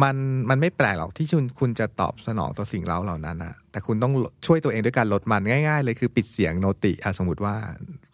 [0.02, 0.16] มัน
[0.50, 4.12] มันไม่แปลกหรอกที่คุณคุณจะตอบสนองต่อสิ่งเราเหล่านั้นนะแต่คุณต้อง
[4.46, 7.56] ช่วยตัวเองด้วยการลดมันง่าย ๆ เลยคือปิดเสียงโนติอะสมมติว่า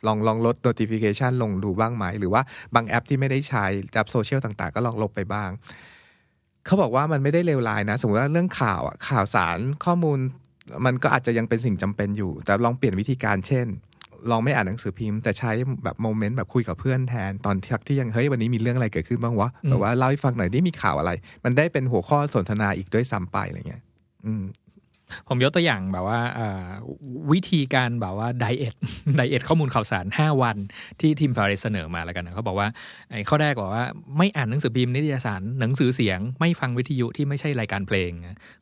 [0.07, 2.43] ลองลองลด notification ลงดูบ้างไหม หรือว่า
[2.75, 5.51] บางแอปที่ไม่ได้ใช้แอปโซเชียลต่างๆ ก็ลองลบไปบ้าง
[6.67, 10.19] เขาบอกว่ามันไม่ได้เลวร้ายนะ สมมติว่าเรื่องข่าวอะข่าวสารข้อมูล
[10.87, 13.67] มันก็อาจจะยังเป็นสิ่งจำเป็นอยู่ แต่ลองเปลี่ยนวิธีการเช่น
[14.31, 15.53] ลองไม่อ่านหนังสือพิมพ์แต่ใช้
[15.85, 21.11] แบบโมเมนต์แบบคุยกับเพื่อนแทนตอนที่ที่ยังเฮ้ยวันนี้มีเรื่องอะไรเกิดขึ้นบ้างวะอืมแบบว่าเล่าให้ฟังหน่อยนี่มีข่าวอะไร
[21.45, 23.83] มันได้เป็นหัวข้อสนทนาอีกด้วยซ้ำไปอะไรเงี้ย
[24.27, 24.45] อืม
[25.29, 26.21] ผมยกตัวอย่างแบบว่า
[27.33, 28.75] วิธีการแบบว่าไดเอท
[29.17, 30.57] ไดเอทข้อมูลข่าวสาร 5 วัน
[31.01, 32.69] ที่ทีมฟาริสเสนอมาแล้วกันนะเขาบอกว่า
[33.29, 33.87] ข้อแรกบอกว่า
[34.19, 38.11] ไม่อ่านหนังสือพิมพ์นิตยสารหนังสือเสียง ไม่ฟังวิทยุที่ไม่ใช่รายการเพลง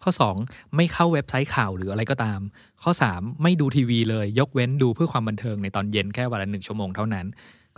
[0.03, 0.11] ข้อ
[0.45, 2.41] 2 ไม่เข้าเว็บไซต์ข่าวหรืออะไรก็ตาม
[2.83, 7.27] ข้อ 3 ไม่ดูทีวีเลยยกเว้นดูเพื่อความบันเทิงในตอนเย็นแค่วันละหนึ่งชั่วโมงเท่านั้น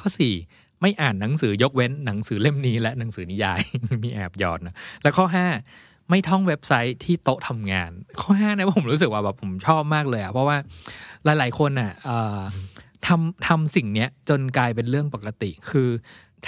[0.01, 3.61] ข้อ 4ไม่อ่านหนังสือยกเว้นหนังสือเล่มนี้และหนังสือนิยาย
[4.05, 7.91] มีแอบหยอดนะและข้อ 5 ไม่ท่องเว็บไซต์ที่โต๊ะทำงาน
[8.21, 10.57] ข้อห้าเนี่ยผมรู้สึกว่าแบบผมชอบมากเลยอะเพราะว่า
[11.25, 12.41] หลาย ๆ คนอะเอ่อ
[13.07, 15.89] ทำทำสิ่งเนี้ยจนกลายเป็นเรื่องปกติ คือ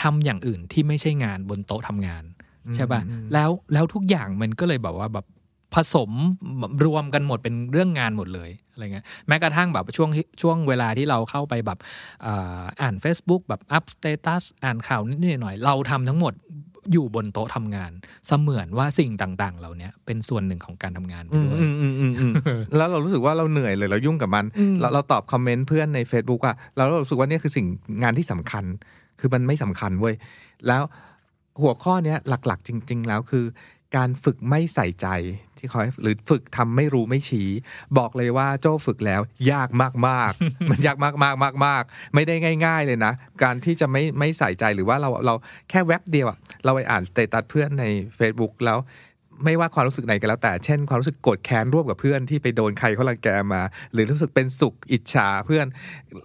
[0.00, 2.24] ทำอย่างอื่นที่ไม่ใช่งานบนโต๊ะทำงาน
[2.74, 5.26] ใช่ป่ะอืมแล้วแล้วทุกอย่างมันก็เลยแบบว่าแบบ
[5.74, 6.10] ผสม
[6.84, 10.10] รวมกันหมดเป็นเรื่องงานหมดเลยอะไรเงี้ยแม้กระทั่งแบบช่วง
[10.42, 11.78] ช่วงเวลาที่เราเข้าไปแบบ
[12.22, 16.32] เอ่ออ่าน Facebook แบบอัพ status อ่านข่าวนิดๆหน่อยๆเราทำทั้งหมด
[16.92, 17.90] อยู่บนโต๊ะทำงาน
[18.26, 22.32] เสมือนว่าสิ่งต่างๆ เหล่านี้เป็นส่วนหนึ่งของการทำงานไปอืมด้วยอืมอืมอืมอืม
[22.76, 27.66] แล้วเรารู้สึกว่าเราเหนื่อยเลยเรายุ่งกับมันอืมเราเราตอบคอมเมนต์เพื่อนใน Facebook อะเราเรารู้สึกว่าเนี่ยคือสิ่ง
[28.02, 28.64] งานที่สำคัญ
[29.20, 30.14] คือมันไม่สำคัญเว้ย
[30.68, 30.82] แล้ว
[31.60, 33.44] หัวข้อเนี้ยหลักๆ จริง ๆ แล้วคือ
[33.96, 35.06] การฝึกไม่ใส่ใจ
[35.58, 37.48] ที่เขาหรือฝึกทำไม่รู้ไม่ชี้
[37.98, 39.20] บอกเลยว่าโจ้ฝึกแล้ว
[39.52, 39.68] ยาก
[40.08, 42.34] มากๆมันยากมากๆมากๆไม่ได้
[42.66, 45.34] ง่าย ๆ เลยนะ การที่จะไม่ไม่ใส่ใจหรือว่าเราเรา
[45.70, 47.84] แค่แว็บเดียวอะเราไปอ่านเตตัสเพื่อนใน
[48.18, 48.78] Facebook แล้ว
[49.44, 55.66] ไม่ว่าความรู้สึกไหนก็แล้วแต่ เช่น ความรู้สึกโกรธแค้นร่วมกับเพื่อนที่ไปโดนใครเขารังแกมา หรือรู้สึกเป็นสุขอิจฉาเพื่อน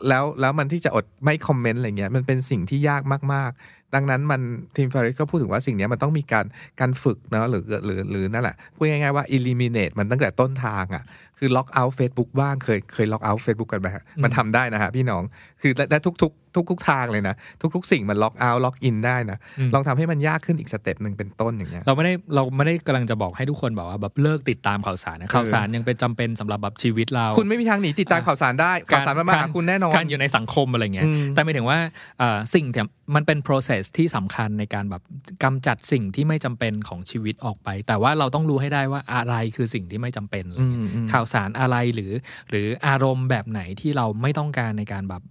[0.07, 3.01] แล้วแล้วมันที่จะอดไม่คอมเมนต์อะไรเงี้ยมันเป็นสิ่งที่ยาก
[3.33, 4.41] มากๆ ดังนั้นมัน
[4.75, 6.45] Tim Ferriss ก็พูดถึงว่าสิ่งนี้มันต้องมีการ
[6.79, 11.03] การฝึกเนาะหรือหรือหรือนั่นแหละพูดง่ายๆว่า eliminate มันตั้งแต่ต้นทางอะ
[11.43, 15.23] คือ logout Facebook บ้างเคยเคย logout Facebook กันไหมฮะมันทำได้นะฮะพี่น้อง
[15.61, 17.35] คือและและทุกทุกทุกทุกทางเลยนะ
[17.75, 31.79] ทุก ๆ สิ่งมัน logout login ได้นะอืมลองทำให้มันยากขึ้นอีก step หนึ่งเป็นต้นอย่างเงี้ยเราไม่ได้เราไม่ได้กำลังจะบอกให้ทุกคนบอกว่าแบบเลิกติดตามข่าวสารนะข่าวสารยังเป็นจำเป็นสำหรับแบบชีวิตเรา คุณไม่มีทางหนีติดตามข่าวสารได้ข่าวสารมันมาหาคุณแน่นอนการอยู่ในสังคมอะไรเงี้ยอืมแต่หมายถึงว่า
[32.19, 32.83] เอ่อสิ่งที่
[33.15, 35.01] มันเป็น process ที่สำคัญในการแบบ
[35.43, 42.11] กำจัดสิ่งที่ไม่จำเป็นของชีวิตออกไป แต่ว่าเราต้องรู้ให้ได้ว่าอะไรคือสิ่งที่ไม่จำเป็นอะไรเงี้ยอืมอืมข่าวสารอะไรหรือ
[42.49, 45.23] หรืออารมณ์แบบไหนที่เราไม่ต้องการในการแบบ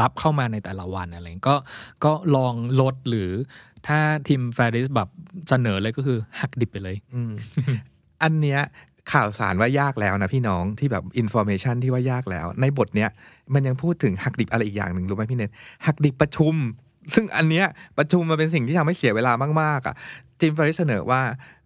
[0.00, 1.56] รับเข้ามาในแต่ละวันอะไรเงี้ก็
[2.04, 3.30] ก็ลองลดหรือ
[3.86, 5.08] ถ้า Tim Ferriss แบบ
[5.48, 6.96] เสนอเลยก็คือหักดิบไปเลย
[8.22, 8.60] อันเนี้ย
[9.12, 13.10] ข่าวสารว่ายากแล้วนะพี่น้องที่แบบ information ที่ว่ายากแล้ว ในบทเนี้ย
[13.54, 15.50] มันยังพูดถึงหักดิบอะไรอีกอย่างหนึ่งรู้ไหมพี่เนท
[15.86, 16.54] หักดิบประชุม
[17.14, 17.66] ซึ่งอันเนี้ย
[17.98, 19.94] ประชุมมันเป็นสิ่งที่ทำให้เสียเวลามากๆอะ
[20.40, 21.22] ทีมฟาริสเสนอว่า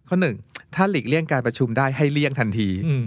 [0.07, 0.35] ข้อหนึ่ง
[0.75, 3.05] ถ้าหลีกเลี่ยงการประชุมได้ให้เลี่ยงทันทีอืม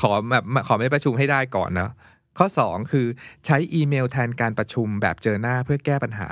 [0.00, 1.90] ขอแบบขอไม่ประชุมให้ได้ก่อนนะ
[2.38, 3.06] ข้อ2คือ
[3.46, 6.30] ใช้อีเมลแทนการประชุมแบบเจอหน้าเพื่อแก้ปัญหา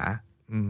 [0.51, 0.69] อืม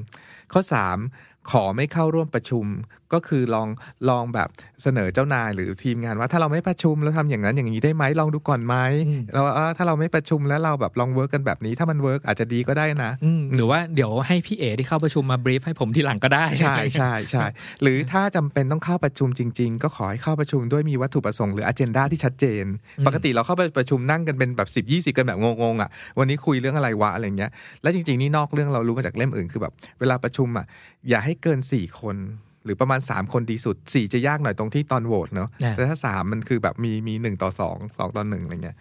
[0.52, 0.60] ข้อ
[1.00, 2.66] 3 ขอไม่เข้าร่วมประชุม
[3.12, 3.68] ก็คือลอง
[4.08, 4.48] ลองแบบ
[4.82, 8.74] เสนอเจ้านายหรือทีมงานว่าถ้าเราไม่ประชุมแล้วทำอย่างนั้นอย่างนี้ได้ไหมลองดูก่อนไหม
[9.08, 17.44] อืมเราเออถ้าเราไม่ประชุมแล้วเราแบบลอง work กันแบบนี้ถ้ามัน work อาจจะดีก็ได้นะอืมหรือว่าเดี๋ยวให้พี่เอที่เข้าประชุมมาบรีฟให้ผมทีหลังก็ได้ใช่ใช่ใช่
[17.82, 22.64] หรือถ้าจำเป็นต้องเข้าประชุมจริง ๆ ก็ขอให้เข้าประชุมด้วยมีวัตถุประสงค์หรืออ g e n d a ที่ชัดเจน
[23.06, 27.50] ปกติเราเข้าไปประชุมนั่งกันเป็นแบบสิบยี่สิบกันแบบงงๆอะวันนี้คุยเรื่องอะไรวะอะไรเงี้ย
[27.82, 30.66] แล้วจริง ๆนี่นอกเรื่องเรารู้มาจากเล่มอื่นคือแบบเวลาประชุมอะ
[31.08, 32.16] อย่าให้เกินสี่คน
[32.64, 38.76] หรือประมาณ 3 คนดีสุด 4 จะยากหน่อยตรงที่ตอนโหวตเนาะอ่าแต่ถ้า 3 มันคือแบบมีมีหนึ่งต่อสองสองต่อหนึ่งอะไรเงี้ย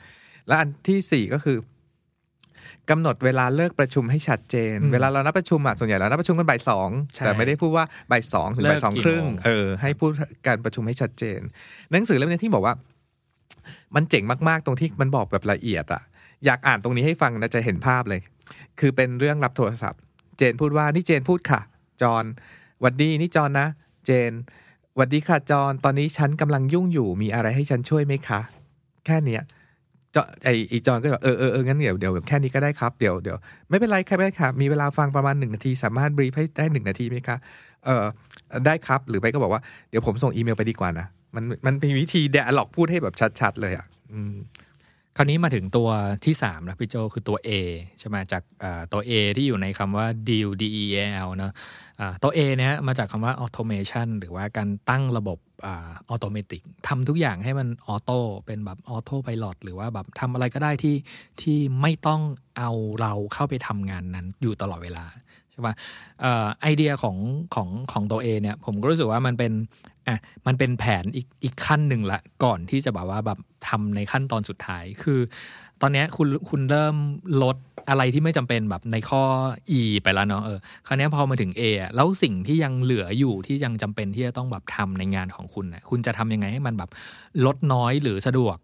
[0.47, 1.57] แล้วอันที่สี่ก็คือ
[2.89, 10.11] กำหนดเวลาเลิกประชุมให้ชัดเจนอืมเวลาเรานัดประชุมอะส่วนใหญ่เรานัดประชุมกันบ่ายสองใช่แต่ไม่ได้พูดว่าบ่ายสองถึงเลิกบ่ายสองกี่ครึ่งโมงเออให้พูด
[10.47, 11.39] การประชุมให้ชัดเจน
[11.91, 12.74] หนังสือเล่มนี้ที่บอกว่า
[13.95, 16.01] มันเจ๋งมากๆ ตรงที่มันบอกแบบละเอียดอะ
[16.45, 18.22] อยากอ่านตรงนี้ให้ฟังนะจะเห็นภาพเลย
[18.80, 20.01] คือเป็นเรื่องรับโทรศัพท์
[20.38, 21.61] เจนพูดว่านี่เจนพูดค่ะ
[22.02, 22.24] จอน
[22.82, 23.68] หวัดดีนี่จอนนะ
[24.06, 24.32] เจน
[24.95, 28.41] หวัดดีค่ะจอนตอนนี้ฉันกำลังยุ่งอยู่มีอะไรให้ฉันช่วยไหมคะ
[29.06, 29.41] แค่เนี้ย
[30.16, 33.38] จอไอไอจอนก็แบบเออเออเอองั้นเดี๋ยวเดี๋ยวแค่นี้ก็ได้ครับเดี๋ยวเดี๋ยว
[33.70, 37.38] ไม่เป็นไรครไม่ได้ค่ะมีเวลาฟังประมาณหนึ่งนาที สามารถบรีฟให้ได้หนึ่งนาทีไหมคะ
[37.86, 38.06] เออ
[38.66, 44.36] ได้ครับหรือไปก็บอกว่าเดี๋ยวผมส่งอีเมลไปดีกว่านะมันมันเป็นวิธีเดอะล็อกพูดให้แบบชัด ๆ เลยอะอืม
[45.18, 45.89] คราวนี้มาถึงตัว
[46.26, 47.49] ที่3นะพี่โจคือตัว A
[47.99, 48.43] ใช่ไหมจาก
[48.91, 50.97] ตัว A ที่อยู่ในคำว่า deal D E A
[51.28, 51.53] L เนอะ
[52.24, 60.95] ตัว A เนี้ยมาจากคำว่า automation หรือว่าการตั้งระบบอ่า automatic ทำทุกอย่างให้มันออโต้เป็นแบบออโต้ไพลอตหรือว่าแบบทำอะไรก็ได้ที่
[61.41, 62.22] ที่ไม่ต้อง
[62.57, 65.05] เอาเราเข้าไปทำงานนั้นอยู่ตลอดเวลา
[65.52, 65.74] ใช่ปะ
[66.22, 67.18] เอ่อไอเดียของ
[67.56, 69.52] ของของตัว A เนี่ย ผมก็รู้สึกว่ามันเป็น
[70.08, 75.20] อะมันเป็นแผนอีกอีกขั้นหนึ่งละก่อนที่จะแบบว่าแบบทำในขั้นตอนสุดท้ายคือ
[75.82, 76.95] ตอนนี้คุณคุณเริ่ม
[77.43, 77.58] ลด
[77.89, 79.24] อะไรที่ไม่จำเป็นแบบในข้อ
[79.80, 86.89] E ไปแล้วเนาะเออคราวนี้พอมาถึง A อแล้วสิ่งที่ยังเหลืออยู่ที่ยังจำเป็นที่จะต้องแบบทำในงานของคุณน่ะคุณจะทำยังไงให้มันแบบ
[87.45, 88.58] ลดน้อยหรือสะดวก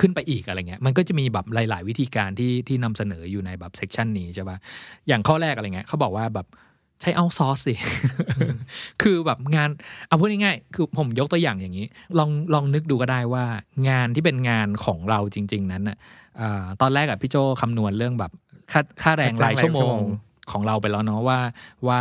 [0.00, 4.56] ขึ้นไปอีกอะไรเงี้ยมันก็จะมีแบบหลาย ๆ วิธีการที่ที่นำเสนออยู่ในแบบเซกชันนี้ใช่ปะ
[5.08, 6.46] อย่างข้อแรกอะไรเงี้ยเขาบอกว่าแบบ
[7.00, 7.74] ใช้เอาซอสสิ
[9.02, 9.68] คือแบบงาน
[10.08, 11.86] เอาพูดง่ายๆ คือผมยกตัวอย่างอย่างนี้
[12.18, 13.44] ลองลองนึกดูก็ได้ว่า
[13.88, 15.96] งานที่เป็นงานของเราจริง ๆ นั้นน่ะ
[16.40, 16.48] อ่
[16.80, 18.32] ตอนแรกอะพี่โจคำนวณเรื่องแบบ
[18.72, 19.98] ค่าค่าแรงรายชั่วโมง
[20.52, 21.38] ของเราไปแล้วเนาะว่า
[21.88, 22.00] ว่า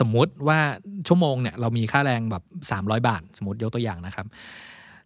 [0.00, 0.58] สมมุติว่า
[1.08, 4.26] ชั่วโมงเนี่ยเรามีค่าแรงแบบ 300 บาท สมมติยกตัวอย่างนะครับ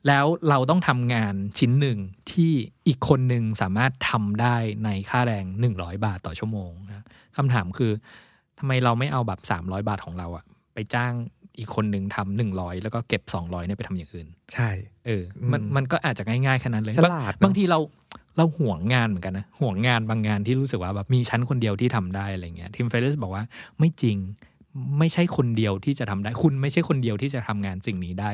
[0.08, 1.98] แล้วเราต้องทำงานชิ้นหนึ่ง
[2.32, 2.52] ที่
[2.88, 5.44] อีกคนหนึ่งสามารถทำได้ในค่าแรง
[5.74, 7.04] 100 บาทต่อชั่วโมงนะ
[7.36, 7.92] คำถามคือ
[8.58, 10.44] ทำไมเราไม่เอาแบบ 300 บาทของเราอะ
[10.74, 11.12] ไปจ้าง
[11.58, 14.70] อีกคนหนึ่งทำหนึ่งร้อยแล้วก็เก็บ200เนี่ยไปทำอย่างอื่น ใช่
[15.06, 15.22] เออ
[15.52, 17.78] มันอืมมันก็อาจจะง่ายๆแค่นั้นเลยฉลาดเนอะบางทีเรา
[18.36, 23.44] เราห่วงงานเหมือนกันนะห่วงงานบางงานที่รู้สึกว่าแบบมีชั้นคนเดียวที่ทำได้อะไรเงี้ยทีมเฟรสบอกว่า
[23.78, 24.16] ไม่จริง
[24.98, 28.30] ไม่ใช่คนเดียวที่จะทำได้ คุณไม่ใช่คนเดียวที่จะทำงานสิ่งนี้ได้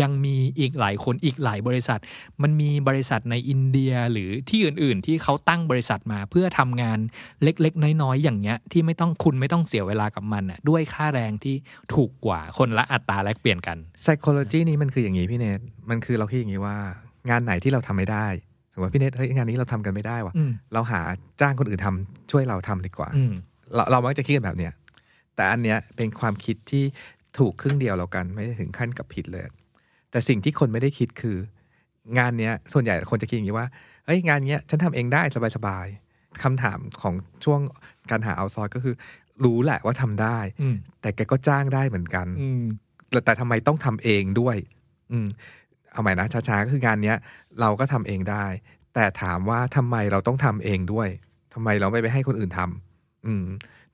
[0.00, 2.00] ยังมีอีกหลายคนอีกหลายบริษัท
[2.42, 6.98] มันมีบริษัทในอินเดียหรือที่อื่น ๆ ที่เขาตั้งบริษัทมาเพื่อทำงาน
[7.42, 11.54] เล็ก ๆ น้อย ๆ อย่างเงี้ย ที่ไม่ต้องคุณไม่ต้องเสียเวลากับมันอะด้วยค่าแรงที่
[11.94, 15.60] ถูกกว่าคนละอัตราแลกเปลี่ยนกัน psychology นี้มันคืออย่างนี้พี่เนท
[15.90, 16.76] มันคือเราคิดอย่างนี้ว่า
[17.30, 18.26] งานไหนที่เราทำไม่ได้
[18.72, 21.00] สมมติว่าพี่เนทเฮ้ยงานนี้เราทำกันไม่ได้วะอืมเราหา
[21.40, 23.32] จ้างคนอื่นทำช่วยเราทำดีกว่าอืม
[23.74, 24.72] เราเรามักจะคิดกันแบบเนี้ย
[25.38, 26.84] แต่อันเนี้ยเป็นความคิดที่
[27.38, 29.42] ถูกครึ่งเดียวแล้วกันไม่ได้ถึงขั้นกับผิดเลย
[30.10, 31.36] แต่สิ่งที่คนไม่ได้คิดคือ
[32.18, 33.66] งานเนี้ยส่วนใหญ่คนจะคิดอย่างนี้ว่า
[34.06, 35.22] เฮ้ยงานเนี้ยฉันทำเองได้
[35.56, 37.14] สบายๆคำถามของ
[37.44, 37.60] ช่วง
[38.10, 38.94] การหาเอาซอยก็คือ
[39.44, 42.62] รู้แหละว่าทำได้อืมแต่แกก็จ้างได้เหมือนกันอืม
[43.10, 44.56] แต่แต่ทำไมต้องทำเองด้วย
[45.12, 45.26] อืม
[45.92, 47.16] เอาใหม่นะช้าๆก็คืองานเนี้ย
[47.60, 48.44] เราก็ทำเองได้
[48.94, 51.08] แต่ถามว่าทำไมเราต้องทำเองด้วย
[51.54, 53.44] ทำไมเราไม่ไปให้คนอื่นทำอืม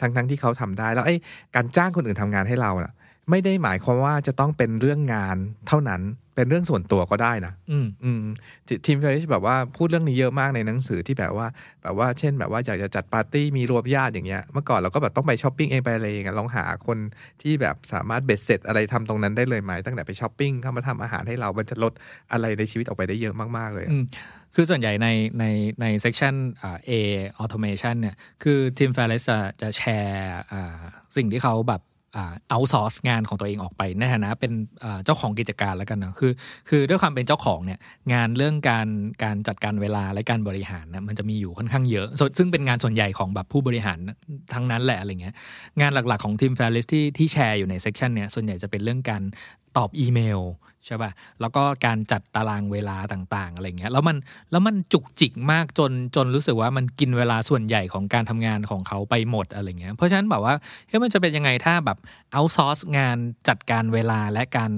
[0.05, 1.17] ทั้งทั้งที่เขาทำได้ แล้วไอ้
[1.55, 2.93] การจ้างคนอื่นทำงานให้เราน่ะ
[3.31, 5.37] ไม่ได้หมายความว่าจะต้องเป็นเรื่องงาน
[5.69, 6.03] เท่านั้น
[6.35, 8.23] เป็นเรื่องส่วนตัวก็ได้นะอืมอืม
[8.69, 11.47] ที Tim Ferriss แบบว่าพูดเรื่องนี้เยอะมากในหนังสือที่แบบว่า
[11.83, 16.99] แบบว่าเช่นแบบว่าอยากจะจัดปาร์ตี้มีรวมญาติอย่างเงี้ยเมื่อก่อนเราก็แบบต้องไปช้อปปิ้งเองไปอะไรเองอะลองหาคน
[17.43, 21.93] ที่แบบสามารถเบ็ดเสร็จอะไรทำตรงนั้นได้เลยไหมตั้งแต่ไปช้อปปิ้งเข้ามาทำอาหารให้เรามันจะลด
[22.33, 24.05] อะไรในชีวิตออกไปได้เยอะมากๆเลยอะอืม
[24.55, 25.09] คือส่วนใหญ่ใน
[25.39, 25.45] ใน
[25.81, 26.91] ใน section อ่า A
[27.43, 30.81] automation เนี่ยคือทีม f a r e s จะจะแชร์อ่า
[31.17, 31.83] สิ่งที่เขาแบบ
[32.51, 34.53] outsource งานของตัวเองออกไปในฐานะเป็น
[35.05, 36.33] เจ้าของกิจการแล้วกันนะคือ
[36.69, 37.79] คือด้วยความเป็นเจ้าของเนี่ย
[38.13, 38.89] งานเรื่องการ
[39.25, 42.09] การจัดการเวลาและการบริหารนะมันจะมีอยู่ค่อนข้างเยอะ
[42.39, 43.99] ซึ่งเป็นงานส่วนใหญ่ของแบบผู้บริหาร
[44.53, 45.35] ทั้งนั้นแหละอะไรเงี้ย
[45.81, 49.23] งานหลักๆของ Tim Ferriss ที่ที่แชร์อยู่ใน section เนี่ยส่วนใหญ่จะเป็นเรื่องการ
[49.77, 50.41] ตอบอีเมล
[50.87, 51.11] ใช่ป่ะ
[51.41, 54.17] แล้วก็การจัดตารางเวลาต่าง ๆ อะไรเงี้ยแล้วมัน
[54.51, 60.55] แล้วมันจุกจิกมากจนจนรู้สึกว่ามันกินเวลาส่วนใหญ่ของการทำงานของเขาไปหมดอะไรเงี้ยเพราะฉะนั้นแบบว่า
[60.89, 61.99] เฮ้ยมันจะเป็นยังไงถ้าแบบ
[62.33, 63.17] เอาซอร์สงาน
[63.49, 64.71] จัดการเวลาและการ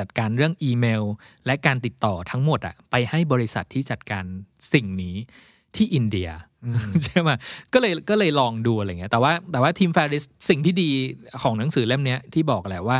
[0.00, 1.04] จัดการเรื่องอีเมล
[1.46, 4.24] และการติดต่อทั้งหมดอะไปให้บริษัทที่จัดการ
[4.72, 5.16] สิ่งนี้
[5.76, 6.28] ที่อินเดีย
[7.04, 7.30] ใช่ไหม
[7.72, 10.90] ก็เลยก็เลยลองดูอะไรเงี้ยแต่ว่าแต่ว่าทีม f a r i s สิ่งที่ดี
[11.42, 12.98] ของหนังสือเล่มนี้ที่บอกแหละว่า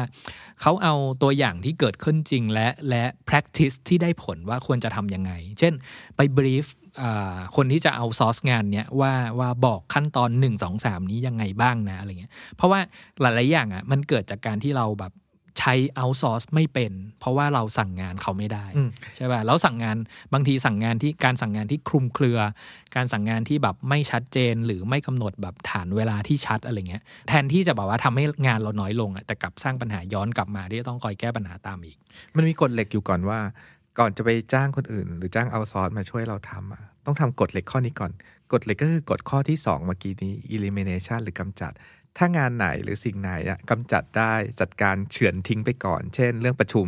[0.60, 5.72] เขาเอาตัวอย่างที่เกิดขึ้นจริงและและ practice ที่ได้ผลว่าควรจะทำยังไง เช่น
[6.16, 6.66] ไป brief
[7.56, 12.80] คนที่จะเอาซอสงานเนี้ยว่าว่าบอกขั้นตอน 1 2 3 นี้ยังไงบ้างนะอะไรเงี้ยเพราะว่า
[13.20, 15.12] หลายๆอย่างอะมันเกิดจากการที่เราแบบ
[15.58, 19.96] ใช้ outsource ไม่เป็น เพราะว่าเราสั่งงานเขาไม่ได้อืมใช่ป่ะแล้วสั่งงาน
[20.32, 22.38] บางทีสั่งงานที่การสั่งงานที่คลุมเครือ
[22.96, 31.96] การสั่งงานที่แบบไม่ชัดเจนหรือไม่กำหนดแบบฐานเวลาที่ชัดอะไรเงี้ย แทนที่จะแบบว่าทำให้งานเราน้อยลงอะแต่กลับสร้างปัญหาย้อนกลับมาที่จะต้องคอยแก้ปัญหาตามอีก
[32.36, 33.38] มันมีกฎเหล็กอยู่ก่อนว่า
[33.98, 38.12] ก่อนจะไปจ้างคนอื่น หรือจ้างเอาซอร์สมาช่วยเราทำอะต้องทำกฎเหล็กข้อนี้ก่อน
[38.52, 41.72] กฎเหล็กก็คือกฎข้อที่สองเมื่อกี้นี้ elimination หรือกำจัด
[42.16, 46.86] ถ้างานไหนหรือสิ่งไหนอะกำจัดได้จัดการเฉือนทิ้งไปก่อน เช่น เรื่องประชุม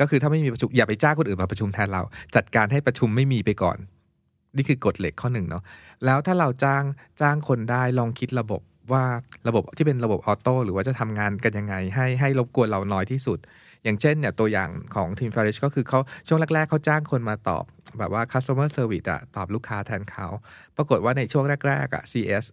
[0.00, 2.02] ก็คือถ้าไม่มีประชุมอย่าไปจ้างคนอื่นมาประชุมแทนเรา
[2.36, 3.78] จัดการให้ประชุมไม่มีไปก่อน
[4.56, 5.62] นี่คือกฎเหล็กข้อหนึ่งเนาะ
[6.04, 6.84] แล้วถ้าเราจ้าง
[7.20, 8.60] จ้างคนได้ลองคิดระบบ
[8.92, 9.04] ว่า
[9.48, 13.38] ระบบที่เป็นระบบออโต้หรือว่าจะทำงานกันยังไง ให้ให้รบกวนเราน้อยที่สุด
[13.84, 17.64] อย่างเช่นเนี่ยตัวอย่างของทีม f a r i s h ก็คือเขาช่วงแรก ๆเขาจ้างคนมาตอบ
[17.98, 20.26] แบบว่า customer service อะตอบลูกค้าแทนเขา
[20.76, 22.44] ปรากฏว่าในช่วงแรก ๆอะ CS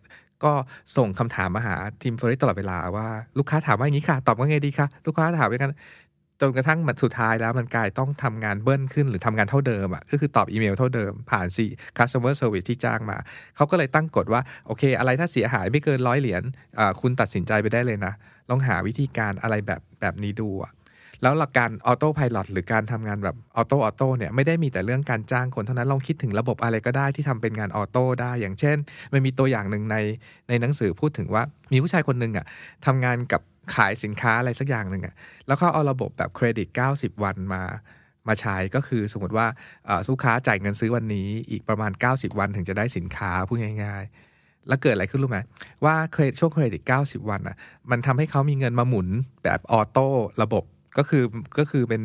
[0.46, 0.54] ก็
[0.98, 5.76] ส่งคำถามมาหาทีม f a r i s h ตลอดเวลาว่าลูกค้าถามว่าอย่างนี้ค่ะ ตอบว่าไงดีคะลูกค้าถามอย่างนั้น
[6.42, 11.66] จนกระทั่งมันสุดท้ายแล้วมันกลายต้องทำงานเบิ้ลขึ้นหรือทำงานเท่าเดิมอะก็คือตอบอีเมลเท่าเดิม ผ่านซี
[11.98, 13.18] customer service ที่จ้างมา
[13.56, 16.44] เขาก็เลยตั้งกฎว่า โอเค อะไรถ้าเสียหายไม่เกินร้อยเหรียญ
[17.02, 18.14] คุณตัดสินใจไปได้เลยนะ
[18.50, 20.72] ลองหาวิธีการอะไรแบบแบบนี้ดูอะ
[21.26, 28.78] แล้วหลักการ autopilot หรือการทำงานแบบ auto auto เนี่ยไม่ได้มีแต่เรื่องการจ้างคนเท่านั้นลองคิดถึงระบบอะไรก็ได้ที่ทำเป็นงาน auto ได้ อย่างเช่น
[29.14, 29.98] มันมีตัวอย่างหนึ่งใน
[30.50, 32.46] ในหนังสือพูดถึงว่ามีผู้ชายคนหนึ่งอะ
[32.86, 33.42] ทำงานกับ
[33.76, 35.14] ขายสินค้าอะไรสักอย่างหนึ่งอะ
[35.48, 37.62] แล้วเขาเอาระบบแบบเครดิต 90 วันมา
[38.28, 39.48] มาใช้ก็คือสมมติว่า
[39.86, 44.04] เอ่อลูกค้าจ่ายเงินซื้อวันนี้อีกประมาณ 90 วันถึงจะได้สินค้าพูดง่าย
[44.36, 45.40] ๆ แล้วเกิดอะไรขึ้นรู้ไหม
[45.86, 45.96] ว่า
[46.40, 47.56] ช่วงเครดิต 90 วันอะ
[47.92, 49.08] มันทำให้เขามีเงินมาหมุน
[49.44, 50.08] แบบ auto
[50.44, 50.64] ระบบ
[50.98, 51.24] ก็คือ
[51.58, 52.02] ก็คือเป็น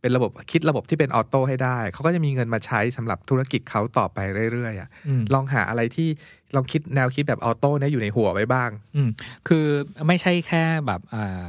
[0.00, 4.18] เป็นระบบคิดระบบที่เป็น auto ให้ได้ เขาก็จะมีเงินมาใช้สำหรับธุรกิจเขาต่อไป
[4.52, 6.08] เรื่อยๆอะอืมลองหาอะไรที่
[6.54, 9.08] ลองคิดแนวคิดแบบ auto เนี่ยอยู่ในหัวไว้บ้าง อืม
[9.48, 9.64] คือ
[10.06, 11.46] ไม่ใช่แค่แบบอ่า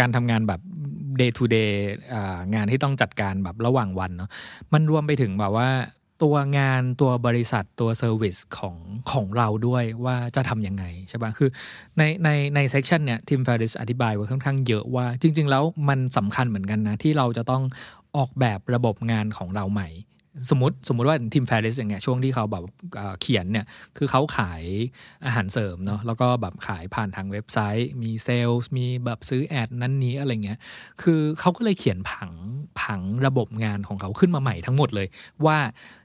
[0.00, 0.60] การทำงานแบบ
[1.20, 1.72] day to day
[2.14, 4.30] อ่างานที่ต้องจัดการแบบระหว่างวันเนาะ
[4.72, 5.68] มันรวมไปถึงแบบว่า
[6.24, 8.76] ตัวงานตัวบริษัทตัว service ของ
[9.12, 11.50] ของเราด้วยว่าจะทำยังไงใช่ปะคือ
[11.98, 17.62] ในในใน section เนี่ย Tim Ferriss อธิบายไว้ค่อนข้างเยอะว่าจริง ๆ แล้วมันสำคัญเหมือนกันนะ ที่เราจะต้อง
[18.16, 19.88] ออกแบบระบบงานของเราใหม่
[20.50, 22.64] สมมติสมมติว่า Tim Ferriss อย่างเงี้ยช่วงที่เขาแบบ
[23.20, 23.66] เขียนเนี่ย
[23.96, 24.62] คือเขาขาย
[25.24, 30.58] อาหารเสริมเนาะแล้วก็แบบขายผ่านทางเว็บไซต์ มีเซลส์มีแบบซื้อ ad นั้นนี้อะไรเงี้ย
[31.02, 32.30] คือเขาก็เลยเขียนผัง
[32.80, 35.06] ผังระบบงานของเขาขึ้นมาใหม่ทั้งหมดเลย
[35.46, 35.58] ว่า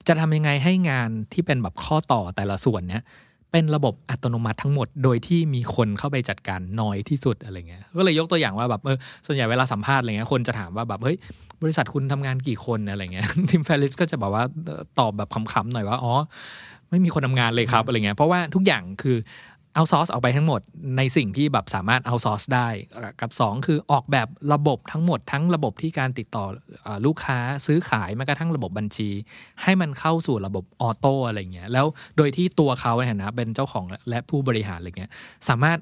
[0.07, 3.03] จะทำยังไงให้งานที่เป็นแบบข้อต่อแต่ละส่วนเนี่ย
[3.51, 11.17] เป็นระบบอัตโนมัติทั้งหมด โดยที่มีคนเข้าไปจัดการน้อยที่สุดอะไรเงี้ย ก็เลยยกตัวอย่างว่าแบบเออส่วนใหญ่เวลาสัมภาษณ์อะไรเงี้ยคนจะถามว่าแบบเฮ้ย
[11.61, 14.43] บริษัทคุณทำงานกี่คนอะไรเงี้ยทีมแฟริสก็จะบอกว่า
[14.99, 16.13] ตอบแบบขำๆหน่อยว่าอ๋อ
[16.89, 19.17] ไม่มีคนทำงานเลยครับอะไรเงี้ยเพราะว่าทุกอย่างคือ
[19.79, 20.61] เอาซอร์สออกไปทั้งหมด
[20.97, 22.67] ในสิ่งที่แบบสามารถเอาซอร์สได้
[23.21, 26.45] กับ 2 คือออกแบบระบบทั้งหมดทั้งระบบที่การติดต่อ
[27.05, 29.09] ลูกค้าซื้อขายแม้กระทั่งระบบบัญชี
[29.63, 31.85] ให้มันเข้าสู่ระบบออโต้อะไรเงี้ยแล้ว
[32.17, 35.11] โดยที่ตัวเขาในฐานะเป็นเจ้าของและผู้บริหารอะไรเงี้ย
[35.49, 35.79] สามารถ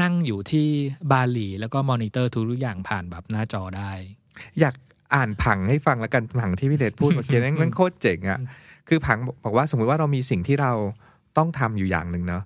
[0.00, 0.66] นั่งอยู่ที่
[1.12, 3.90] บาหลี แล้วก็มอนิเตอร์ทุกอย่างผ่านแบบหน้าจอได้
[4.60, 4.74] อยาก
[5.14, 8.38] อ่านผังให้ฟังแล้วกันผังที่พี่เดชพูดเมื่อกี้นั่นโคตรเจ๋งอะ่ะ
[8.88, 10.72] คือผังบอกว่าสมมุติว่าเรามีสิ่งที่เรา
[11.36, 12.42] ต้องทำอยู่อย่างหนึ่งเนาะ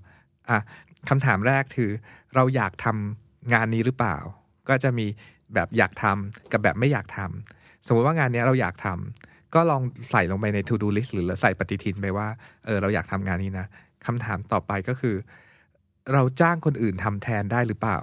[0.51, 0.61] อะ
[1.09, 1.91] คำถามแรกคือ
[2.35, 4.17] เราอยากทำงานนี้หรือเปล่า
[4.69, 5.07] ก็จะมี
[5.55, 12.29] แบบอยากทำกับแบบไม่อยากทำสมมติว่างานนี้เราอยากทำก็ลองใส่ลงไปใน to do list หรือใส่ปฏิทินไปว่า
[12.65, 13.67] เออเราอยากทำงานนี้นะ
[14.07, 15.17] คำถามต่อไปก็คือ
[16.13, 17.99] เราจ้างคนอื่นทำแทนได้หรือเปล่า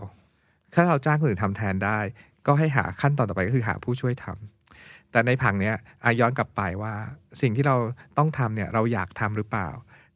[0.74, 2.00] ถ้าเราจ้างคนอื่นทำแทนได้
[2.48, 5.76] ก็ให้หาขั้นตอนต่อไปก็คือหาผู้ช่วยทำแต่ในผังเนี้ย
[6.20, 6.94] ย้อนกลับไปว่า
[7.42, 7.76] สิ่งที่เรา
[8.18, 9.70] ต้องทำเนี่ยเราอยากทำหรือเปล่า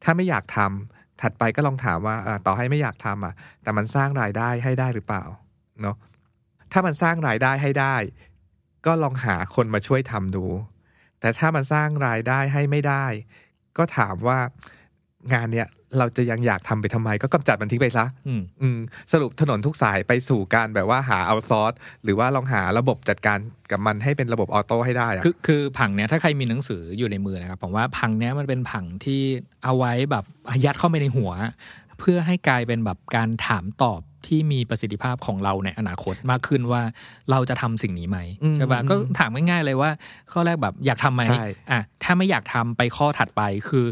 [0.03, 2.15] ถ้าไม่อยากทำ ถัดไปก็ลองถามว่า
[2.45, 3.34] ต่อให้ไม่อยากทำอะ
[3.64, 5.23] แต่มันสร้างรายได้ให้ได้หรือเปล่า
[5.81, 5.95] เนาะ
[6.72, 7.95] ถ้ามันสร้างรายได้ให้ได้
[8.85, 10.45] ก็ลองหาคนมาช่วยทำดู
[11.19, 13.06] แต่ถ้ามันสร้างรายได้ให้ไม่ได้
[13.77, 14.39] ก็ถามว่า
[15.34, 15.68] งานเนี้ย
[15.98, 18.78] เราจะยังอยากทำไปทำไม ก็กำจัดมันทิ้งไปซะอืมอืม
[19.12, 21.74] สรุปถนนทุกสายไปสู่การแบบว่าหาเอาซอร์ส
[22.04, 23.38] หรือว่าลองหาระบบจัดการ
[23.72, 29.22] กับมันให้เป็นระบบออโต้ให้ได้อะคือคือผังเนี้ยถ้าใครมีหนังสืออยู่ในมือนะครับผมว่าผังเนี้ยมันเป็นผังที่
[29.64, 30.26] เอาไว้แบบ
[30.66, 31.32] ยัดเข้าไปในหัว
[32.00, 36.82] เพื่อให้กลายเป็นแบบการถามตอบที่มีประสิทธิภาพของเราในอนาคตมากขึ้นว่า
[37.32, 39.92] เราจะทำสิ่งนี้ไหมอืมใช่ปะก็ถามง่ายๆเลยว่า
[40.32, 43.86] ข้อแรกแบบอยากทำไหมใช่อะถ้าไม่อยากทำไปข้อถัดไปคือ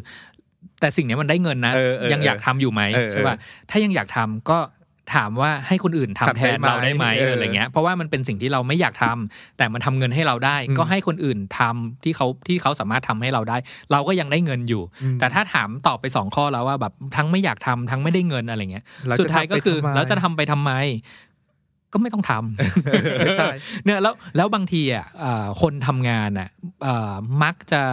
[0.79, 3.35] แต่สิ่งเนี้ยมันได้เงินนะเออเออยังอยากทำอยู่ไหมเออเออใช่ปะ
[3.69, 4.59] ถ้ายังอยากทำก็
[5.17, 13.57] ถามว่าให้คนอื่นทำทำแทได้นไหมเราได้ไหมเออออะไรเงี้ยเพราะว่ามันเป็นสิ่งที่เราไม่อยากทำแต่มันทำเงินให้เราได้อืมก็ให้คนอื่นทำที่เขาที่เขาสามารถทำให้เราได้
[13.91, 20.71] เราก็ยังได้เงินอยู่อืมแต่ถ้าถามตอบไปสองข้อแล้วว่าแบบทั้งไม่อยากทำทั้งไม่ได้เงินอะไรเงี้ยเราสุดจะท้ายก็คือทำไปทำไมแล้วจะทำไปทำไม
[21.93, 23.47] ก็ไม่ต้องทำใช่
[23.85, 26.49] เนี่ยแล้วแล้วบางทีอะเอ่อคนทำงานอะ
[26.83, 27.83] เอ่อมักจะ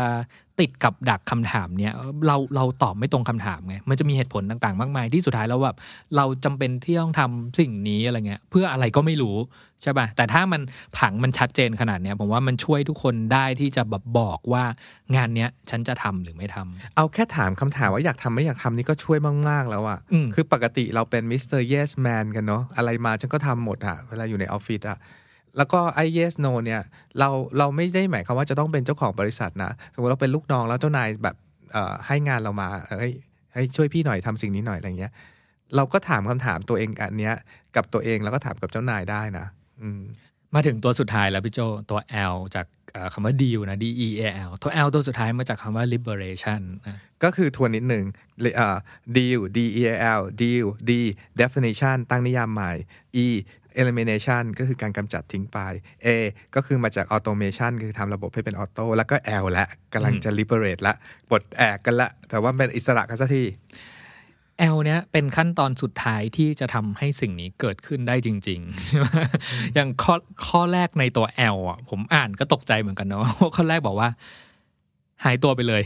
[0.61, 1.93] ติดกับดักคำถามเนี้ย
[2.27, 5.77] เราเราตอบไม่ตรงคำถามไงมันจะมีเหตุผลต่างๆ มากมายที่สุดท้ายแล้วแบบ
[6.17, 9.37] เราจำเป็นที่ต้องทำสิ่งนี้อะไรเงี้ยเพื่ออะไรก็ไม่รู้
[9.83, 10.61] ใช่ป่ะแต่ถ้ามัน
[10.99, 14.65] ผังมันชัดเจนขนาดเนี้ยผมว่ามันช่วยทุกคนได้ที่จะแบบบอกว่า
[15.17, 19.19] งานเนี้ยฉันจะทำหรือไม่ทำเอาแค่ถามคำถามว่าอยากทำไม่อยากทำนี่ก็ช่วย
[19.49, 24.99] มากๆแล้วอะอืมคือปกติเราเป็นมิสเตอร์ yes man กันเนาะอะไรมาฉันก็ทำหมดอะเวลาอยู่ในออฟฟิศอะ
[25.57, 26.83] แล้วก็ไอ้ yes no เนี่ย
[27.19, 27.29] เรา
[27.59, 31.37] เราไม่ได้หมายความว่าจะต้องเป็นเจ้าของบริษัทนะ สมมติเราเป็นลูกน้องแล้วเจ้านายแบบ
[31.73, 32.69] เอ่อให้งานเรามา
[32.99, 33.13] เอ้ย
[33.55, 35.13] ให้ช่วยพี่หน่อยทำสิ่งนี้หน่อยอะไรเงี้ย
[35.77, 37.35] เราก็ถามคำถามตัวเองอันเนี้ย
[37.77, 39.47] กับตัวเองแล้วก็ถามกับเจ้านายได้นะ
[39.81, 40.03] อืม
[40.55, 41.61] มาถึงตัวสุดท้ายแล้วพี่โจ
[41.91, 42.01] ตัว
[42.35, 48.05] L จากเอ่อคำว่า deal นะ D E A L ตัว L ตัวสุดท้ายมาจากคำว่า liberation นะก็คือทวนนิดหนึ่ง
[48.57, 48.77] เอ่อ
[49.17, 50.93] deal D E A L deal D
[51.41, 52.73] definition ตั้งนิยามใหม่
[53.25, 53.27] E
[53.81, 55.59] elimination ก็คือการกำจัดทิ้งไป
[56.05, 56.09] A
[56.55, 60.95] ก็คือมาจาก automation คือทำระบบให้เป็นออโต้แล้วก็ L และกำลังจะ liberate ละ
[61.29, 63.45] ปลดแอกกันละ แต่ว่าเป็นอิสระกันสักที
[64.75, 69.07] L เนี้ยเป็นขั้นตอนสุดท้ายที่จะทำให้สิ่งนี้เกิดขึ้นได้จริงๆใช่ไหม
[69.75, 70.15] อย่างข้อ
[70.47, 74.09] ข้อแรกในตัว L อะผมอ่านก็ตกใจเหมือนกันเนาะว่าข้อแรกบอกว่า
[75.25, 75.83] หายตัวไปเลย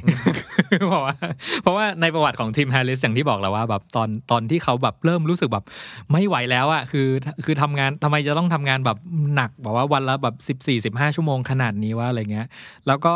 [0.89, 1.15] เพราะว่า
[1.63, 5.65] เพราะว่าในประวัติของทีมแฮร์ริสอย่างที่บอกแล้วว่าแบบตอนตอนที่เขาแบบเริ่มรู้สึกแบบ
[6.13, 7.09] ไม่ไหวแล้วอะคือ
[7.45, 8.99] คือทำงานทำไมจะต้องทำงานแบบ
[9.35, 12.47] หนักแบบว่าวันละแบบสิบสี่สิบห้าชั่วโมงขนาดนี้ว่าอะไรเงี้ย
[12.87, 13.13] แล้วก็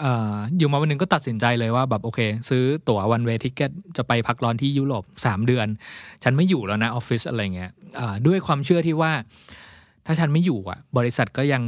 [0.00, 5.66] เอ่ออยู่มาวันหนึ่งก็ตัดสินใจเลยว่าแบบโอเค ซื้อตั๋ววันเวทิเกตจะไปพักร้อนที่ยุโรปสามเดือน
[6.22, 7.70] ฉันไม่อยู่แล้วนะออฟฟิศอะไรเงี้ย
[8.00, 9.12] อ่าด้วยความเชื่อที่ว่า
[10.06, 11.62] ถ้าฉันไม่อยู่อะ บริษัทก็ยัง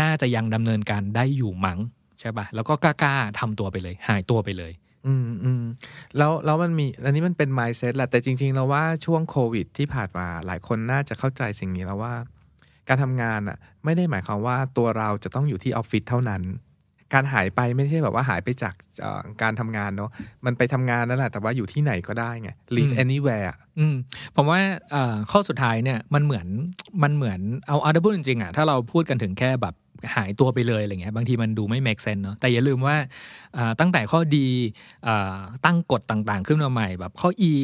[0.00, 1.80] น่าจะยังดำเนินการได้อยู่มั้ง
[2.20, 4.72] ใช่ปะแล้วก็กล้าๆทำตัวไปเลย หายตัวไปเลย
[5.06, 5.62] อืมอืม
[6.16, 12.14] แล้วแล้วมันมีอันนี้มันเป็น mindset แหละแต่จริง ๆ เราว่าช่วงโควิดที่ผ่านมาหลายคนน่าจะเข้าใจสิ่งนี้แล้วว่า
[12.88, 16.42] การทำงานอะ ไม่ได้หมายความว่าตัวเราจะต้องอยู่ที่ออฟฟิศเท่านั้น
[17.14, 20.10] การหายไปไม่ใช่แบบว่าหายไปจากเอ่อการทำงานเนาะ
[20.44, 23.94] มันไปทำงานนั่นแหละแต่ว่าอยู่ที่ไหนก็ได้ไง live อืม anywhere อะอืม
[24.36, 24.60] ผมว่า
[24.90, 26.46] เอ่อข้อสุดท้ายเนี่ยมันเหมือน
[27.02, 29.74] มันเหมือนเอาเอาถ้าพูดจริงๆอะถ้าเราพูดกันถึงแค่แบบ
[30.14, 32.96] หายตัวไปเลยอะไรเงี้ยบางทีมันดูไม่ make sense เนาะแต่อย่าลืมว่า
[33.56, 34.48] อ่าตั้งแต่ข้อดี
[35.06, 37.54] อ่าตั้งกฎต่างๆ ขึ้นมาใหม่แบบข้อ E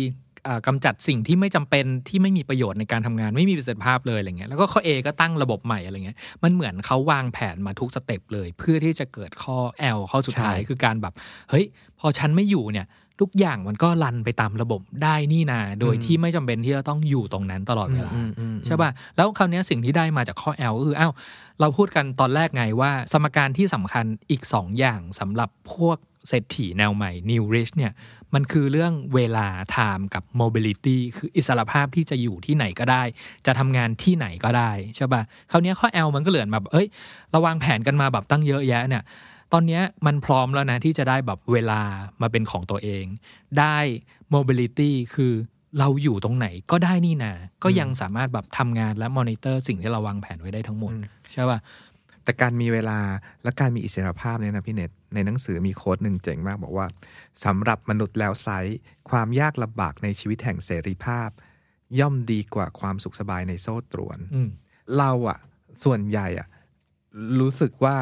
[0.46, 9.58] อ่ากำจัดสิ่งที่ไม่จำเป็นที่ไม่มีประโยชน์ในการทำงานไม่มีประสิทธิภาพเลยอะไรเงี้ยแล้วก็ข้อ A ก็ตั้งระบบใหม่อะไรเงี้ยมันเหมือนเขาวางแผนมาทุกสเต็ปเลย เพื่อที่จะเกิดข้อ
[9.96, 11.14] L ข้อสุดท้ายใช่คือการแบบ
[11.50, 11.64] เฮ้ย
[11.98, 12.86] พอฉันไม่อยู่เนี่ย
[13.20, 21.12] ทุกอย่างมันก็รันไปตามระบบได้นี่นา โดยที่ไม่จำเป็นที่จะต้องอยู่ตรงนั้นตลอดเวลาอืมอืมอืมใช่ป่ะแล้วคราวเนี้ยสิ่งที่ได้มาจากข้อ L ก็คืออ้าว
[21.60, 25.98] เราพูดกันตอนแรกไงว่า สมการที่สำคัญอีก 2 อย่างสำหรับพวก
[26.28, 27.92] เศรษฐีแนวใหม่ New Rich เนี่ย
[28.34, 33.02] มันคือเรื่องเวลา time กับ mobility คืออิสรภาพที่จะอยู่ที่ไหนก็ได้
[33.46, 36.86] จะทำงานที่ไหนก็ได้ใช่ป่ะคราวเนี้ยข้อ L มันก็เหลือนแบบเอ้ย
[37.30, 39.02] เราวางแผนกันมาแบบตั้งเยอะแยะเนี่ย
[39.52, 41.80] ตอนเนี้ยมันพร้อมแล้วนะ ที่จะได้แบบเวลา
[42.20, 43.04] มาเป็นของตัวเอง
[43.58, 43.76] ได้
[44.34, 45.32] mobility คือ
[45.78, 47.32] เราอยู่ตรงไหนก็ได้นี่นา
[47.64, 50.92] ก็ยังสามารถแบบทำงานและมอนิเตอร์สิ่งที่เราวางแผนไว้ได้ทั้งหมด
[51.32, 51.58] ใช่ป่ะ
[52.24, 52.98] แต่การมีเวลา
[53.42, 56.86] และการมีอิสรภาพเนี่ยนะพี่เน็ต ในหนังสือมีโค้ดหนึ่งเจ๋งมากบอกว่า
[57.44, 58.78] สำหรับมนุษย์แล้วไซส์
[59.10, 61.28] ความยากลำบากในชีวิตแห่งเสรีภาพ
[62.00, 64.48] ย่อมดีกว่าความสุขสบายในโซ่ตรวนอืม
[64.98, 65.38] เราอะ
[65.84, 66.48] ส่วนใหญ่อะ
[67.40, 67.96] รู้สึกว่า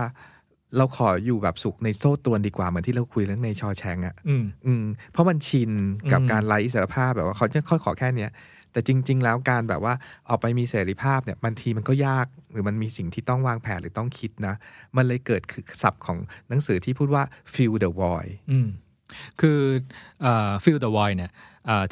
[0.76, 5.70] เราขออยู่แบบสุขในโซ่ตรวนดีกว่าเหมือนที่เราคุยเรื่องในชอแชงอะอืมอืมเพราะมันชิน
[6.12, 8.30] กับอืมการไร้อิสรภาพแบบว่าเขาจะค่อยขอแค่เนี้ย
[8.72, 9.94] แต่จริง ๆ แล้วการแบบว่า
[10.28, 14.54] ออกไปมีเสรีภาพเนี่ยบางทีมันก็ยากหรือมันมีสิ่งที่ต้องวางแผนหรือต้องคิดนะ
[14.96, 16.18] มันเลยเกิดคือศัพท์ของ
[16.48, 17.22] หนังสือที่พูดว่า
[17.54, 18.68] feel the void อืม
[19.40, 19.60] คือ
[20.22, 21.30] เอ่อ Feel the Void เนี่ย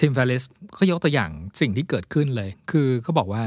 [0.00, 0.42] ทีมเฟลิส
[0.78, 1.30] ก็ยกตัวอย่าง
[1.60, 3.42] สิ่งที่เกิดขึ้นเลย คือเขาบอกว่า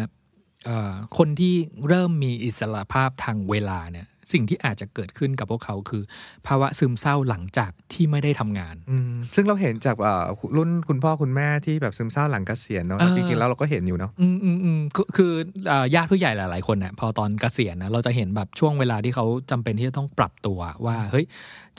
[0.65, 1.55] เอ่อคนที่
[1.87, 6.03] เริ่มมีอิสระภาพทางเวลาเนี่ย สิ่งที่อาจจะเกิดขึ้นกับพวกเขาคือ
[6.47, 10.25] ภาวะซึมเศร้าหลังจากที่ไม่ได้ทำงานอืมซึ่งเราเห็นจากเอ่อ
[10.57, 15.31] รุ่นคุณพ่อคุณแม่ที่แบบซึมเศร้าหลังเกษียณเนาะเออจริงๆแล้วเราก็เห็นอยู่เนาะอืมอืมอืมคือคือ
[15.67, 21.25] เอ่อญาติผู้ใหญ่หลาย ๆ คนเนี่ยพอตอนเกษียณนะเราจะเห็นแบบช่วงเวลาที่เขาจำเป็นที่จะต้องปรับตัวว่าเฮ้ย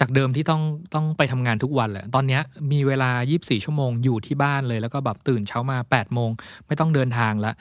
[0.01, 0.63] จากเดิมที่ต้อง
[0.95, 2.43] ต้องไปทำงานทุกวันแหละ ตอนเนี้ย
[2.73, 6.31] มีเวลา 24 ชั่วโมงอยู่ที่บ้านเลย แล้วก็แบบตื่นเช้ามา 8 โมง
[6.67, 7.53] ไม่ต้องเดินทางละ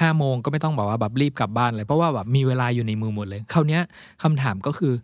[0.00, 3.82] ห้าโมงก็ไม่ต้องบอกว่าแบบรีบกลับบ้านเลย เพราะว่าแบบมีเวลาอยู่ในมือหมดเลย คราวเนี้ย
[4.22, 4.94] คำถามก็คือ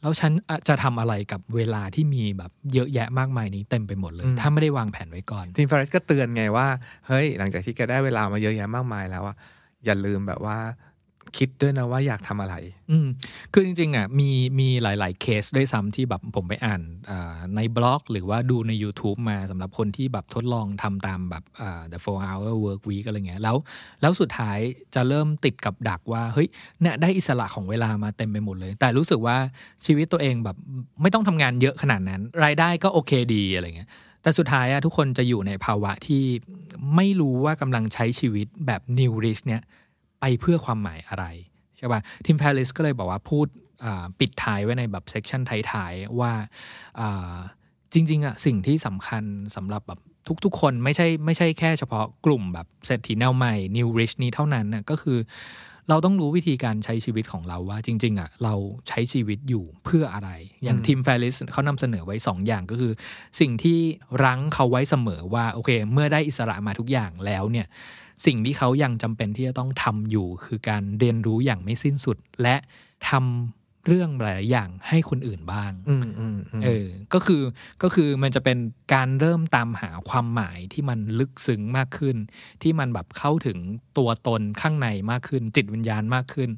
[0.00, 0.32] แล้วฉัน
[0.68, 6.66] จะทำอะไรกับเวลาที่มีแบบเยอะแยะมากมายนี้เต็มไปหมดเลยอืมถ้าไม่ได้วางแผนไว้ก่อน ทีมฟาริสก็เตือนไงว่า
[7.06, 9.36] เฮ้ย หลังจากที่แกได้เวลามาเยอะแยะมากมายแล้วอะ
[9.84, 10.58] อย่าลืมแบบว่า
[11.38, 12.54] คิดด้วยนะว่าอยากทำอะไร
[12.90, 13.06] อืม
[13.52, 16.80] คือจริงๆอะมีมีหลายๆเคสด้วยซ้ำที่แบบผมไปอ่าน
[17.56, 21.44] ในบล็อก หรือว่าดูใน YouTube มาสำหรับคนที่แบบทดลองทำตามแบบ
[21.92, 23.56] the four hour work week อะไรเงี้ยแล้ว
[24.00, 24.58] แล้วสุดท้าย
[24.94, 26.48] จะเริ่มติดกับดักว่าเฮ้ย
[26.80, 29.36] เนี่ยได้อิสระของเวลามาเต็มไปหมดเลย แต่รู้สึกว่า
[29.86, 30.56] ชีวิตตัวเองแบบ
[31.02, 33.90] ไม่ต้องทำงานเยอะขนาดนั้น รายได้ก็โอเคดีอะไรเงี้ย
[34.22, 36.22] แต่สุดท้ายอะทุกคนจะอยู่ในภาวะที่
[36.96, 39.62] ไม่รู้ว่ากำลังใช้ชีวิตแบบ new rich เนี่ย
[40.24, 41.24] ไปเพื่อความหมายอะไร
[41.78, 43.46] ใช่ป่ะ Tim Ferriss ก็เลยบอกว่าพูด
[43.84, 45.40] อ่าปิดท้ายไว้ในแบบ section
[45.72, 46.32] ท้ายๆว่า
[47.00, 47.34] อ่า
[47.92, 49.24] จริงๆอะสิ่งที่สำคัญ
[49.56, 50.00] สำหรับแบบ
[50.44, 55.18] ทุกๆ คนไม่ใช่ไม่ใช่แค่เฉพาะกลุ่มแบบเศรษฐีแนวใหม่ New Rich นี้เท่านั้นนะก็คือ
[55.88, 58.54] เราต้องรู้วิธีการใช้ชีวิตของเราว่า จริง ๆอะเรา
[58.88, 60.30] ใช้ชีวิตอยู่เพื่ออะไร
[60.62, 62.92] อย่างอืมทีมแฟลิสเขานำเสนอไว้ 2 อย่างก็คือ
[63.40, 63.78] สิ่งที่
[64.24, 67.66] รั้งเขาไว้เสมอว่า โอเค เมื่อได้อิสระมาทุกอย่างแล้วเนี่ย
[68.26, 72.56] สิ่งที่เขายังจำเป็นที่จะต้องทำอยู่ คือการเรียนรู้อย่างไม่สิ้นสุด และ
[73.08, 77.42] ทำ เรื่องหลายๆอย่างให้คนอื่นบ้างอืมอืมอืมเออ ก็คือ
[77.82, 78.58] ก็คือมันจะเป็น
[78.94, 82.16] การเริ่มตามหาความหมายที่มันลึกซึ้งมากขึ้น
[82.62, 83.58] ที่มันแบบเข้าถึง
[83.98, 86.50] ตัวตนข้างในมากขึ้น จิตวิญญาณมากขึ้น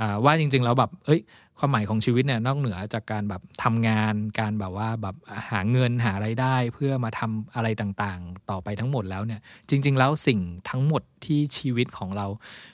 [0.00, 1.22] อ่าว่าจริง ๆ แล้วแบบเอ้ย
[1.58, 5.16] ความหมายของชีวิตเนี่ยนอกเหนือจากการแบบทำงานการแบบว่าแบบ
[5.50, 10.40] หาเงินหาไรายได้ เพื่อมาทำอะไรต่างๆ ต่อไปทั้งหมดแล้วเนี่ย จริง ๆ แล้วสิ่ง
[10.70, 12.26] ทั้งหมดที่ชีวิตของเรา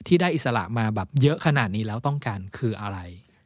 [0.07, 2.99] ที่ได้อิสระมาแบบเยอะขนาดนี้แล้วต้องการคืออะไร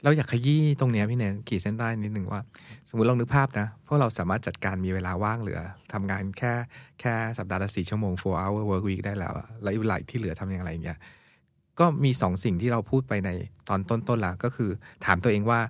[0.02, 2.40] เราอยากขยี้ตรงเนี้ยพี่เนนขีดเส้นใต้นิดหนึ่งว่า
[2.88, 5.60] สมมติลองนึกภาพนะพวกเราสามารถจัดการมีเวลาว่างเหลือ
[5.92, 6.52] ทำงานแค่
[7.00, 10.98] แค่สัปดาห์ละสี่ชั่วโมง four hour work week ได้แล้วแล้วอีกเวลาที่เหลือทำอย่างไรอย่างเงี้ย
[11.78, 13.30] ก็มีสองสิ่งที่เราพูดไปใน
[13.68, 14.70] ตอนต้นๆล้วก็คือ
[15.04, 15.60] ถามตัวเองว่า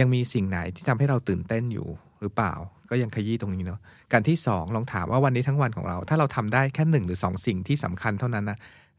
[0.00, 1.86] ยังมีสิ่งไหนที่ทำให้เราตื่นเต้นอยู่
[2.22, 2.52] หรือเปล่า
[2.90, 3.80] ก็ยังขยี้ตรงนี้เนาะ
[4.12, 8.58] การที่สองลองถามว่าวันนี้ทั้งวันของเรา ถ้าเราทำได้แค่หนึ่งหรือสองสิ่งที่สำคัญเท่านั้นนะ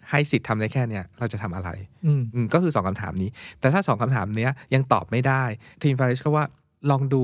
[0.09, 1.69] ให้สิทธิ์ทำได้แค่เนี้ยเราจะทำอะไร
[2.05, 3.29] อืมอืมก็คือสองคำถามนี้
[3.59, 5.43] แต่ถ้าสองคำถามเนี้ยยังตอบไม่ได้
[5.84, 6.45] ทีมฟาริชก็ว่า
[6.89, 7.23] ลองดู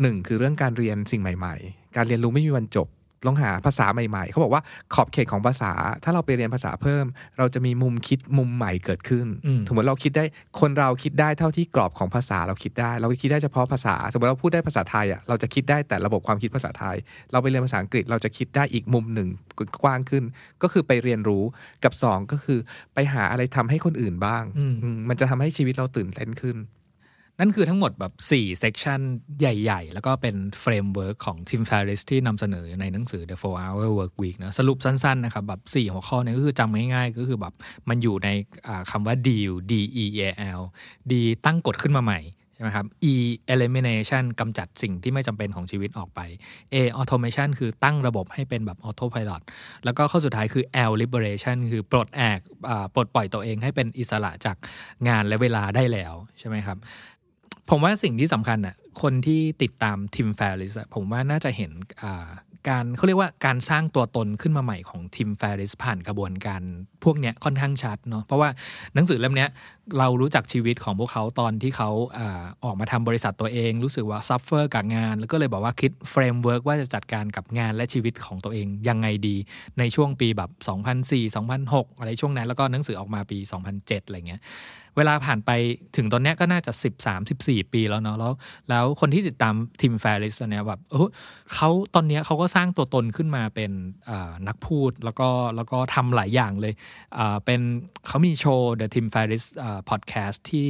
[0.00, 2.88] หนึ่งคือเรื่องการเรียนสิ่งใหม่ ๆ การเรียนรู้ไม่มีวันจบ
[3.26, 4.62] ลองหาภาษาใหม่ ๆ เขาบอกว่า
[4.94, 5.72] ขอบเขตของภาษา
[6.04, 7.04] ถ้าเราไปเรียนภาษาเพิ่ม
[7.38, 10.24] เราจะมีมุมคิดมุมใหม่เกิดขึ้นอืมสมมติเราคิดได้
[10.60, 16.96] คนเราคิดได้เท่าที่กรอบของภาษาเราคิดได้ เราคิดได้เฉพาะภาษา สมมติเราพูดได้ภาษาไทยอะเราจะคิดได้แต่ระบบความคิดภาษาไทย
[17.32, 19.28] เราไปเรียนภาษาอังกฤษเราจะคิดได้อีกมุมหนึ่ง
[19.82, 20.24] กว้างขึ้น
[20.62, 21.42] ก็คือไปเรียนรู้
[21.84, 22.58] กับสองก็คือ
[22.94, 26.56] ไปหาอะไรทำให้คนอื่นบ้างอืมอืมมันจะทำให้ชีวิตเราตื่นเต้นขึ้น
[27.38, 29.00] นั่นคือทั้งหมดแบบ4 section
[29.40, 37.54] ใหญ่ ๆ แล้วก็เป็น framework ของ Tim Ferriss ที่นำเสนอในหนังสือ The 4 Hour Work Week นะสรุปสั้นๆนะครับแบบ4หัวข้อเนี้ก็คือจำง่ายๆ ก็คือแบบ
[37.88, 38.28] มันอยู่ใน
[38.90, 39.72] คำว่า deal D
[40.02, 40.62] E A L
[41.10, 41.12] D
[41.44, 42.20] ตั้งกฎขึ้นมาใหม่
[42.54, 43.14] ใช่ไหมครับ E
[43.52, 46.20] elimination กำจัดสิ่งที่ไม่จำเป็นของชีวิตออกไป
[46.74, 49.42] A automation คือตั้งระบบให้เป็นแบบ auto pilot
[49.84, 52.40] แล้วก็ข้อสุดท้ายคือ L liberation คือปลดแอก
[52.94, 54.56] ปลดปล่อยตัวเองให้เป็นอิสระจาก
[55.08, 56.78] งานและเวลาได้แล้วใช่ไหมครับ
[57.70, 61.70] ผมว่าสิ่งที่สำคัญอะคนที่ติดตามทิมแฟริสผมว่าน่าจะเห็น
[62.70, 66.62] การเขาเรียกว่าการสร้างตัวตนขึ้นมาใหม่ของทิมแฟริสผ่านกระบวนการ
[67.04, 68.48] พวกเนี้ยค่อนข้างชัดเนาะเพราะว่า
[68.94, 69.50] หนังสือเล่มเนี้ย
[69.98, 72.20] เรารู้จักชีวิตของพวกเขาตอนที่เขาอ
[72.64, 79.36] ออกมาทำบริษัทตัวเอง รู้สึกว่า suffer กับงาน แล้วก็เลยบอกว่าคิด framework ว่าจะจัดการกับงานและชีวิตของตัวเองยังไงดี
[79.78, 80.50] ในช่วงปีแบบ
[81.00, 81.36] 2004
[81.66, 83.38] 2006 อะไรช่วงนั้นแล้วก็หนังสือออกมาปี
[83.72, 84.40] 2007อะไรเงี้ย
[84.96, 85.50] เวลาผ่านไป
[85.96, 88.32] ถึงตอนนี้ก็น่าจะ 13 14 ปีแล้วเนาะแล้ว
[88.68, 91.08] แล้วคนที่ติดตาม Tim Ferriss เนี่ยแบบเออ
[91.54, 93.72] เขาตอนนี้เขาก็สร้างตัวตนขึ้นมาเป็น
[94.48, 96.74] นักพูดแล้วก็แล้วก็ทำหลายอย่างเลย
[97.44, 97.60] เป็น
[98.06, 99.44] เขามีโชว์ The Tim Ferris
[99.90, 100.68] podcast ที่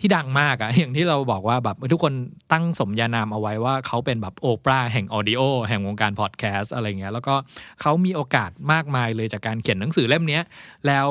[0.00, 2.12] ที่ดังมากอะอย่างที่เราบอกว่าแบบทุกคน
[2.52, 7.34] ตั้งสมญานามเอาไว้ว่าเขาเป็นแบบโอปราแห่งออดิโอแห่งวงการพอดแคสต์อะไรเงี้ยแล้วก็
[7.80, 10.40] เขามีโอกาสมากมายเลยจากการเขียนหนังสือเล่มนี้
[10.86, 11.08] แล้ว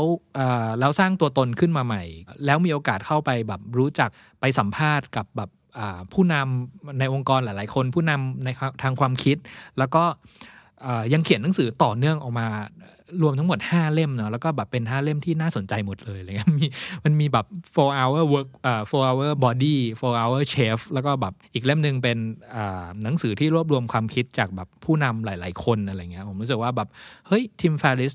[0.80, 2.04] แล้วสร้างตัวตนขึ้นมาใหม่
[2.46, 4.10] แล้วมีโอกาสเข้าไปแบบรู้จัก
[4.40, 5.50] ไปสัมภาษณ์กับแบบ
[6.14, 8.50] ผู้นำในองค์กรหลาย ๆ คนผู้นำใน
[8.84, 9.38] ทางความคิด
[9.78, 10.04] แล้วก็
[11.14, 12.48] ยังเขียนหนังสือต่อเนื่องออกมา
[13.22, 16.66] รวมทั้งหมด 5 เล่มเนาะแล้วก็แบบเป็น 5 เล่มที่น่าสนใจหมดเลยอะไรเลยมี
[17.06, 17.46] มันมีแบบ
[17.76, 22.18] four hour work อ่า four hour body four hour chef แล้วก็แบบอีกเล่มหนึ่งเป็น
[22.56, 26.90] อ่าหนังสือที่รวบรวมความคิดจากแบบผู้นำหลาย ๆ คนอะไรเงี้ยผมรู้สึกว่าแบบ
[27.28, 28.14] เฮ้ยทิมฟาริส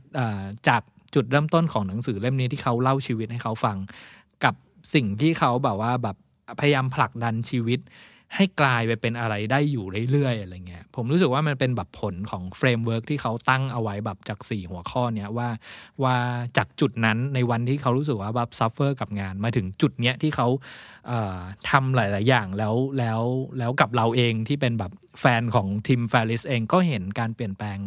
[0.69, 0.83] จาก
[1.15, 3.77] จุดเริ่มต้นของหนังสือเล่มนี้ที่เขาเล่าชีวิตให้เขาฟัง
[4.45, 4.55] กับ
[4.95, 6.17] สิ่งที่เขาแบบว่าแบบ
[6.61, 7.81] พยายามผลักดันชีวิต
[8.37, 15.49] ให้กลายไปเป็นอะไรได้อยู่เรื่อยๆอะไรเงี้ยผมรู้สึกว่ามันเป็นแบบผลของ framework ที่เขาตั้งเอาไว้แบบจาก 4 หัวข้อเนี้ยว่า
[16.05, 16.17] ว่า
[16.57, 20.49] จากจุดนั้นในวันที่เขารู้สึกว่าแบบ suffer กับงานมาถึงจุดเนี้ยที่เขา
[21.09, 21.39] เอ่อ
[21.71, 23.21] ทำหลาย ๆ อย่างแล้วแล้ว
[23.59, 27.79] แล้วกับเราเองที่เป็นแบบแฟนของ Tim Ferriss เองก็เห็นการเปลี่ยนแปลง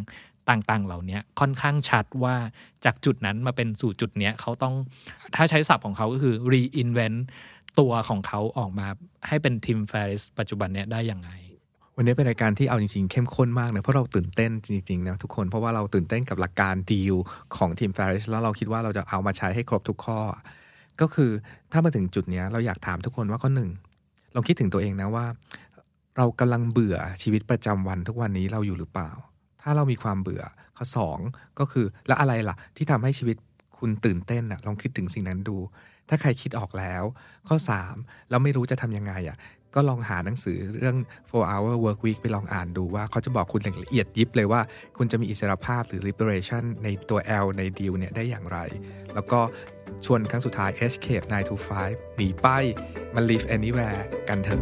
[0.50, 2.36] ต่างๆ เหล่านี้ค่อนข้างชัดว่า
[2.86, 4.76] จากจุดนั้นมาเป็นสู่จุดเนี้ยเขาต้อง
[5.36, 7.20] ถ้าใช้ศัพท์ของเขาก็คือ reinvent
[7.80, 8.88] ตัวของเขาออกมา
[9.28, 11.30] ให้เป็นทีมแฟริสปัจจุบันเนี้ยได้ยังไง
[11.96, 17.16] วันนี้เป็นรายการที่เอาจริงๆ เข้มข้นมากเนะเพราะเราตื่นเต้นจริงๆนะทุกคนเพราะว่าเราตื่นเต้นกับหลักการดีล
[17.56, 20.20] ของทีม Ferris แล้วเราคิดว่าเราจะเอามาใช้ให้ครบทุกข้อ
[21.02, 21.32] ก็คือ
[21.72, 23.70] ถ้ามาถึงจุดนี้เราอยากถามทุกคนว่าข้อหนึ่ง
[24.36, 25.26] ลองคิดถึงตัวเองนะว่า
[26.18, 29.10] เรากำลังเบื่อชีวิตประจำวันทุกวันนี้เราอยู่หรือเปล่า
[29.62, 30.44] ถ้าเรามีความเบื่อ
[30.78, 31.20] ข้อสอง
[31.60, 33.38] ก็คือแล้วอะไรล่ะ ที่ทำให้ชีวิต
[33.78, 35.58] คุณตื่นเต้นอะลองคิดถึงสิ่งนั้นดู
[36.10, 37.04] ถ้าใครคิดออกแล้ว
[37.48, 37.58] ข้อ
[37.94, 39.38] 3เราไม่รู้จะทำยังไงอะ
[39.76, 40.96] ก็ลองหาหนังสือเรื่อง
[41.30, 44.62] 4 hour work week ไปลองอ่านดูว่าเขาจะบอกคุณอย่างละเอียดยิบเลยว่า
[44.98, 48.58] คุณจะมีอิสรภาพหรือ liberation ในตัว L ใน deal เนี่ยได้อย่างไร
[49.14, 49.40] แล้วก็
[50.06, 51.56] ชวนครั้งสุดท้าย escape 9 to
[51.86, 52.48] 5 หนีไป
[53.16, 54.62] มัน live anywhere กันเถอะ